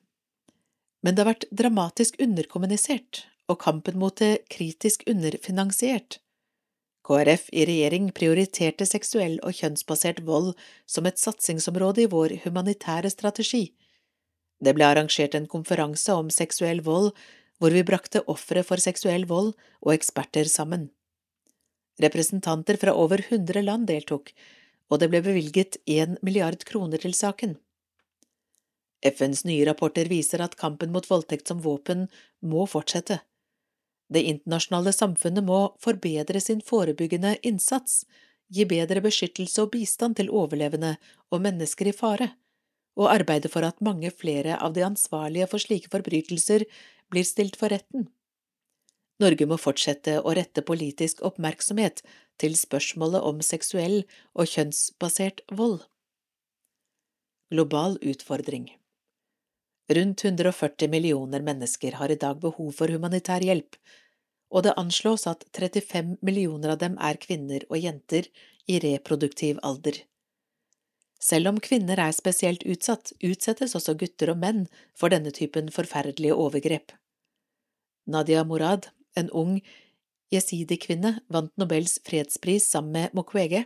men 1.04 1.14
det 1.14 1.22
har 1.22 1.30
vært 1.30 1.50
dramatisk 1.54 2.18
underkommunisert 2.24 3.28
og 3.49 3.61
kampen 3.64 3.99
mot 3.99 4.16
det 4.20 4.49
kritisk 4.53 5.05
underfinansiert. 5.09 6.20
KrF 7.09 7.46
i 7.57 7.64
regjering 7.64 8.11
prioriterte 8.12 8.84
seksuell 8.84 9.38
og 9.40 9.57
kjønnsbasert 9.57 10.20
vold 10.28 10.53
som 10.84 11.09
et 11.09 11.20
satsingsområde 11.20 12.05
i 12.05 12.11
vår 12.12 12.34
humanitære 12.44 13.09
strategi. 13.14 13.70
Det 14.61 14.74
ble 14.76 14.84
arrangert 14.90 15.36
en 15.38 15.49
konferanse 15.49 16.12
om 16.12 16.28
seksuell 16.34 16.82
vold 16.84 17.14
hvor 17.59 17.74
vi 17.74 17.86
brakte 17.86 18.22
ofre 18.30 18.62
for 18.66 18.82
seksuell 18.82 19.24
vold 19.30 19.55
og 19.80 19.94
eksperter 19.94 20.51
sammen. 20.51 20.90
Representanter 22.03 22.78
fra 22.78 22.92
over 22.94 23.24
hundre 23.30 23.62
land 23.64 23.88
deltok, 23.88 24.30
og 24.92 25.01
det 25.01 25.09
ble 25.11 25.22
bevilget 25.24 25.80
én 25.88 26.18
milliard 26.22 26.61
kroner 26.68 27.01
til 27.03 27.16
saken. 27.16 27.57
FNs 29.03 29.44
nye 29.46 29.64
rapporter 29.66 30.11
viser 30.11 30.42
at 30.42 30.59
kampen 30.59 30.92
mot 30.94 31.07
voldtekt 31.07 31.51
som 31.51 31.62
våpen 31.62 32.07
må 32.42 32.66
fortsette. 32.66 33.20
Det 34.09 34.24
internasjonale 34.24 34.92
samfunnet 34.96 35.44
må 35.44 35.61
forbedre 35.84 36.40
sin 36.40 36.62
forebyggende 36.64 37.36
innsats, 37.46 38.04
gi 38.48 38.64
bedre 38.68 39.02
beskyttelse 39.04 39.64
og 39.64 39.74
bistand 39.74 40.16
til 40.16 40.30
overlevende 40.32 40.94
og 41.30 41.42
mennesker 41.44 41.90
i 41.90 41.96
fare, 41.96 42.30
og 42.96 43.12
arbeide 43.12 43.50
for 43.52 43.66
at 43.68 43.82
mange 43.84 44.11
flere 44.11 44.56
av 44.56 44.72
de 44.74 44.86
ansvarlige 44.86 45.48
for 45.50 45.62
slike 45.62 45.92
forbrytelser 45.92 46.64
blir 47.12 47.28
stilt 47.28 47.61
for 47.61 47.72
retten. 47.74 48.09
Norge 49.20 49.46
må 49.50 49.59
fortsette 49.59 50.20
å 50.22 50.32
rette 50.38 50.62
politisk 50.62 51.20
oppmerksomhet 51.26 52.02
til 52.40 52.54
spørsmålet 52.56 53.24
om 53.28 53.42
seksuell 53.42 54.00
og 54.32 54.50
kjønnsbasert 54.50 55.42
vold. 55.59 55.82
Global 57.50 57.98
utfordring 58.04 58.68
Rundt 59.89 60.24
140 60.24 60.89
millioner 60.89 61.41
mennesker 61.41 61.93
har 61.93 62.12
i 62.12 62.18
dag 62.20 62.41
behov 62.41 62.72
for 62.76 62.93
humanitær 62.93 63.41
hjelp, 63.41 63.78
og 64.53 64.64
det 64.66 64.76
anslås 64.80 65.24
at 65.30 65.47
35 65.57 66.18
millioner 66.20 66.74
av 66.74 66.82
dem 66.82 66.99
er 67.01 67.16
kvinner 67.20 67.64
og 67.70 67.80
jenter 67.80 68.28
i 68.68 68.78
reproduktiv 68.84 69.61
alder. 69.64 70.03
Selv 71.20 71.51
om 71.51 71.59
kvinner 71.61 71.99
er 71.99 72.12
spesielt 72.14 72.62
utsatt, 72.68 73.14
utsettes 73.24 73.74
også 73.74 73.97
gutter 73.99 74.34
og 74.34 74.39
menn 74.45 74.66
for 74.95 75.11
denne 75.11 75.32
typen 75.34 75.72
forferdelige 75.74 76.36
overgrep. 76.36 76.93
Nadia 78.07 78.45
Murad, 78.45 78.91
en 79.16 79.32
ung 79.32 79.59
jesidi-kvinne, 80.32 81.18
vant 81.32 81.53
Nobels 81.57 81.99
fredspris 82.07 82.68
sammen 82.70 82.93
med 82.93 83.16
Mukwege. 83.16 83.64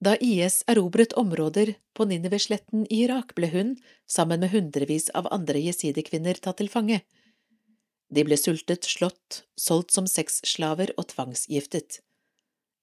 Da 0.00 0.14
IS 0.22 0.62
erobret 0.66 1.12
områder 1.12 1.74
på 1.94 2.04
Ninevesletten 2.06 2.86
i 2.86 3.02
Irak, 3.04 3.34
ble 3.34 3.48
hun, 3.50 3.76
sammen 4.06 4.40
med 4.40 4.52
hundrevis 4.52 5.08
av 5.10 5.26
andre 5.34 5.58
jesidi-kvinner, 5.58 6.38
tatt 6.38 6.60
til 6.62 6.70
fange. 6.70 7.00
De 8.08 8.22
ble 8.24 8.38
sultet, 8.38 8.86
slått, 8.86 9.42
solgt 9.58 9.90
som 9.92 10.06
sexslaver 10.06 10.94
og 10.96 11.10
tvangsgiftet. 11.12 12.00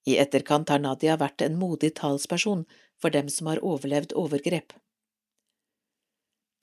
I 0.06 0.18
etterkant 0.22 0.68
har 0.70 0.82
Nadia 0.82 1.16
vært 1.18 1.42
en 1.42 1.56
modig 1.58 1.94
talsperson 1.98 2.66
for 3.00 3.10
dem 3.10 3.30
som 3.32 3.48
har 3.50 3.62
overlevd 3.64 4.12
overgrep. 4.14 4.76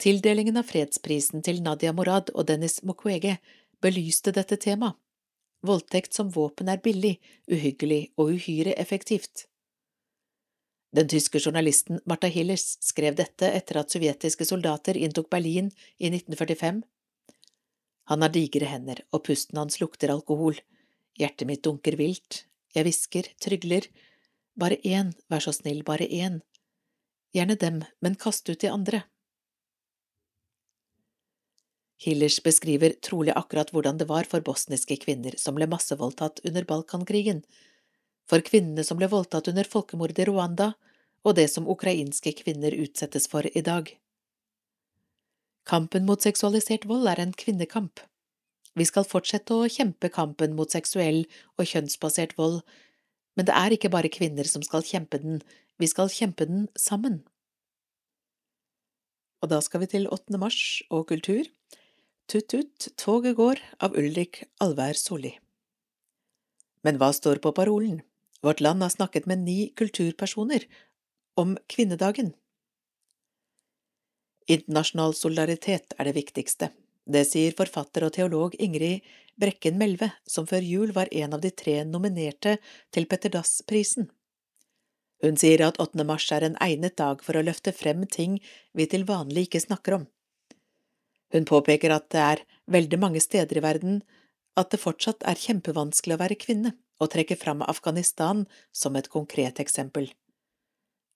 Tildelingen 0.04 0.58
av 0.60 0.70
fredsprisen 0.70 1.44
til 1.44 1.62
Nadia 1.66 1.94
Morad 1.96 2.30
og 2.34 2.48
Dennis 2.48 2.82
Mukwege 2.84 3.38
belyste 3.84 4.34
dette 4.36 4.58
temaet. 4.58 4.98
Voldtekt 5.64 6.12
som 6.12 6.28
våpen 6.28 6.68
er 6.68 6.82
billig, 6.84 7.14
uhyggelig 7.48 8.12
og 8.20 8.34
uhyre 8.36 8.74
effektivt. 8.76 9.46
Den 10.94 11.08
tyske 11.10 11.40
journalisten 11.40 12.00
Martha 12.06 12.30
Hillers 12.30 12.78
skrev 12.86 13.16
dette 13.18 13.48
etter 13.50 13.80
at 13.82 13.94
sovjetiske 13.94 14.46
soldater 14.46 14.98
inntok 14.98 15.30
Berlin 15.34 15.72
i 15.98 16.12
1945. 16.12 16.84
Han 18.12 18.22
har 18.22 18.34
digre 18.36 18.68
hender, 18.70 19.02
og 19.10 19.24
pusten 19.26 19.58
hans 19.58 19.80
lukter 19.82 20.14
alkohol. 20.14 20.60
Hjertet 21.18 21.50
mitt 21.50 21.64
dunker 21.66 21.98
vilt. 21.98 22.44
Jeg 22.76 22.86
hvisker, 22.86 23.30
trygler. 23.42 23.88
Bare 24.60 24.78
én, 24.86 25.16
vær 25.34 25.42
så 25.42 25.54
snill, 25.56 25.82
bare 25.88 26.06
én. 26.06 26.42
Gjerne 27.34 27.58
dem, 27.58 27.82
men 28.06 28.20
kast 28.20 28.50
ut 28.50 28.62
de 28.62 28.70
andre. 28.70 29.02
Hillers 32.04 32.38
beskriver 32.44 32.94
trolig 33.02 33.34
akkurat 33.34 33.72
hvordan 33.74 33.98
det 33.98 34.10
var 34.12 34.28
for 34.30 34.46
bosniske 34.46 35.00
kvinner 35.02 35.34
som 35.42 35.56
ble 35.58 35.66
massevoldtatt 35.72 36.44
under 36.46 36.68
Balkankrigen, 36.70 37.42
for 38.30 38.44
kvinnene 38.46 38.86
som 38.88 39.00
ble 39.00 39.10
voldtatt 39.12 39.50
under 39.52 39.68
folkemordet 39.68 40.24
i 40.24 40.30
Rwanda, 40.30 40.74
og 41.24 41.38
det 41.40 41.48
som 41.52 41.68
ukrainske 41.70 42.34
kvinner 42.40 42.76
utsettes 42.76 43.30
for 43.32 43.48
i 43.48 43.64
dag. 43.64 43.92
Kampen 45.68 46.08
mot 46.08 46.22
seksualisert 46.24 46.88
vold 46.90 47.08
er 47.08 47.22
en 47.24 47.32
kvinnekamp. 47.32 48.02
Vi 48.76 48.86
skal 48.90 49.08
fortsette 49.08 49.56
å 49.56 49.70
kjempe 49.72 50.10
kampen 50.12 50.56
mot 50.58 50.72
seksuell 50.72 51.24
og 51.56 51.70
kjønnsbasert 51.70 52.36
vold, 52.40 52.62
men 53.38 53.48
det 53.48 53.56
er 53.56 53.76
ikke 53.76 53.92
bare 53.94 54.12
kvinner 54.12 54.48
som 54.50 54.66
skal 54.66 54.84
kjempe 54.86 55.22
den, 55.22 55.40
vi 55.80 55.88
skal 55.90 56.12
kjempe 56.12 56.48
den 56.50 56.68
sammen. 56.78 57.22
Og 59.44 59.52
da 59.52 59.60
skal 59.64 59.84
vi 59.84 59.92
til 59.92 60.08
8. 60.08 60.40
mars 60.40 60.60
og 60.94 61.08
kultur. 61.12 61.48
Tut-tut, 62.32 62.94
toget 62.96 63.36
går 63.36 63.60
av 63.84 63.96
Ulrik 64.00 64.46
Alvær 64.64 64.96
Solli. 64.96 65.34
Men 66.84 67.00
hva 67.00 67.12
står 67.16 67.42
på 67.44 67.52
parolen? 67.56 68.02
Vårt 68.44 68.60
Land 68.60 68.82
har 68.84 68.90
snakket 68.90 69.26
med 69.26 69.40
ni 69.40 69.74
kulturpersoner 69.76 70.64
om 71.36 71.58
kvinnedagen. 71.68 72.34
Internasjonal 74.48 75.14
solidaritet 75.16 75.94
er 75.98 76.10
det 76.10 76.18
viktigste. 76.18 76.70
Det 77.08 77.24
sier 77.28 77.56
forfatter 77.56 78.04
og 78.04 78.12
teolog 78.18 78.58
Ingrid 78.60 79.08
Brekken 79.40 79.80
Melve, 79.80 80.12
som 80.28 80.48
før 80.48 80.64
jul 80.64 80.92
var 80.96 81.08
en 81.12 81.38
av 81.38 81.42
de 81.44 81.52
tre 81.56 81.80
nominerte 81.88 82.58
til 82.92 83.08
Petter 83.08 83.32
Dass-prisen. 83.32 84.10
Hun 85.24 85.40
sier 85.40 85.64
at 85.64 85.80
8. 85.80 86.04
mars 86.04 86.28
er 86.36 86.44
en 86.44 86.60
egnet 86.60 86.98
dag 87.00 87.24
for 87.24 87.40
å 87.40 87.46
løfte 87.48 87.72
frem 87.72 88.04
ting 88.12 88.42
vi 88.76 88.88
til 88.92 89.08
vanlig 89.08 89.48
ikke 89.48 89.64
snakker 89.64 90.02
om. 90.02 90.06
Hun 91.32 91.48
påpeker 91.48 91.96
at 91.96 92.12
det 92.12 92.24
er 92.24 92.44
veldig 92.76 93.00
mange 93.00 93.24
steder 93.24 93.58
i 93.58 93.64
verden 93.64 94.02
at 94.60 94.70
det 94.76 94.84
fortsatt 94.84 95.24
er 95.26 95.40
kjempevanskelig 95.40 96.18
å 96.18 96.22
være 96.22 96.38
kvinne, 96.38 96.76
og 97.04 97.12
trekker 97.14 97.40
fram 97.40 97.62
Afghanistan 97.66 98.46
som 98.72 98.96
et 98.96 99.12
konkret 99.12 99.60
eksempel. 99.64 100.10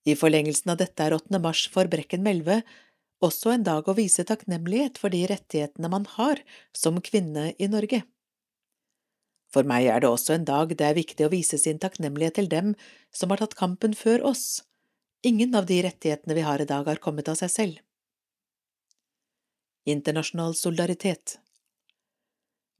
I 0.07 0.15
forlengelsen 0.15 0.71
av 0.71 0.77
dette 0.79 1.03
er 1.03 1.15
8. 1.15 1.39
mars 1.43 1.65
for 1.71 1.89
Brekken 1.91 2.23
Melve 2.23 2.61
også 3.23 3.55
en 3.55 3.65
dag 3.65 3.87
å 3.87 3.95
vise 3.97 4.23
takknemlighet 4.27 4.99
for 5.01 5.13
de 5.13 5.23
rettighetene 5.31 5.89
man 5.89 6.05
har 6.17 6.43
som 6.75 7.01
kvinne 7.01 7.49
i 7.57 7.69
Norge. 7.71 8.03
For 9.51 9.67
meg 9.67 9.87
er 9.89 10.03
det 10.03 10.11
også 10.11 10.35
en 10.35 10.45
dag 10.47 10.73
det 10.75 10.85
er 10.85 10.97
viktig 10.97 11.25
å 11.25 11.31
vise 11.33 11.57
sin 11.57 11.79
takknemlighet 11.81 12.37
til 12.37 12.49
dem 12.51 12.75
som 13.15 13.31
har 13.31 13.41
tatt 13.41 13.57
kampen 13.57 13.95
før 13.97 14.25
oss. 14.31 14.61
Ingen 15.25 15.55
av 15.57 15.65
de 15.65 15.79
rettighetene 15.83 16.35
vi 16.37 16.45
har 16.45 16.61
i 16.61 16.69
dag, 16.69 16.85
har 16.85 17.01
kommet 17.01 17.31
av 17.31 17.39
seg 17.39 17.51
selv. 17.51 17.81
Internasjonal 19.87 20.53
solidaritet 20.59 21.39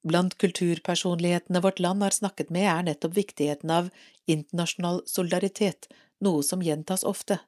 Blant 0.08 0.38
kulturpersonlighetene 0.39 1.60
vårt 1.60 1.80
land 1.84 2.03
har 2.03 2.16
snakket 2.16 2.51
med, 2.53 2.68
er 2.72 2.86
nettopp 2.88 3.18
viktigheten 3.18 3.72
av 3.74 3.89
internasjonal 4.30 5.01
solidaritet, 5.10 5.89
noe 6.24 6.43
som 6.47 6.64
gjentas 6.64 7.03
ofte. 7.03 7.41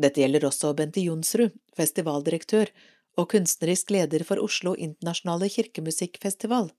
Dette 0.00 0.22
gjelder 0.22 0.46
også 0.48 0.72
Bente 0.78 1.02
Jonsrud, 1.04 1.52
festivaldirektør 1.76 2.72
og 3.20 3.28
kunstnerisk 3.34 3.92
leder 3.94 4.24
for 4.26 4.40
Oslo 4.42 4.72
internasjonale 4.74 5.50
kirkemusikkfestival. 5.52 6.72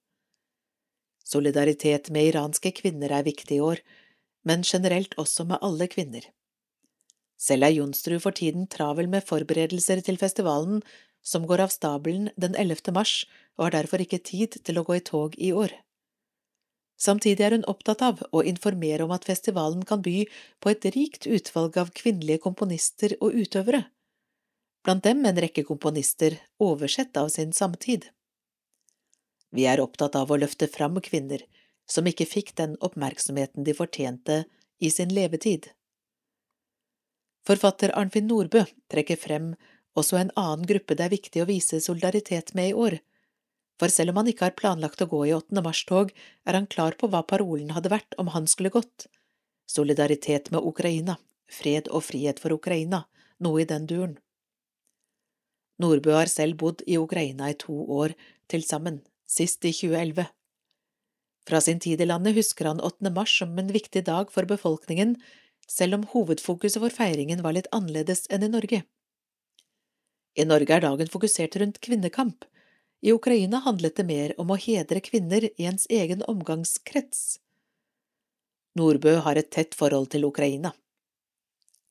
Solidaritet 1.25 2.09
med 2.13 2.31
iranske 2.31 2.73
kvinner 2.75 3.13
er 3.19 3.27
viktig 3.27 3.59
i 3.59 3.63
år, 3.63 3.83
men 4.45 4.65
generelt 4.65 5.15
også 5.21 5.45
med 5.49 5.61
alle 5.61 5.87
kvinner. 5.91 6.25
Selv 7.37 7.67
er 7.67 7.75
Jonsrud 7.77 8.21
for 8.23 8.35
tiden 8.35 8.67
travel 8.71 9.09
med 9.11 9.25
forberedelser 9.27 10.01
til 10.05 10.17
festivalen, 10.21 10.81
som 11.25 11.47
går 11.49 11.65
av 11.65 11.73
stabelen 11.73 12.29
den 12.37 12.55
11. 12.55 12.93
mars, 12.93 13.25
og 13.57 13.67
har 13.67 13.75
derfor 13.77 14.03
ikke 14.03 14.23
tid 14.23 14.59
til 14.63 14.79
å 14.79 14.85
gå 14.87 14.97
i 14.99 15.03
tog 15.05 15.35
i 15.37 15.51
år. 15.55 15.73
Samtidig 16.95 17.43
er 17.43 17.55
hun 17.57 17.67
opptatt 17.67 18.01
av 18.05 18.21
å 18.31 18.43
informere 18.47 19.03
om 19.03 19.11
at 19.11 19.27
festivalen 19.27 19.83
kan 19.87 20.03
by 20.03 20.23
på 20.63 20.71
et 20.71 20.87
rikt 20.95 21.27
utvalg 21.27 21.77
av 21.81 21.91
kvinnelige 21.95 22.43
komponister 22.45 23.17
og 23.19 23.35
utøvere, 23.35 23.83
blant 24.85 25.03
dem 25.03 25.25
en 25.25 25.41
rekke 25.43 25.65
komponister 25.67 26.37
oversett 26.61 27.17
av 27.19 27.31
sin 27.33 27.51
samtid. 27.53 28.07
Vi 29.51 29.67
er 29.67 29.83
opptatt 29.83 30.15
av 30.15 30.31
å 30.31 30.39
løfte 30.39 30.67
fram 30.71 30.99
kvinner 31.03 31.43
som 31.87 32.07
ikke 32.07 32.27
fikk 32.27 32.55
den 32.59 32.75
oppmerksomheten 32.83 33.65
de 33.67 33.75
fortjente 33.77 34.43
i 34.79 34.91
sin 34.91 35.11
levetid. 35.13 35.69
Forfatter 37.45 37.93
Arnfinn 37.93 38.27
Nordbø 38.27 38.63
trekker 38.91 39.19
frem 39.21 39.51
også 39.95 40.17
en 40.19 40.31
annen 40.39 40.65
gruppe 40.67 40.95
det 40.97 41.05
er 41.05 41.13
viktig 41.13 41.43
å 41.43 41.49
vise 41.49 41.79
solidaritet 41.83 42.55
med 42.57 42.71
i 42.71 42.77
år, 42.87 42.97
for 43.79 43.91
selv 43.91 44.13
om 44.13 44.21
han 44.21 44.29
ikke 44.31 44.47
har 44.47 44.57
planlagt 44.59 45.03
å 45.03 45.09
gå 45.11 45.21
i 45.27 45.33
8. 45.35 45.61
mars-tog, 45.65 46.11
er 46.47 46.57
han 46.57 46.69
klar 46.71 46.95
på 46.99 47.09
hva 47.11 47.23
parolen 47.27 47.73
hadde 47.75 47.91
vært 47.91 48.15
om 48.21 48.31
han 48.35 48.47
skulle 48.47 48.73
gått. 48.73 49.07
Solidaritet 49.67 50.51
med 50.53 50.63
Ukraina, 50.63 51.17
fred 51.51 51.89
og 51.91 52.05
frihet 52.07 52.39
for 52.39 52.55
Ukraina, 52.55 53.03
noe 53.43 53.63
i 53.63 53.67
den 53.69 53.89
duren. 53.89 54.15
Nordbø 55.81 56.15
har 56.15 56.31
selv 56.31 56.61
bodd 56.61 56.85
i 56.87 56.95
Ukraina 57.01 57.49
i 57.51 57.59
to 57.59 57.75
år 57.91 58.15
til 58.51 58.63
sammen, 58.63 59.01
sist 59.27 59.65
i 59.67 59.73
2011. 59.75 60.29
Fra 61.45 61.59
sin 61.61 61.81
tid 61.83 62.01
i 62.01 62.07
landet 62.07 62.37
husker 62.37 62.71
han 62.71 62.79
8. 62.81 63.11
mars 63.13 63.33
som 63.41 63.51
en 63.59 63.73
viktig 63.73 64.05
dag 64.07 64.31
for 64.33 64.47
befolkningen, 64.49 65.17
selv 65.67 65.99
om 65.99 66.07
hovedfokuset 66.13 66.79
for 66.79 66.93
feiringen 66.93 67.43
var 67.43 67.57
litt 67.57 67.69
annerledes 67.75 68.25
enn 68.33 68.45
i 68.45 68.51
Norge. 68.53 68.83
I 70.35 70.45
Norge 70.47 70.73
er 70.77 70.83
dagen 70.83 71.11
fokusert 71.11 71.57
rundt 71.59 71.81
kvinnekamp, 71.83 72.45
i 73.05 73.11
Ukraina 73.13 73.59
handlet 73.61 73.99
det 73.99 74.03
mer 74.09 74.31
om 74.41 74.49
å 74.49 74.55
hedre 74.57 74.97
kvinner 75.05 75.43
i 75.45 75.65
ens 75.69 75.83
egen 75.93 76.23
omgangskrets. 76.25 77.37
Nordbø 78.79 79.19
har 79.27 79.37
et 79.37 79.51
tett 79.53 79.77
forhold 79.77 80.09
til 80.15 80.25
Ukraina. 80.25 80.71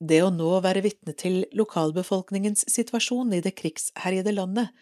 Det 0.03 0.19
å 0.25 0.33
nå 0.33 0.49
være 0.65 0.83
vitne 0.83 1.15
til 1.15 1.45
lokalbefolkningens 1.55 2.65
situasjon 2.73 3.31
i 3.31 3.39
det 3.45 3.55
krigsherjede 3.61 4.33
landet 4.35 4.75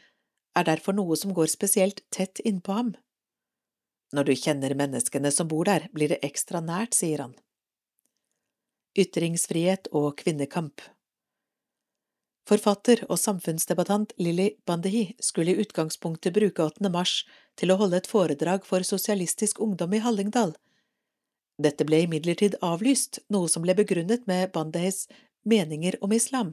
er 0.58 0.66
derfor 0.72 0.98
noe 0.98 1.20
som 1.22 1.36
går 1.38 1.54
spesielt 1.54 2.02
tett 2.10 2.42
innpå 2.42 2.80
ham. 2.80 2.92
Når 4.18 4.32
du 4.32 4.34
kjenner 4.34 4.74
menneskene 4.78 5.30
som 5.30 5.54
bor 5.54 5.70
der, 5.70 5.86
blir 5.94 6.16
det 6.16 6.22
ekstra 6.26 6.64
nært, 6.66 6.98
sier 6.98 7.28
han. 7.28 7.38
Ytringsfrihet 8.98 9.94
og 9.94 10.16
kvinnekamp 10.18 10.82
Forfatter 12.44 13.06
og 13.08 13.16
samfunnsdebattant 13.22 14.12
Lilly 14.20 14.50
Bandehi 14.68 15.14
skulle 15.24 15.54
i 15.54 15.62
utgangspunktet 15.64 16.36
bruke 16.36 16.66
8. 16.66 16.90
mars 16.92 17.22
til 17.56 17.72
å 17.72 17.78
holde 17.80 18.02
et 18.02 18.10
foredrag 18.10 18.66
for 18.68 18.84
Sosialistisk 18.84 19.62
Ungdom 19.64 19.96
i 19.96 20.02
Hallingdal. 20.04 20.52
Dette 21.64 21.88
ble 21.88 22.02
imidlertid 22.04 22.58
avlyst, 22.60 23.22
noe 23.32 23.48
som 23.48 23.64
ble 23.64 23.78
begrunnet 23.80 24.28
med 24.28 24.52
Bandehis 24.52 25.06
meninger 25.48 25.96
om 26.04 26.12
islam. 26.12 26.52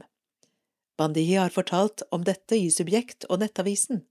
Bandehi 0.95 1.35
har 1.35 1.51
fortalt 1.51 2.05
om 2.15 2.23
dette 2.23 2.55
i 2.55 2.71
Subjekt 2.71 3.27
og 3.27 3.43
Nettavisen. 3.43 4.05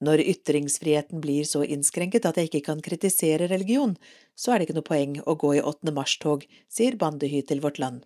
Når 0.00 0.24
ytringsfriheten 0.24 1.20
blir 1.20 1.44
så 1.48 1.66
innskrenket 1.68 2.24
at 2.28 2.40
jeg 2.40 2.48
ikke 2.48 2.66
kan 2.70 2.80
kritisere 2.84 3.48
religion, 3.52 3.96
så 4.36 4.52
er 4.52 4.58
det 4.58 4.70
ikke 4.70 4.80
noe 4.80 4.88
poeng 4.88 5.20
å 5.20 5.36
gå 5.36 5.54
i 5.56 5.64
8. 5.64 5.92
mars-tog, 5.92 6.48
sier 6.68 6.96
Bandehy 7.00 7.44
til 7.44 7.60
Vårt 7.64 7.80
Land. 7.82 8.04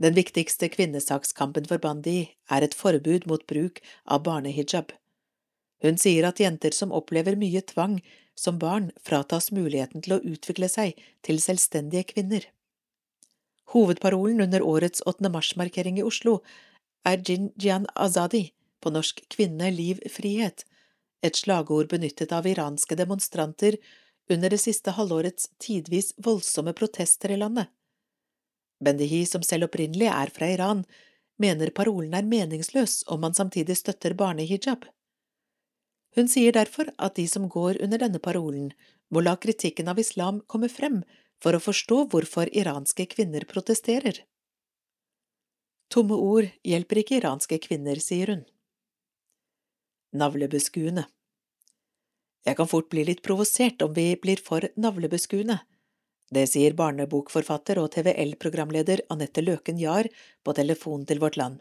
Den 0.00 0.14
viktigste 0.16 0.70
kvinnesakskampen 0.72 1.66
for 1.68 1.82
Bandi 1.82 2.30
er 2.48 2.64
et 2.64 2.74
forbud 2.76 3.26
mot 3.28 3.42
bruk 3.50 3.82
av 4.08 4.22
barnehijab. 4.24 4.94
Hun 5.84 5.98
sier 6.00 6.24
at 6.28 6.40
jenter 6.40 6.72
som 6.76 6.92
opplever 6.96 7.36
mye 7.40 7.60
tvang 7.68 7.98
som 8.34 8.56
barn, 8.58 8.88
fratas 9.04 9.50
muligheten 9.52 10.00
til 10.04 10.16
å 10.16 10.22
utvikle 10.24 10.70
seg 10.72 10.96
til 11.26 11.40
selvstendige 11.42 12.06
kvinner. 12.14 12.46
Hovedparolen 13.74 14.40
under 14.40 14.64
årets 14.64 15.04
8. 15.06 15.28
mars-markering 15.28 16.00
i 16.00 16.06
Oslo 16.06 16.40
er 17.06 17.20
Jinjian 17.20 17.86
Azadi, 17.94 18.50
på 18.80 18.92
norsk 18.92 19.20
Kvinne, 19.28 19.68
liv, 19.70 20.00
frihet, 20.08 20.64
et 21.20 21.36
slagord 21.36 21.90
benyttet 21.92 22.32
av 22.32 22.48
iranske 22.48 22.96
demonstranter 22.96 23.76
under 24.32 24.48
det 24.48 24.62
siste 24.62 24.96
halvårets 24.96 25.50
tidvis 25.60 26.14
voldsomme 26.16 26.72
protester 26.72 27.34
i 27.34 27.36
landet. 27.36 27.68
Bendihi, 28.80 29.24
som 29.26 29.42
selv 29.44 29.68
opprinnelig 29.68 30.08
er 30.08 30.32
fra 30.34 30.48
Iran, 30.48 30.84
mener 31.40 31.72
parolen 31.76 32.14
er 32.16 32.28
meningsløs 32.28 33.02
om 33.08 33.20
man 33.24 33.36
samtidig 33.36 33.76
støtter 33.76 34.14
barnehijab. 34.16 34.86
Hun 36.16 36.28
sier 36.28 36.52
derfor 36.52 36.90
at 36.98 37.16
de 37.16 37.26
som 37.30 37.48
går 37.48 37.78
under 37.84 38.02
denne 38.02 38.18
parolen, 38.18 38.72
må 39.10 39.22
la 39.22 39.36
kritikken 39.36 39.88
av 39.90 39.98
islam 39.98 40.40
komme 40.46 40.68
frem 40.70 41.02
for 41.42 41.56
å 41.56 41.62
forstå 41.62 42.02
hvorfor 42.12 42.50
iranske 42.52 43.06
kvinner 43.14 43.46
protesterer. 43.48 44.24
Tomme 45.90 46.14
ord 46.14 46.50
hjelper 46.66 47.00
ikke 47.02 47.18
iranske 47.18 47.58
kvinner, 47.62 47.98
sier 47.98 48.34
hun. 48.34 48.44
Navlebeskuende 50.14 51.06
Jeg 52.46 52.56
kan 52.58 52.68
fort 52.70 52.88
bli 52.90 53.04
litt 53.06 53.22
provosert 53.26 53.82
om 53.82 53.94
vi 53.94 54.12
blir 54.18 54.42
for 54.42 54.66
navlebeskuende, 54.76 55.60
det 56.34 56.46
sier 56.52 56.76
barnebokforfatter 56.78 57.80
og 57.82 57.90
TVL-programleder 57.96 59.02
Anette 59.10 59.42
Løken 59.42 59.80
Jahr 59.82 60.06
på 60.46 60.54
telefon 60.54 61.02
til 61.06 61.22
Vårt 61.22 61.38
Land. 61.40 61.58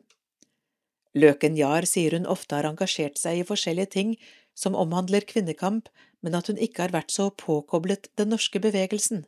Løken 1.18 1.58
Jahr 1.58 1.88
sier 1.90 2.14
hun 2.14 2.30
ofte 2.30 2.56
har 2.56 2.68
engasjert 2.70 3.18
seg 3.18 3.42
i 3.42 3.48
forskjellige 3.48 3.94
ting 3.96 4.14
som 4.54 4.78
omhandler 4.78 5.26
kvinnekamp, 5.26 5.90
men 6.22 6.36
at 6.38 6.52
hun 6.52 6.62
ikke 6.62 6.86
har 6.86 6.94
vært 6.94 7.16
så 7.16 7.30
påkoblet 7.34 8.12
den 8.20 8.30
norske 8.36 8.62
bevegelsen. 8.62 9.26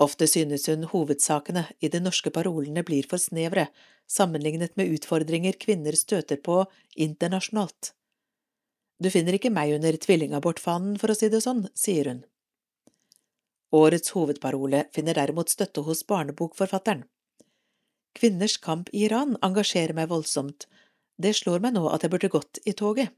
Ofte 0.00 0.24
synes 0.30 0.64
hun 0.70 0.86
hovedsakene 0.88 1.66
i 1.84 1.90
de 1.92 2.00
norske 2.00 2.32
parolene 2.32 2.84
blir 2.86 3.04
for 3.10 3.20
snevre 3.20 3.66
sammenlignet 4.08 4.72
med 4.80 4.94
utfordringer 4.96 5.58
kvinner 5.60 5.92
støter 5.98 6.40
på 6.40 6.62
internasjonalt. 6.96 7.92
Du 9.00 9.10
finner 9.12 9.36
ikke 9.36 9.52
meg 9.52 9.74
under 9.76 9.96
tvillingabortfanen, 9.96 10.96
for 11.00 11.12
å 11.12 11.16
si 11.16 11.28
det 11.32 11.42
sånn, 11.44 11.66
sier 11.76 12.08
hun. 12.08 12.24
Årets 13.72 14.10
hovedparole 14.16 14.84
finner 14.94 15.14
derimot 15.14 15.52
støtte 15.52 15.84
hos 15.86 16.02
barnebokforfatteren. 16.06 17.04
Kvinners 18.18 18.56
kamp 18.58 18.88
i 18.92 19.04
Iran 19.06 19.36
engasjerer 19.46 19.94
meg 19.94 20.10
voldsomt, 20.10 20.66
det 21.20 21.36
slår 21.38 21.62
meg 21.62 21.76
nå 21.76 21.84
at 21.92 22.02
jeg 22.02 22.10
burde 22.10 22.32
gått 22.32 22.58
i 22.66 22.74
toget. 22.74 23.12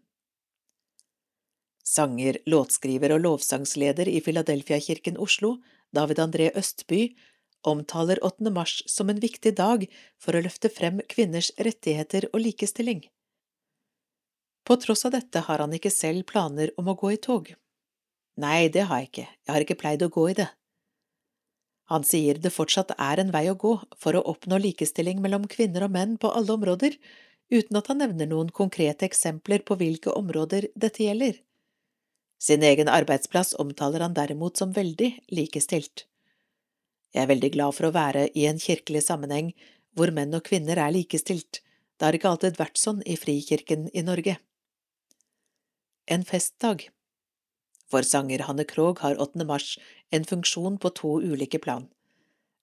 Sanger, 1.83 2.39
låtskriver 2.47 3.15
og 3.17 3.23
lovsangsleder 3.25 4.09
i 4.09 4.21
Filadelfia-kirken 4.23 5.17
Oslo, 5.19 5.57
David 5.95 6.21
André 6.23 6.51
Østby, 6.59 7.15
omtaler 7.63 8.21
8. 8.25 8.51
mars 8.51 8.83
som 8.91 9.11
en 9.11 9.21
viktig 9.23 9.55
dag 9.59 9.87
for 10.21 10.37
å 10.37 10.43
løfte 10.45 10.71
frem 10.71 11.01
kvinners 11.09 11.51
rettigheter 11.59 12.29
og 12.33 12.43
likestilling. 12.45 13.05
På 14.67 14.77
tross 14.79 15.05
av 15.07 15.15
dette 15.17 15.43
har 15.47 15.63
han 15.63 15.75
ikke 15.75 15.91
selv 15.91 16.27
planer 16.31 16.71
om 16.79 16.91
å 16.91 16.99
gå 16.99 17.15
i 17.15 17.21
tog. 17.23 17.51
Nei, 18.41 18.69
det 18.73 18.87
har 18.89 19.03
jeg 19.03 19.11
ikke, 19.11 19.29
jeg 19.29 19.53
har 19.53 19.65
ikke 19.65 19.81
pleid 19.81 20.03
å 20.05 20.11
gå 20.13 20.29
i 20.31 20.37
det. 20.39 20.49
Han 21.93 22.07
sier 22.09 22.39
det 22.41 22.55
fortsatt 22.55 22.95
er 22.97 23.21
en 23.21 23.33
vei 23.35 23.45
å 23.51 23.59
gå 23.59 23.75
for 24.01 24.17
å 24.17 24.23
oppnå 24.33 24.57
likestilling 24.63 25.21
mellom 25.21 25.45
kvinner 25.51 25.85
og 25.85 25.93
menn 25.93 26.15
på 26.17 26.31
alle 26.33 26.55
områder, 26.55 26.97
uten 27.53 27.77
at 27.77 27.91
han 27.93 28.01
nevner 28.01 28.31
noen 28.31 28.53
konkrete 28.55 29.05
eksempler 29.05 29.65
på 29.69 29.77
hvilke 29.81 30.15
områder 30.17 30.71
dette 30.73 31.05
gjelder. 31.05 31.43
Sin 32.41 32.65
egen 32.67 32.89
arbeidsplass 32.89 33.53
omtaler 33.61 34.03
han 34.03 34.17
derimot 34.17 34.57
som 34.57 34.73
veldig 34.73 35.11
likestilt. 35.31 36.07
Jeg 37.13 37.27
er 37.27 37.29
veldig 37.29 37.53
glad 37.55 37.77
for 37.77 37.91
å 37.91 37.95
være 37.95 38.31
i 38.33 38.47
en 38.49 38.63
kirkelig 38.63 39.05
sammenheng 39.11 39.53
hvor 39.93 40.15
menn 40.17 40.33
og 40.33 40.47
kvinner 40.49 40.81
er 40.81 40.95
likestilt, 40.95 41.61
det 42.03 42.09
har 42.09 42.17
ikke 42.17 42.31
alltid 42.33 42.57
vært 42.59 42.81
sånn 42.81 43.03
i 43.07 43.15
Frikirken 43.15 43.85
i 43.95 44.03
Norge. 44.03 44.39
En 46.11 46.25
festdag 46.27 46.89
For 47.93 48.07
sanger 48.09 48.47
Hanne 48.49 48.65
Krogh 48.65 49.03
har 49.05 49.19
8. 49.21 49.45
mars 49.45 49.77
en 50.17 50.25
funksjon 50.25 50.79
på 50.81 50.91
to 50.97 51.19
ulike 51.21 51.61
plan. 51.61 51.91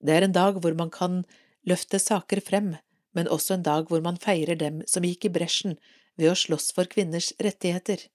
Det 0.01 0.15
er 0.15 0.25
en 0.25 0.33
dag 0.33 0.57
hvor 0.57 0.73
man 0.73 0.89
kan 0.89 1.21
løfte 1.69 1.99
saker 2.01 2.41
frem, 2.41 2.71
men 3.13 3.29
også 3.29 3.59
en 3.59 3.65
dag 3.67 3.91
hvor 3.91 4.01
man 4.01 4.17
feirer 4.17 4.57
dem 4.57 4.81
som 4.89 5.05
gikk 5.05 5.29
i 5.29 5.33
bresjen 5.35 5.77
ved 6.17 6.31
å 6.31 6.39
slåss 6.43 6.71
for 6.73 6.89
kvinners 6.89 7.29
rettigheter. 7.37 8.07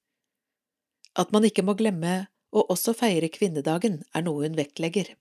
At 1.14 1.30
man 1.30 1.46
ikke 1.46 1.62
må 1.62 1.76
glemme 1.78 2.24
å 2.50 2.66
også 2.74 2.96
feire 2.98 3.30
kvinnedagen, 3.30 4.02
er 4.10 4.26
noe 4.26 4.48
hun 4.48 4.58
vektlegger. 4.58 5.14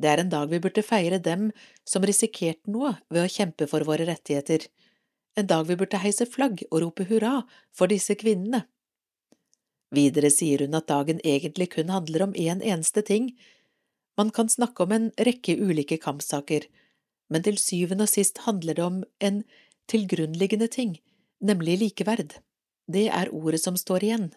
Det 0.00 0.08
er 0.08 0.22
en 0.22 0.32
dag 0.32 0.48
vi 0.48 0.62
burde 0.64 0.84
feire 0.86 1.20
dem 1.20 1.50
som 1.84 2.04
risikerte 2.08 2.72
noe 2.72 2.94
ved 3.12 3.26
å 3.26 3.32
kjempe 3.32 3.68
for 3.68 3.84
våre 3.84 4.08
rettigheter, 4.08 4.64
en 5.36 5.46
dag 5.46 5.68
vi 5.68 5.76
burde 5.78 6.00
heise 6.00 6.26
flagg 6.26 6.64
og 6.70 6.80
rope 6.82 7.04
hurra 7.10 7.42
for 7.76 7.92
disse 7.92 8.16
kvinnene. 8.18 8.64
Videre 9.90 10.30
sier 10.30 10.62
hun 10.64 10.76
at 10.78 10.88
dagen 10.90 11.20
egentlig 11.26 11.70
kun 11.74 11.90
handler 11.90 12.28
om 12.28 12.34
én 12.34 12.58
en 12.58 12.62
eneste 12.62 13.02
ting, 13.02 13.32
man 14.18 14.30
kan 14.30 14.48
snakke 14.48 14.82
om 14.82 14.92
en 14.92 15.08
rekke 15.18 15.56
ulike 15.56 15.96
kampsaker, 15.98 16.66
men 17.30 17.42
til 17.42 17.58
syvende 17.58 18.06
og 18.06 18.12
sist 18.12 18.42
handler 18.46 18.76
det 18.76 18.84
om 18.84 19.00
en 19.20 19.42
tilgrunnliggende 19.90 20.68
ting, 20.68 20.98
nemlig 21.40 21.78
likeverd. 21.80 22.36
Det 22.86 23.08
er 23.08 23.32
ordet 23.34 23.62
som 23.62 23.78
står 23.78 24.04
igjen. 24.04 24.30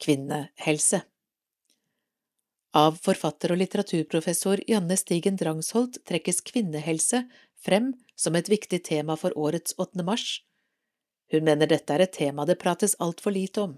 Kvinnehelse 0.00 1.02
av 2.76 2.98
forfatter 3.00 3.54
og 3.54 3.60
litteraturprofessor 3.62 4.60
Janne 4.68 4.98
Stigen 5.00 5.38
Drangsholt 5.40 6.02
trekkes 6.08 6.42
kvinnehelse 6.44 7.22
frem 7.64 7.94
som 8.18 8.36
et 8.36 8.50
viktig 8.52 8.82
tema 8.84 9.16
for 9.16 9.36
årets 9.38 9.76
8. 9.80 10.04
mars. 10.04 10.42
Hun 11.32 11.44
mener 11.44 11.66
dette 11.70 11.92
er 11.92 12.04
et 12.04 12.14
tema 12.14 12.46
det 12.46 12.58
prates 12.62 12.94
altfor 13.02 13.34
lite 13.34 13.62
om. 13.62 13.76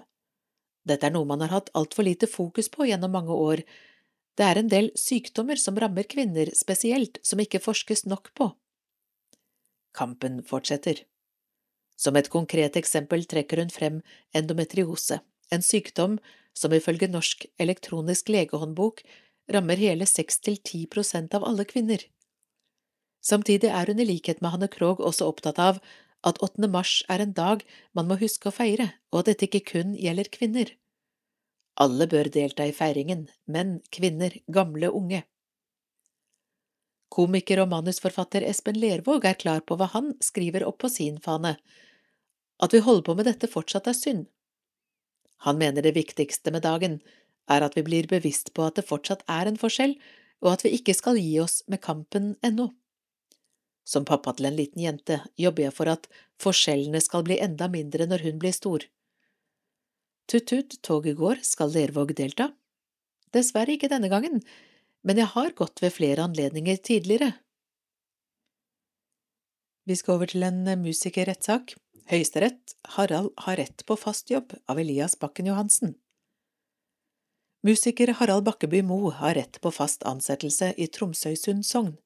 Dette 0.88 1.08
er 1.08 1.14
noe 1.14 1.28
man 1.28 1.42
har 1.44 1.52
hatt 1.52 1.70
altfor 1.76 2.06
lite 2.06 2.28
fokus 2.30 2.68
på 2.72 2.88
gjennom 2.88 3.12
mange 3.12 3.34
år. 3.34 3.62
Det 4.38 4.46
er 4.46 4.60
en 4.60 4.72
del 4.72 4.90
sykdommer 4.96 5.60
som 5.60 5.78
rammer 5.80 6.08
kvinner 6.08 6.50
spesielt, 6.56 7.18
som 7.22 7.40
ikke 7.40 7.60
forskes 7.60 8.04
nok 8.06 8.32
på. 8.38 8.50
Kampen 9.96 10.42
fortsetter. 10.46 11.02
Som 11.98 12.16
et 12.16 12.30
konkret 12.30 12.76
eksempel 12.78 13.24
trekker 13.26 13.58
hun 13.58 13.72
frem 13.74 14.02
endometriose, 14.36 15.18
en 15.50 15.64
sykdom 15.64 16.18
som 16.54 16.74
ifølge 16.74 17.08
Norsk 17.10 17.46
elektronisk 17.58 18.30
legehåndbok 18.30 19.02
rammer 19.50 19.80
hele 19.80 20.06
6–10 20.06 20.86
prosent 20.92 21.34
av 21.34 21.46
alle 21.48 21.66
kvinner. 21.66 22.04
Samtidig 23.24 23.72
er 23.74 23.90
hun 23.90 23.98
i 23.98 24.06
likhet 24.06 24.42
med 24.42 24.54
Hanne 24.54 24.68
Krogh 24.70 25.02
også 25.02 25.26
opptatt 25.26 25.58
av 25.58 25.80
at 26.26 26.40
8. 26.42 26.68
mars 26.70 27.02
er 27.08 27.22
en 27.22 27.34
dag 27.36 27.64
man 27.94 28.08
må 28.08 28.18
huske 28.20 28.50
å 28.50 28.54
feire, 28.54 28.92
og 29.12 29.22
at 29.22 29.32
dette 29.32 29.48
ikke 29.48 29.64
kun 29.72 29.96
gjelder 29.98 30.30
kvinner. 30.34 30.72
Alle 31.78 32.08
bør 32.10 32.30
delta 32.34 32.66
i 32.66 32.74
feiringen, 32.74 33.28
menn, 33.46 33.78
kvinner, 33.94 34.34
gamle, 34.50 34.90
unge. 34.90 35.22
Komiker 37.08 37.62
og 37.62 37.70
manusforfatter 37.70 38.44
Espen 38.44 38.76
Lervåg 38.80 39.24
er 39.30 39.38
klar 39.38 39.62
på 39.64 39.78
hva 39.78 39.88
han 39.94 40.12
skriver 40.22 40.66
opp 40.66 40.82
på 40.82 40.90
sin 40.92 41.22
fane. 41.22 41.54
At 42.58 42.74
vi 42.74 42.82
holder 42.82 43.06
på 43.06 43.14
med 43.14 43.30
dette 43.30 43.48
fortsatt 43.48 43.86
er 43.88 43.96
synd, 43.96 44.26
han 45.38 45.58
mener 45.58 45.82
det 45.82 45.94
viktigste 45.94 46.50
med 46.50 46.64
dagen 46.66 46.98
er 47.48 47.64
at 47.64 47.76
vi 47.78 47.84
blir 47.86 48.08
bevisst 48.10 48.52
på 48.54 48.64
at 48.66 48.78
det 48.78 48.86
fortsatt 48.88 49.22
er 49.30 49.48
en 49.48 49.58
forskjell, 49.60 49.94
og 50.42 50.52
at 50.52 50.64
vi 50.66 50.74
ikke 50.76 50.94
skal 50.94 51.18
gi 51.18 51.38
oss 51.42 51.62
med 51.70 51.82
kampen 51.82 52.34
ennå. 52.44 52.68
Som 53.88 54.04
pappa 54.04 54.34
til 54.36 54.50
en 54.50 54.56
liten 54.58 54.82
jente 54.84 55.22
jobber 55.40 55.68
jeg 55.68 55.76
for 55.78 55.88
at 55.88 56.08
forskjellene 56.42 57.00
skal 57.00 57.24
bli 57.24 57.38
enda 57.40 57.70
mindre 57.72 58.04
når 58.10 58.26
hun 58.26 58.40
blir 58.42 58.52
stor. 58.52 58.84
Tut-tut, 60.28 60.76
toget 60.84 61.16
går, 61.16 61.40
skal 61.40 61.72
Lervåg 61.72 62.12
delta? 62.18 62.50
Dessverre 63.32 63.72
ikke 63.76 63.88
denne 63.88 64.10
gangen, 64.12 64.42
men 65.00 65.20
jeg 65.20 65.32
har 65.32 65.54
gått 65.56 65.80
ved 65.80 65.94
flere 65.96 66.26
anledninger 66.28 66.76
tidligere. 66.84 67.32
Vi 69.88 69.96
skal 69.96 70.18
over 70.18 70.28
til 70.28 70.44
en 70.44 70.66
musikerrettssak. 70.82 71.72
Høyesterett 72.12 72.74
Harald 72.96 73.32
har 73.44 73.56
rett 73.56 73.84
på 73.88 73.96
fast 73.96 74.28
jobb 74.32 74.52
av 74.68 74.80
Elias 74.80 75.16
Bakken 75.16 75.48
Johansen. 75.48 75.94
Musiker 77.64 78.12
Harald 78.20 78.44
Bakkeby 78.44 78.82
Mo 78.84 79.08
har 79.16 79.36
rett 79.40 79.56
på 79.64 79.72
fast 79.72 80.04
ansettelse 80.08 80.74
i 80.76 80.90
Tromsøysund 80.92 81.64
sogn. 81.68 81.96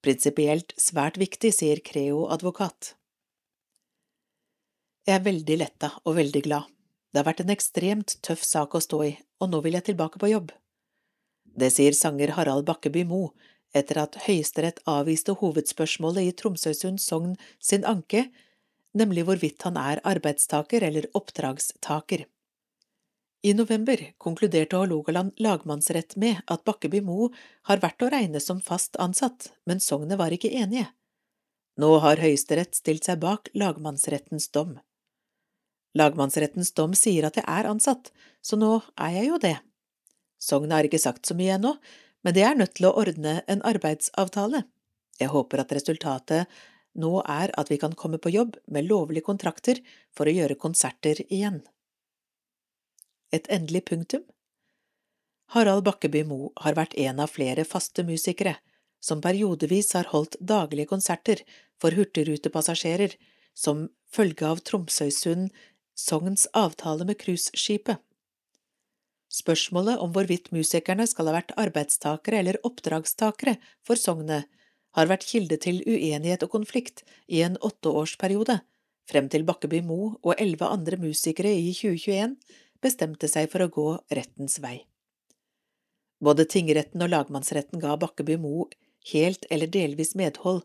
Prinsipielt 0.00 0.72
svært 0.80 1.18
viktig, 1.20 1.52
sier 1.52 1.80
Creo 1.84 2.24
advokat. 2.32 2.94
Jeg 5.08 5.18
er 5.18 5.24
veldig 5.26 5.56
letta 5.60 5.90
og 6.04 6.16
veldig 6.16 6.42
glad. 6.46 6.68
Det 7.10 7.20
har 7.20 7.26
vært 7.26 7.42
en 7.44 7.52
ekstremt 7.52 8.16
tøff 8.24 8.44
sak 8.46 8.76
å 8.76 8.82
stå 8.84 9.00
i, 9.08 9.14
og 9.42 9.50
nå 9.52 9.60
vil 9.64 9.76
jeg 9.76 9.90
tilbake 9.90 10.20
på 10.22 10.30
jobb. 10.30 10.52
Det 11.44 11.72
sier 11.74 11.96
sanger 11.96 12.32
Harald 12.36 12.68
Bakkeby 12.68 13.02
Mo 13.08 13.32
etter 13.76 14.00
at 14.02 14.16
Høyesterett 14.26 14.80
avviste 14.88 15.34
hovedspørsmålet 15.40 16.30
i 16.30 16.36
Tromsøysund 16.38 17.02
sogn 17.02 17.34
sin 17.62 17.84
anke 17.86 18.28
nemlig 18.96 19.24
hvorvidt 19.26 19.62
han 19.66 19.78
er 19.78 20.02
arbeidstaker 20.06 20.84
eller 20.86 21.08
oppdragstaker. 21.16 22.24
I 23.42 23.54
november 23.54 24.12
konkluderte 24.18 24.76
Hålogaland 24.76 25.32
lagmannsrett 25.36 26.16
med 26.16 26.42
at 26.44 26.64
Bakkeby 26.64 27.00
Mo 27.00 27.30
har 27.70 27.80
vært 27.80 28.02
å 28.04 28.10
regne 28.12 28.40
som 28.40 28.60
fast 28.60 28.98
ansatt, 29.00 29.48
men 29.64 29.80
sognet 29.80 30.20
var 30.20 30.34
ikke 30.36 30.50
enige. 30.52 30.90
Nå 31.80 31.94
har 32.04 32.20
Høyesterett 32.20 32.76
stilt 32.76 33.08
seg 33.08 33.22
bak 33.22 33.48
lagmannsrettens 33.56 34.50
dom. 34.52 34.76
Lagmannsrettens 35.96 36.74
dom 36.76 36.92
sier 36.92 37.30
at 37.30 37.40
jeg 37.40 37.46
er 37.48 37.70
ansatt, 37.70 38.12
så 38.44 38.60
nå 38.60 38.82
er 39.00 39.16
jeg 39.16 39.30
jo 39.30 39.40
det. 39.40 39.56
Sognet 40.36 40.76
har 40.76 40.90
ikke 40.90 41.00
sagt 41.00 41.24
så 41.24 41.36
mye 41.38 41.56
ennå, 41.56 41.74
men 42.20 42.36
det 42.36 42.44
er 42.44 42.60
nødt 42.60 42.76
til 42.76 42.90
å 42.90 42.94
ordne 43.00 43.38
en 43.48 43.64
arbeidsavtale. 43.64 44.66
Jeg 45.16 45.32
håper 45.32 45.64
at 45.64 45.72
resultatet 45.72 46.60
nå 47.00 47.22
er 47.24 47.56
at 47.56 47.72
vi 47.72 47.80
kan 47.80 47.96
komme 47.96 48.20
på 48.20 48.36
jobb 48.36 48.60
med 48.68 48.84
lovlige 48.84 49.24
kontrakter 49.24 49.80
for 50.12 50.28
å 50.28 50.36
gjøre 50.42 50.60
konserter 50.60 51.24
igjen. 51.30 51.62
Et 53.30 53.46
endelig 53.48 53.84
punktum? 53.86 54.22
Harald 55.54 55.84
Bakkeby 55.86 56.24
Mo 56.26 56.50
har 56.62 56.74
vært 56.78 56.96
en 56.98 57.22
av 57.22 57.30
flere 57.30 57.64
faste 57.66 58.02
musikere 58.06 58.56
som 59.02 59.22
periodevis 59.24 59.92
har 59.96 60.10
holdt 60.12 60.36
daglige 60.40 60.90
konserter 60.90 61.42
for 61.80 61.94
hurtigrutepassasjerer 61.96 63.16
som 63.56 63.88
følge 64.12 64.46
av 64.46 64.62
Tromsøysund 64.66 65.50
Sogns 66.00 66.46
avtale 66.56 67.06
med 67.06 67.18
cruiseskipet. 67.20 67.98
Spørsmålet 69.30 70.00
om 70.02 70.10
hvorvidt 70.14 70.50
musikerne 70.54 71.06
skal 71.06 71.28
ha 71.30 71.36
vært 71.36 71.52
arbeidstakere 71.60 72.40
eller 72.40 72.58
oppdragstakere 72.66 73.58
for 73.86 74.00
sognet, 74.00 74.48
har 74.98 75.06
vært 75.06 75.28
kilde 75.28 75.54
til 75.62 75.84
uenighet 75.86 76.42
og 76.42 76.50
konflikt 76.56 77.04
i 77.30 77.44
en 77.46 77.54
åtteårsperiode, 77.62 78.56
frem 79.06 79.28
til 79.30 79.44
Bakkeby 79.46 79.84
Mo 79.86 80.16
og 80.18 80.34
elleve 80.34 80.66
andre 80.66 80.98
musikere 80.98 81.52
i 81.54 81.70
2021 81.70 82.34
bestemte 82.82 83.28
seg 83.28 83.50
for 83.52 83.64
å 83.64 83.72
gå 83.72 83.88
rettens 84.16 84.58
vei. 84.62 84.84
Både 86.20 86.44
tingretten 86.44 87.02
og 87.02 87.12
lagmannsretten 87.12 87.80
ga 87.80 87.96
Bakkeby 88.00 88.36
Mo 88.40 88.68
helt 89.12 89.46
eller 89.50 89.66
delvis 89.66 90.14
medhold, 90.14 90.62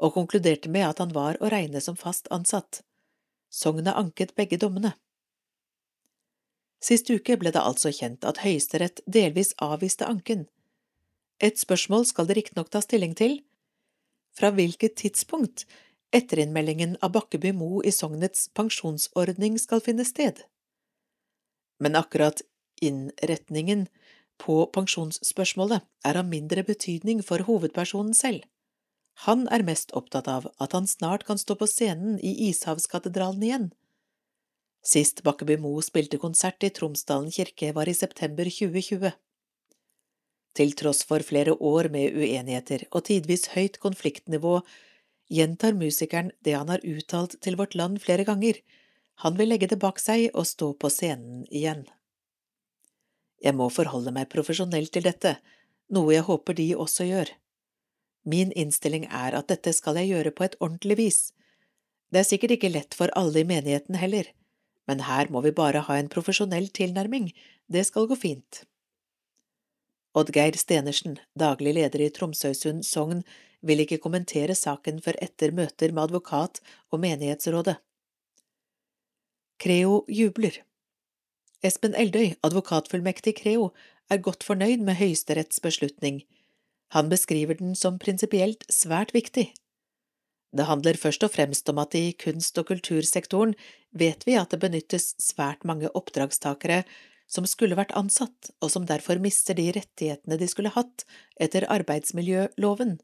og 0.00 0.14
konkluderte 0.14 0.70
med 0.72 0.86
at 0.88 1.00
han 1.02 1.12
var 1.12 1.36
å 1.40 1.50
regne 1.52 1.80
som 1.84 1.96
fast 1.96 2.28
ansatt. 2.32 2.82
Sognet 3.52 3.96
anket 3.96 4.34
begge 4.34 4.56
dommene. 4.60 4.94
Sist 6.80 7.10
uke 7.10 7.36
ble 7.36 7.52
det 7.52 7.60
altså 7.60 7.92
kjent 7.92 8.24
at 8.24 8.40
Høyesterett 8.40 9.02
delvis 9.04 9.52
avviste 9.60 10.08
anken. 10.08 10.46
Et 11.40 11.58
spørsmål 11.60 12.06
skal 12.08 12.28
det 12.28 12.38
riktignok 12.38 12.70
ta 12.72 12.80
stilling 12.84 13.12
til, 13.16 13.40
fra 14.36 14.52
hvilket 14.54 14.96
tidspunkt 15.02 15.66
etterinnmeldingen 16.16 16.96
av 17.04 17.12
Bakkeby 17.12 17.52
Mo 17.56 17.82
i 17.84 17.92
sognets 17.92 18.48
pensjonsordning 18.56 19.58
skal 19.60 19.84
finne 19.84 20.06
sted. 20.08 20.40
Men 21.80 21.96
akkurat 21.96 22.42
innretningen 22.80 23.86
på 24.40 24.62
pensjonsspørsmålet 24.74 25.84
er 26.06 26.18
av 26.20 26.28
mindre 26.28 26.64
betydning 26.64 27.20
for 27.24 27.44
hovedpersonen 27.48 28.16
selv. 28.16 28.44
Han 29.26 29.44
er 29.52 29.64
mest 29.66 29.92
opptatt 29.96 30.28
av 30.32 30.46
at 30.62 30.72
han 30.76 30.86
snart 30.88 31.26
kan 31.28 31.40
stå 31.40 31.56
på 31.60 31.68
scenen 31.68 32.16
i 32.24 32.32
Ishavskatedralen 32.48 33.42
igjen. 33.44 33.66
Sist 34.80 35.20
Bakkeby 35.26 35.58
Moe 35.60 35.82
spilte 35.84 36.20
konsert 36.20 36.64
i 36.64 36.70
Tromsdalen 36.72 37.28
kirke 37.34 37.74
var 37.76 37.88
i 37.88 37.96
september 37.96 38.48
2020. 38.48 39.12
Til 40.56 40.72
tross 40.74 41.04
for 41.06 41.22
flere 41.22 41.52
år 41.54 41.90
med 41.92 42.16
uenigheter 42.16 42.86
og 42.90 43.04
tidvis 43.10 43.50
høyt 43.52 43.76
konfliktnivå 43.82 44.60
gjentar 45.30 45.76
musikeren 45.78 46.32
det 46.40 46.56
han 46.56 46.72
har 46.72 46.82
uttalt 46.82 47.36
til 47.44 47.60
Vårt 47.60 47.76
Land 47.78 48.00
flere 48.02 48.24
ganger, 48.26 48.56
han 49.22 49.36
vil 49.36 49.50
legge 49.52 49.68
det 49.68 49.80
bak 49.80 50.00
seg 50.00 50.30
og 50.32 50.48
stå 50.48 50.72
på 50.80 50.90
scenen 50.92 51.44
igjen. 51.50 51.84
Jeg 53.40 53.56
må 53.56 53.68
forholde 53.72 54.12
meg 54.16 54.30
profesjonelt 54.32 54.92
til 54.94 55.04
dette, 55.04 55.36
noe 55.92 56.14
jeg 56.14 56.26
håper 56.28 56.56
de 56.56 56.70
også 56.76 57.06
gjør. 57.08 57.32
Min 58.28 58.52
innstilling 58.52 59.06
er 59.06 59.36
at 59.36 59.48
dette 59.52 59.72
skal 59.76 59.96
jeg 60.00 60.12
gjøre 60.12 60.32
på 60.36 60.46
et 60.46 60.56
ordentlig 60.60 60.96
vis. 61.00 61.20
Det 62.12 62.22
er 62.22 62.28
sikkert 62.28 62.56
ikke 62.56 62.72
lett 62.72 62.96
for 62.96 63.12
alle 63.16 63.42
i 63.42 63.48
menigheten 63.48 64.00
heller, 64.00 64.28
men 64.88 65.04
her 65.08 65.28
må 65.32 65.44
vi 65.44 65.54
bare 65.56 65.84
ha 65.86 65.98
en 66.00 66.10
profesjonell 66.12 66.68
tilnærming, 66.76 67.30
det 67.70 67.84
skal 67.88 68.08
gå 68.10 68.16
fint. 68.18 68.64
Oddgeir 70.16 70.56
Stenersen, 70.58 71.20
daglig 71.38 71.76
leder 71.76 72.02
i 72.02 72.10
Tromsøysund 72.10 72.82
sogn, 72.88 73.22
vil 73.62 73.84
ikke 73.84 74.00
kommentere 74.02 74.56
saken 74.56 74.98
før 75.04 75.20
etter 75.22 75.52
møter 75.54 75.92
med 75.92 76.08
advokat 76.08 76.58
og 76.90 77.04
menighetsrådet. 77.04 77.76
Creo 79.60 80.06
jubler. 80.08 80.54
Espen 81.60 81.92
Eldøy, 81.92 82.30
advokatfullmektig 82.40 83.34
Creo, 83.42 83.66
er 84.08 84.22
godt 84.24 84.46
fornøyd 84.46 84.80
med 84.86 84.96
Høyesteretts 84.96 85.60
beslutning. 85.60 86.22
Han 86.96 87.10
beskriver 87.12 87.58
den 87.58 87.74
som 87.76 87.98
prinsipielt 88.00 88.64
svært 88.72 89.12
viktig. 89.12 89.50
Det 90.56 90.66
handler 90.66 90.96
først 90.96 91.28
og 91.28 91.34
fremst 91.34 91.68
om 91.68 91.78
at 91.78 91.94
i 91.94 92.16
kunst- 92.16 92.56
og 92.58 92.70
kultursektoren 92.72 93.52
vet 93.92 94.24
vi 94.24 94.38
at 94.40 94.48
det 94.50 94.62
benyttes 94.64 95.12
svært 95.20 95.68
mange 95.68 95.92
oppdragstakere 95.92 96.80
som 97.28 97.44
skulle 97.44 97.76
vært 97.76 97.92
ansatt, 97.92 98.54
og 98.64 98.72
som 98.72 98.88
derfor 98.88 99.20
mister 99.20 99.54
de 99.54 99.68
rettighetene 99.76 100.40
de 100.40 100.48
skulle 100.48 100.72
hatt 100.72 101.04
etter 101.38 101.68
arbeidsmiljøloven. 101.68 102.96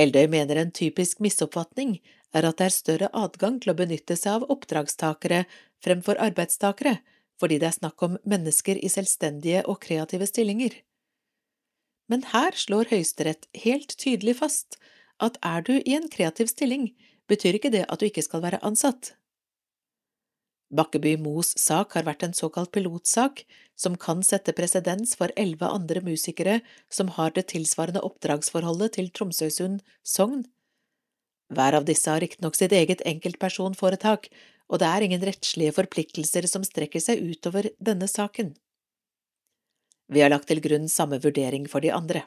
Eldøy 0.00 0.26
mener 0.32 0.64
en 0.64 0.72
typisk 0.72 1.20
misoppfatning 1.20 2.00
er 2.34 2.48
at 2.48 2.58
det 2.58 2.66
er 2.66 2.74
større 2.74 3.10
adgang 3.14 3.60
til 3.62 3.72
å 3.72 3.78
benytte 3.78 4.16
seg 4.18 4.40
av 4.40 4.50
oppdragstakere 4.52 5.44
fremfor 5.84 6.18
arbeidstakere, 6.22 6.98
fordi 7.40 7.60
det 7.60 7.70
er 7.70 7.78
snakk 7.78 8.02
om 8.02 8.16
mennesker 8.24 8.80
i 8.80 8.90
selvstendige 8.92 9.64
og 9.68 9.80
kreative 9.84 10.28
stillinger. 10.28 10.80
Men 12.10 12.24
her 12.32 12.56
slår 12.56 12.90
Høyesterett 12.92 13.48
helt 13.64 13.96
tydelig 14.00 14.38
fast 14.40 14.78
at 15.22 15.38
er 15.44 15.64
du 15.66 15.74
i 15.78 15.96
en 15.96 16.08
kreativ 16.12 16.50
stilling, 16.52 16.90
betyr 17.26 17.58
ikke 17.58 17.72
det 17.74 17.86
at 17.88 18.00
du 18.00 18.08
ikke 18.08 18.24
skal 18.24 18.44
være 18.44 18.62
ansatt. 18.66 19.14
Bakkeby 20.76 21.14
Mos 21.22 21.52
sak 21.60 21.94
har 21.94 22.06
vært 22.08 22.24
en 22.26 22.34
såkalt 22.34 22.72
pilotsak 22.74 23.44
som 23.78 23.94
kan 24.02 24.22
sette 24.26 24.54
presedens 24.56 25.14
for 25.18 25.30
elleve 25.38 25.68
andre 25.70 26.02
musikere 26.02 26.58
som 26.90 27.12
har 27.14 27.36
det 27.36 27.46
tilsvarende 27.52 28.02
oppdragsforholdet 28.02 28.96
til 28.98 29.12
Tromsøysund 29.14 29.84
sogn. 30.02 30.42
Hver 31.54 31.78
av 31.78 31.86
disse 31.86 32.10
har 32.10 32.20
riktignok 32.20 32.56
sitt 32.58 32.72
eget 32.74 33.02
enkeltpersonforetak, 33.06 34.30
og 34.66 34.80
det 34.82 34.86
er 34.90 35.04
ingen 35.06 35.26
rettslige 35.26 35.74
forpliktelser 35.76 36.48
som 36.50 36.64
strekker 36.66 37.02
seg 37.02 37.22
utover 37.22 37.70
denne 37.78 38.08
saken. 38.10 38.54
Vi 40.10 40.22
har 40.22 40.30
lagt 40.30 40.48
til 40.50 40.62
grunn 40.62 40.88
samme 40.90 41.18
vurdering 41.22 41.66
for 41.70 41.82
de 41.82 41.92
andre. 41.94 42.24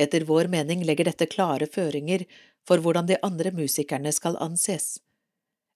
Etter 0.00 0.24
vår 0.28 0.48
mening 0.52 0.84
legger 0.88 1.08
dette 1.08 1.28
klare 1.28 1.68
føringer 1.68 2.24
for 2.68 2.80
hvordan 2.80 3.08
de 3.08 3.18
andre 3.24 3.52
musikerne 3.52 4.12
skal 4.12 4.38
anses. 4.40 5.00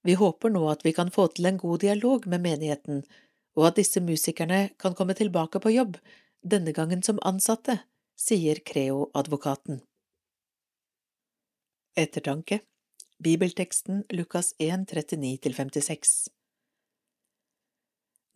Vi 0.07 0.15
håper 0.17 0.53
nå 0.53 0.63
at 0.71 0.85
vi 0.87 0.95
kan 0.97 1.11
få 1.13 1.27
til 1.35 1.49
en 1.51 1.61
god 1.61 1.83
dialog 1.85 2.29
med 2.31 2.45
menigheten, 2.45 3.03
og 3.57 3.69
at 3.71 3.81
disse 3.81 4.01
musikerne 4.01 4.71
kan 4.79 4.95
komme 4.95 5.17
tilbake 5.19 5.61
på 5.61 5.73
jobb, 5.75 5.97
denne 6.45 6.73
gangen 6.73 7.03
som 7.03 7.21
ansatte, 7.27 7.81
sier 8.17 8.61
Creo-advokaten. 8.65 9.83
Ettertanke 11.99 12.61
Bibelteksten 13.25 14.05
Lukas 14.13 14.55
1, 14.59 14.85
39–56 14.93 16.11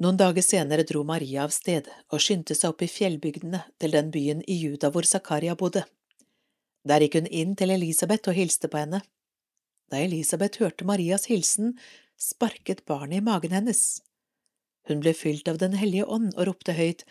Noen 0.00 0.16
dager 0.16 0.40
senere 0.40 0.86
dro 0.88 1.02
Maria 1.04 1.42
av 1.44 1.52
sted 1.52 1.90
og 2.08 2.22
skyndte 2.24 2.54
seg 2.56 2.70
opp 2.72 2.80
i 2.80 2.88
fjellbygdene 2.88 3.58
til 3.76 3.92
den 3.92 4.08
byen 4.14 4.40
i 4.48 4.56
Juda 4.62 4.88
hvor 4.94 5.04
Zakaria 5.04 5.52
bodde. 5.60 5.82
Der 6.88 7.04
gikk 7.04 7.18
hun 7.18 7.28
inn 7.28 7.52
til 7.52 7.74
Elisabeth 7.74 8.32
og 8.32 8.38
hilste 8.38 8.70
på 8.72 8.80
henne. 8.80 9.02
Da 9.92 10.00
Elisabeth 10.06 10.62
hørte 10.64 10.86
Marias 10.88 11.28
hilsen, 11.28 11.74
sparket 12.16 12.86
barnet 12.88 13.20
i 13.20 13.26
magen 13.26 13.52
hennes. 13.52 13.82
Hun 14.88 15.04
ble 15.04 15.12
fylt 15.12 15.52
av 15.52 15.60
Den 15.60 15.76
hellige 15.76 16.08
ånd 16.08 16.32
og 16.38 16.48
ropte 16.48 16.78
høyt, 16.80 17.04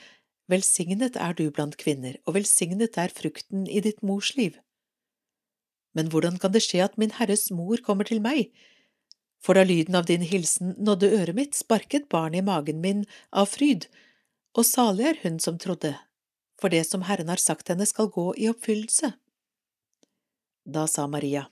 Velsignet 0.50 1.14
er 1.14 1.38
du 1.38 1.46
blant 1.54 1.78
kvinner, 1.78 2.18
og 2.26 2.40
velsignet 2.40 2.98
er 2.98 3.14
frukten 3.14 3.70
i 3.70 3.86
ditt 3.86 4.02
mors 4.02 4.34
liv. 4.34 4.58
Men 5.98 6.12
hvordan 6.12 6.38
kan 6.42 6.54
det 6.54 6.64
skje 6.66 6.84
at 6.86 6.98
min 7.02 7.16
Herres 7.18 7.50
mor 7.52 7.82
kommer 7.86 8.08
til 8.08 8.22
meg? 8.22 8.52
For 9.40 9.56
da 9.56 9.64
lyden 9.64 9.96
av 9.96 10.08
din 10.10 10.26
hilsen 10.28 10.76
nådde 10.78 11.12
øret 11.16 11.36
mitt, 11.36 11.56
sparket 11.56 12.10
barnet 12.12 12.44
i 12.44 12.46
magen 12.46 12.82
min 12.84 13.06
av 13.32 13.50
fryd, 13.54 13.88
og 14.58 14.68
salig 14.68 15.08
er 15.08 15.22
hun 15.24 15.40
som 15.40 15.58
trodde, 15.62 15.94
for 16.60 16.74
det 16.74 16.84
som 16.88 17.06
Herren 17.08 17.32
har 17.32 17.42
sagt 17.42 17.72
henne 17.72 17.88
skal 17.88 18.12
gå 18.12 18.34
i 18.36 18.50
oppfyllelse. 18.52 19.14
Da 20.68 20.86
sa 20.92 21.08
Maria, 21.08 21.48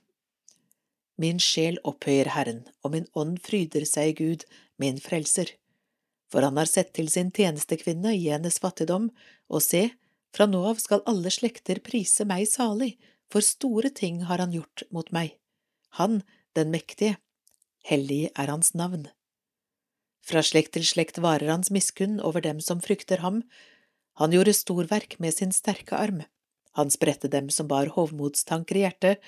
Min 1.18 1.40
sjel 1.42 1.80
opphøyer 1.88 2.30
Herren, 2.30 2.68
og 2.86 2.94
min 2.94 3.08
ånd 3.18 3.40
fryder 3.42 3.88
seg 3.90 4.12
i 4.12 4.18
Gud, 4.20 4.44
min 4.78 5.00
frelser. 5.02 5.50
For 6.30 6.46
han 6.46 6.60
har 6.62 6.70
sett 6.70 6.92
til 6.94 7.10
sin 7.10 7.32
tjenestekvinne 7.34 8.14
i 8.14 8.28
hennes 8.28 8.60
fattigdom, 8.62 9.10
og 9.50 9.64
se, 9.66 9.88
fra 10.36 10.46
nå 10.46 10.62
av 10.70 10.78
skal 10.84 11.02
alle 11.10 11.32
slekter 11.34 11.82
prise 11.82 12.28
meg 12.30 12.46
salig, 12.52 12.94
for 13.32 13.46
store 13.46 13.90
ting 13.90 14.24
har 14.30 14.42
han 14.44 14.54
gjort 14.56 14.84
mot 14.92 15.10
meg. 15.16 15.36
Han, 16.00 16.22
den 16.56 16.72
mektige, 16.74 17.18
hellig 17.88 18.30
er 18.36 18.52
hans 18.52 18.74
navn. 18.74 19.08
Fra 20.28 20.44
slekt 20.44 20.74
til 20.76 20.86
slekt 20.88 21.22
varer 21.24 21.52
hans 21.54 21.72
miskunn 21.72 22.20
over 22.20 22.44
dem 22.44 22.60
som 22.64 22.82
frykter 22.84 23.24
ham. 23.24 23.44
Han 24.20 24.34
gjorde 24.36 24.56
storverk 24.58 25.20
med 25.24 25.36
sin 25.36 25.54
sterke 25.56 25.96
arm. 25.96 26.24
Han 26.76 26.92
spredte 26.92 27.32
dem 27.32 27.50
som 27.50 27.70
bar 27.72 27.94
hovmodstanker 27.96 28.78
i 28.78 28.84
hjertet, 28.84 29.24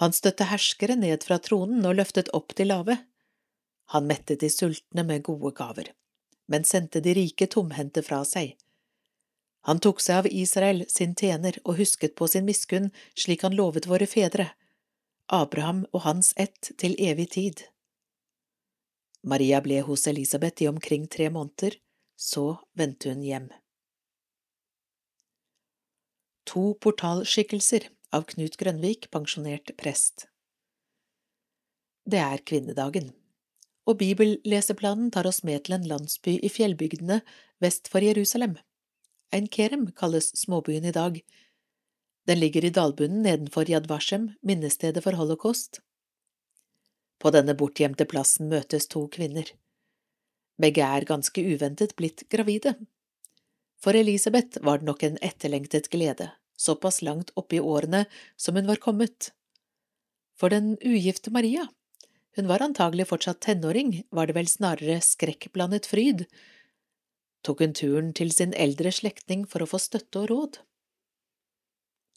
han 0.00 0.14
støtte 0.16 0.48
herskere 0.48 0.96
ned 0.96 1.24
fra 1.26 1.38
tronen 1.38 1.84
og 1.86 1.98
løftet 1.98 2.30
opp 2.36 2.54
de 2.56 2.66
lave. 2.66 2.96
Han 3.92 4.08
mettet 4.08 4.40
de 4.40 4.48
sultne 4.50 5.04
med 5.04 5.24
gode 5.26 5.52
gaver, 5.56 5.90
men 6.48 6.64
sendte 6.64 7.02
de 7.04 7.12
rike 7.18 7.48
tomhendte 7.52 8.04
fra 8.06 8.22
seg. 8.28 8.56
Han 9.68 9.78
tok 9.78 10.00
seg 10.02 10.22
av 10.22 10.26
Israel, 10.26 10.84
sin 10.90 11.14
tjener, 11.14 11.58
og 11.64 11.78
husket 11.78 12.16
på 12.18 12.26
sin 12.28 12.46
miskunn 12.48 12.90
slik 13.14 13.44
han 13.46 13.54
lovet 13.54 13.86
våre 13.86 14.08
fedre, 14.10 14.50
Abraham 15.32 15.84
og 15.92 16.02
hans 16.04 16.32
ett 16.36 16.72
til 16.78 16.96
evig 16.98 17.30
tid. 17.36 17.62
Maria 19.22 19.60
ble 19.62 19.78
hos 19.86 20.08
Elisabeth 20.10 20.64
i 20.64 20.68
omkring 20.68 21.06
tre 21.06 21.30
måneder, 21.30 21.78
så 22.18 22.58
vendte 22.74 23.12
hun 23.12 23.22
hjem. 23.22 23.48
To 26.50 26.74
portalskikkelser 26.82 27.86
av 28.12 28.26
Knut 28.34 28.58
Grønvik, 28.58 29.08
pensjonert 29.14 29.72
prest. 29.78 30.26
Det 32.02 32.18
er 32.18 32.42
kvinnedagen, 32.42 33.12
og 33.86 34.00
bibelleseplanen 34.02 35.12
tar 35.14 35.28
oss 35.30 35.44
med 35.46 35.64
til 35.64 35.78
en 35.78 35.86
landsby 35.86 36.34
i 36.42 36.50
fjellbygdene 36.50 37.20
vest 37.62 37.86
for 37.88 38.02
Jerusalem. 38.02 38.58
Ein 39.32 39.48
Kerem 39.48 39.86
kalles 39.92 40.36
småbyen 40.36 40.84
i 40.84 40.92
dag. 40.92 41.20
Den 42.26 42.40
ligger 42.40 42.64
i 42.64 42.70
dalbunnen 42.70 43.22
nedenfor 43.22 43.70
Yad 43.70 43.88
Vashem, 43.88 44.32
minnestedet 44.42 45.02
for 45.04 45.16
holocaust. 45.16 45.80
På 47.18 47.32
denne 47.32 47.54
bortgjemte 47.54 48.04
plassen 48.04 48.50
møtes 48.52 48.86
to 48.92 49.06
kvinner. 49.08 49.48
Begge 50.60 50.84
er 50.84 51.08
ganske 51.08 51.42
uventet 51.42 51.96
blitt 51.96 52.26
gravide. 52.28 52.76
For 53.80 53.96
Elisabeth 53.96 54.60
var 54.62 54.78
det 54.78 54.90
nok 54.90 55.02
en 55.02 55.18
etterlengtet 55.22 55.88
glede 55.90 56.32
såpass 56.62 57.02
langt 57.02 57.30
oppe 57.34 57.56
i 57.56 57.60
årene 57.60 58.04
som 58.36 58.56
hun 58.56 58.66
var 58.66 58.76
kommet. 58.76 59.32
For 60.38 60.52
den 60.52 60.76
ugifte 60.80 61.32
Maria, 61.34 61.66
hun 62.36 62.48
var 62.48 62.64
antagelig 62.64 63.08
fortsatt 63.10 63.42
tenåring, 63.44 64.02
var 64.10 64.26
det 64.28 64.36
vel 64.38 64.48
snarere 64.48 65.00
skrekkblandet 65.04 65.88
fryd, 65.90 66.24
tok 67.46 67.62
hun 67.64 67.74
turen 67.74 68.12
til 68.16 68.32
sin 68.34 68.54
eldre 68.54 68.92
slektning 68.94 69.44
for 69.48 69.64
å 69.64 69.70
få 69.70 69.80
støtte 69.82 70.22
og 70.22 70.30
råd. 70.30 70.60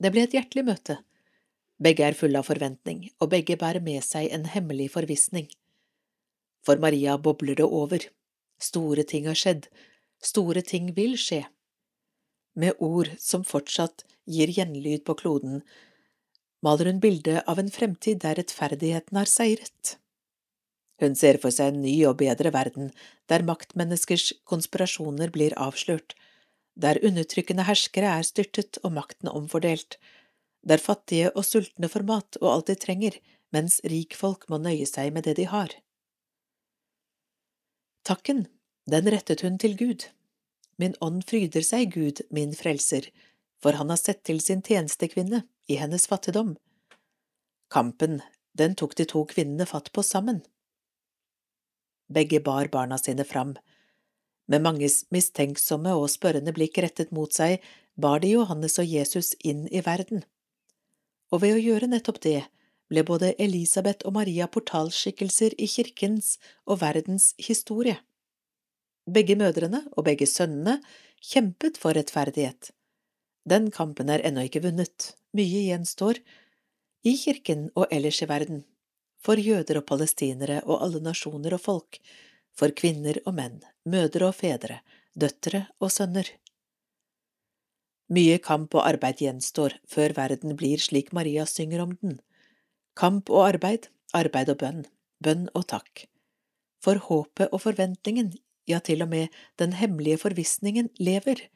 Det 0.01 0.11
ble 0.11 0.26
et 0.26 0.36
hjertelig 0.36 0.65
møte. 0.67 0.99
Begge 1.82 2.05
er 2.07 2.17
fulle 2.17 2.39
av 2.39 2.47
forventning, 2.47 3.09
og 3.19 3.32
begge 3.34 3.57
bærer 3.59 3.84
med 3.84 4.03
seg 4.05 4.30
en 4.36 4.45
hemmelig 4.51 4.91
forvissning. 4.93 5.49
For 6.65 6.80
Maria 6.82 7.17
bobler 7.17 7.57
det 7.59 7.67
over. 7.67 8.07
Store 8.61 9.03
ting 9.03 9.28
har 9.28 9.36
skjedd, 9.36 9.67
store 10.23 10.63
ting 10.63 10.93
vil 10.95 11.17
skje 11.19 11.43
med 12.55 12.80
ord 12.80 13.11
som 13.19 13.43
fortsatt 13.43 14.05
gir 14.32 14.51
gjenlyd 14.55 15.03
på 15.05 15.17
kloden, 15.19 15.61
maler 16.63 16.89
hun 16.89 17.01
bildet 17.03 17.43
av 17.51 17.59
en 17.61 17.71
fremtid 17.71 18.21
der 18.23 18.39
rettferdigheten 18.39 19.19
har 19.19 19.30
seiret. 19.30 19.97
Hun 21.02 21.16
ser 21.20 21.39
for 21.43 21.52
seg 21.52 21.74
en 21.74 21.82
ny 21.84 21.96
og 22.08 22.20
bedre 22.22 22.54
verden, 22.56 22.91
der 23.28 23.43
maktmenneskers 23.43 24.32
konspirasjoner 24.48 25.34
blir 25.34 25.56
avslørt, 25.60 26.16
der 26.76 27.00
undertrykkende 27.04 27.66
herskere 27.68 28.12
er 28.20 28.28
styrtet 28.28 28.80
og 28.84 28.96
makten 28.96 29.32
omfordelt, 29.32 29.98
der 30.66 30.82
fattige 30.82 31.32
og 31.36 31.46
sultne 31.46 31.89
får 31.91 32.06
mat 32.08 32.39
og 32.41 32.50
alt 32.52 32.72
de 32.72 32.76
trenger, 32.80 33.18
mens 33.54 33.80
rikfolk 33.86 34.48
må 34.50 34.60
nøye 34.60 34.88
seg 34.89 35.14
med 35.16 35.28
det 35.28 35.38
de 35.39 35.48
har. 35.52 35.72
Takken, 38.06 38.46
den 38.89 39.08
rettet 39.10 39.41
hun 39.46 39.60
til 39.62 39.78
Gud. 39.80 40.08
Min 40.78 40.96
ånd 41.02 41.24
fryder 41.30 41.64
seg, 41.66 41.96
Gud, 41.96 42.22
min 42.30 42.54
frelser, 42.56 43.08
for 43.64 43.78
han 43.80 43.89
har 43.89 44.02
sett 44.02 44.24
til 44.28 44.41
sin 44.43 44.62
tjenestekvinne 44.66 45.46
i 45.72 45.80
hennes 45.80 46.08
fattigdom. 46.12 46.56
Kampen, 47.72 48.20
den 48.54 48.76
tok 48.76 48.93
de 49.00 49.08
to 49.10 49.24
kvinnene 49.30 49.66
fatt 49.70 49.91
på 49.96 50.04
sammen. 50.06 50.43
Begge 52.12 52.39
bar 52.39 52.70
barna 52.74 52.97
sine 52.97 53.26
fram. 53.26 53.56
Med 54.47 54.62
manges 54.62 55.03
mistenksomme 55.12 55.95
og 55.97 56.10
spørrende 56.14 56.53
blikk 56.53 56.78
rettet 56.84 57.12
mot 57.16 57.34
seg 57.34 57.64
bar 57.97 58.22
de 58.22 58.36
Johannes 58.36 58.78
og 58.82 58.86
Jesus 58.89 59.34
inn 59.43 59.66
i 59.72 59.82
verden. 59.86 60.24
Og 61.34 61.41
ved 61.41 61.56
å 61.56 61.64
gjøre 61.64 61.89
nettopp 61.89 62.22
det 62.22 62.43
ble 62.91 63.01
både 63.08 63.34
Elisabeth 63.41 64.06
og 64.06 64.14
Maria 64.20 64.45
portalskikkelser 64.51 65.56
i 65.58 65.68
kirkens 65.70 66.36
og 66.70 66.84
verdens 66.84 67.32
historie. 67.41 67.97
Begge 69.10 69.38
mødrene 69.38 69.82
og 69.93 70.06
begge 70.06 70.28
sønnene 70.30 70.80
kjempet 71.22 71.80
for 71.82 71.97
rettferdighet. 71.97 72.72
Den 73.49 73.70
kampen 73.74 74.10
er 74.10 74.22
ennå 74.26 74.45
ikke 74.45 74.64
vunnet, 74.66 75.14
mye 75.38 75.66
gjenstår, 75.68 76.22
i 77.06 77.14
kirken 77.18 77.68
og 77.78 77.91
ellers 77.93 78.22
i 78.26 78.30
verden, 78.30 78.64
for 79.26 79.41
jøder 79.41 79.82
og 79.82 79.88
palestinere 79.89 80.61
og 80.65 80.84
alle 80.86 81.01
nasjoner 81.01 81.57
og 81.57 81.63
folk, 81.63 81.99
for 82.55 82.71
kvinner 82.78 83.17
og 83.26 83.36
menn, 83.39 83.59
mødre 83.89 84.30
og 84.30 84.38
fedre, 84.38 84.82
døtre 85.17 85.65
og 85.82 85.91
sønner. 85.91 86.30
Mye 88.13 88.38
kamp 88.38 88.76
og 88.78 88.86
arbeid 88.86 89.23
gjenstår 89.23 89.80
før 89.89 90.13
verden 90.13 90.53
blir 90.59 90.82
slik 90.82 91.09
Maria 91.17 91.47
synger 91.49 91.82
om 91.88 91.95
den. 92.03 92.19
Kamp 92.95 93.32
og 93.34 93.47
arbeid, 93.47 93.89
arbeid 94.13 94.51
og 94.53 94.59
bønn, 94.61 94.84
bønn 95.26 95.49
og 95.57 95.65
takk. 95.73 96.05
For 96.86 97.01
håpet 97.01 97.49
og 97.49 97.63
forventningen, 97.65 98.36
ja, 98.69 98.78
til 98.80 99.01
og 99.01 99.09
med 99.09 99.34
den 99.57 99.73
hemmelige 99.73 100.21
forvissningen 100.21 100.91
lever, 101.01 101.47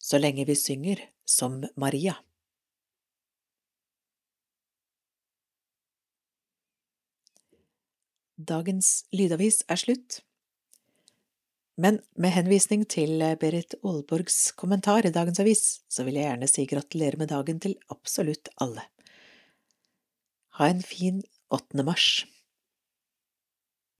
så 0.00 0.20
lenge 0.20 0.48
vi 0.48 0.56
synger 0.56 1.04
som 1.28 1.60
Maria. 1.76 2.16
Dagens 8.34 9.04
lydavis 9.14 9.62
er 9.70 9.78
slutt. 9.78 10.20
Men 11.78 12.00
med 12.18 12.34
henvisning 12.34 12.82
til 12.90 13.22
Berit 13.38 13.74
Aalborgs 13.82 14.52
kommentar 14.58 15.06
i 15.06 15.12
dagens 15.14 15.40
avis, 15.42 15.62
så 15.90 16.06
vil 16.06 16.18
jeg 16.18 16.26
gjerne 16.26 16.48
si 16.50 16.66
gratulerer 16.70 17.18
med 17.18 17.30
dagen 17.30 17.60
til 17.62 17.76
absolutt 17.94 18.50
alle. 18.62 18.82
Ha 20.58 20.70
en 20.70 20.82
fin 20.82 21.22
8. 21.50 21.82
mars. 21.86 22.24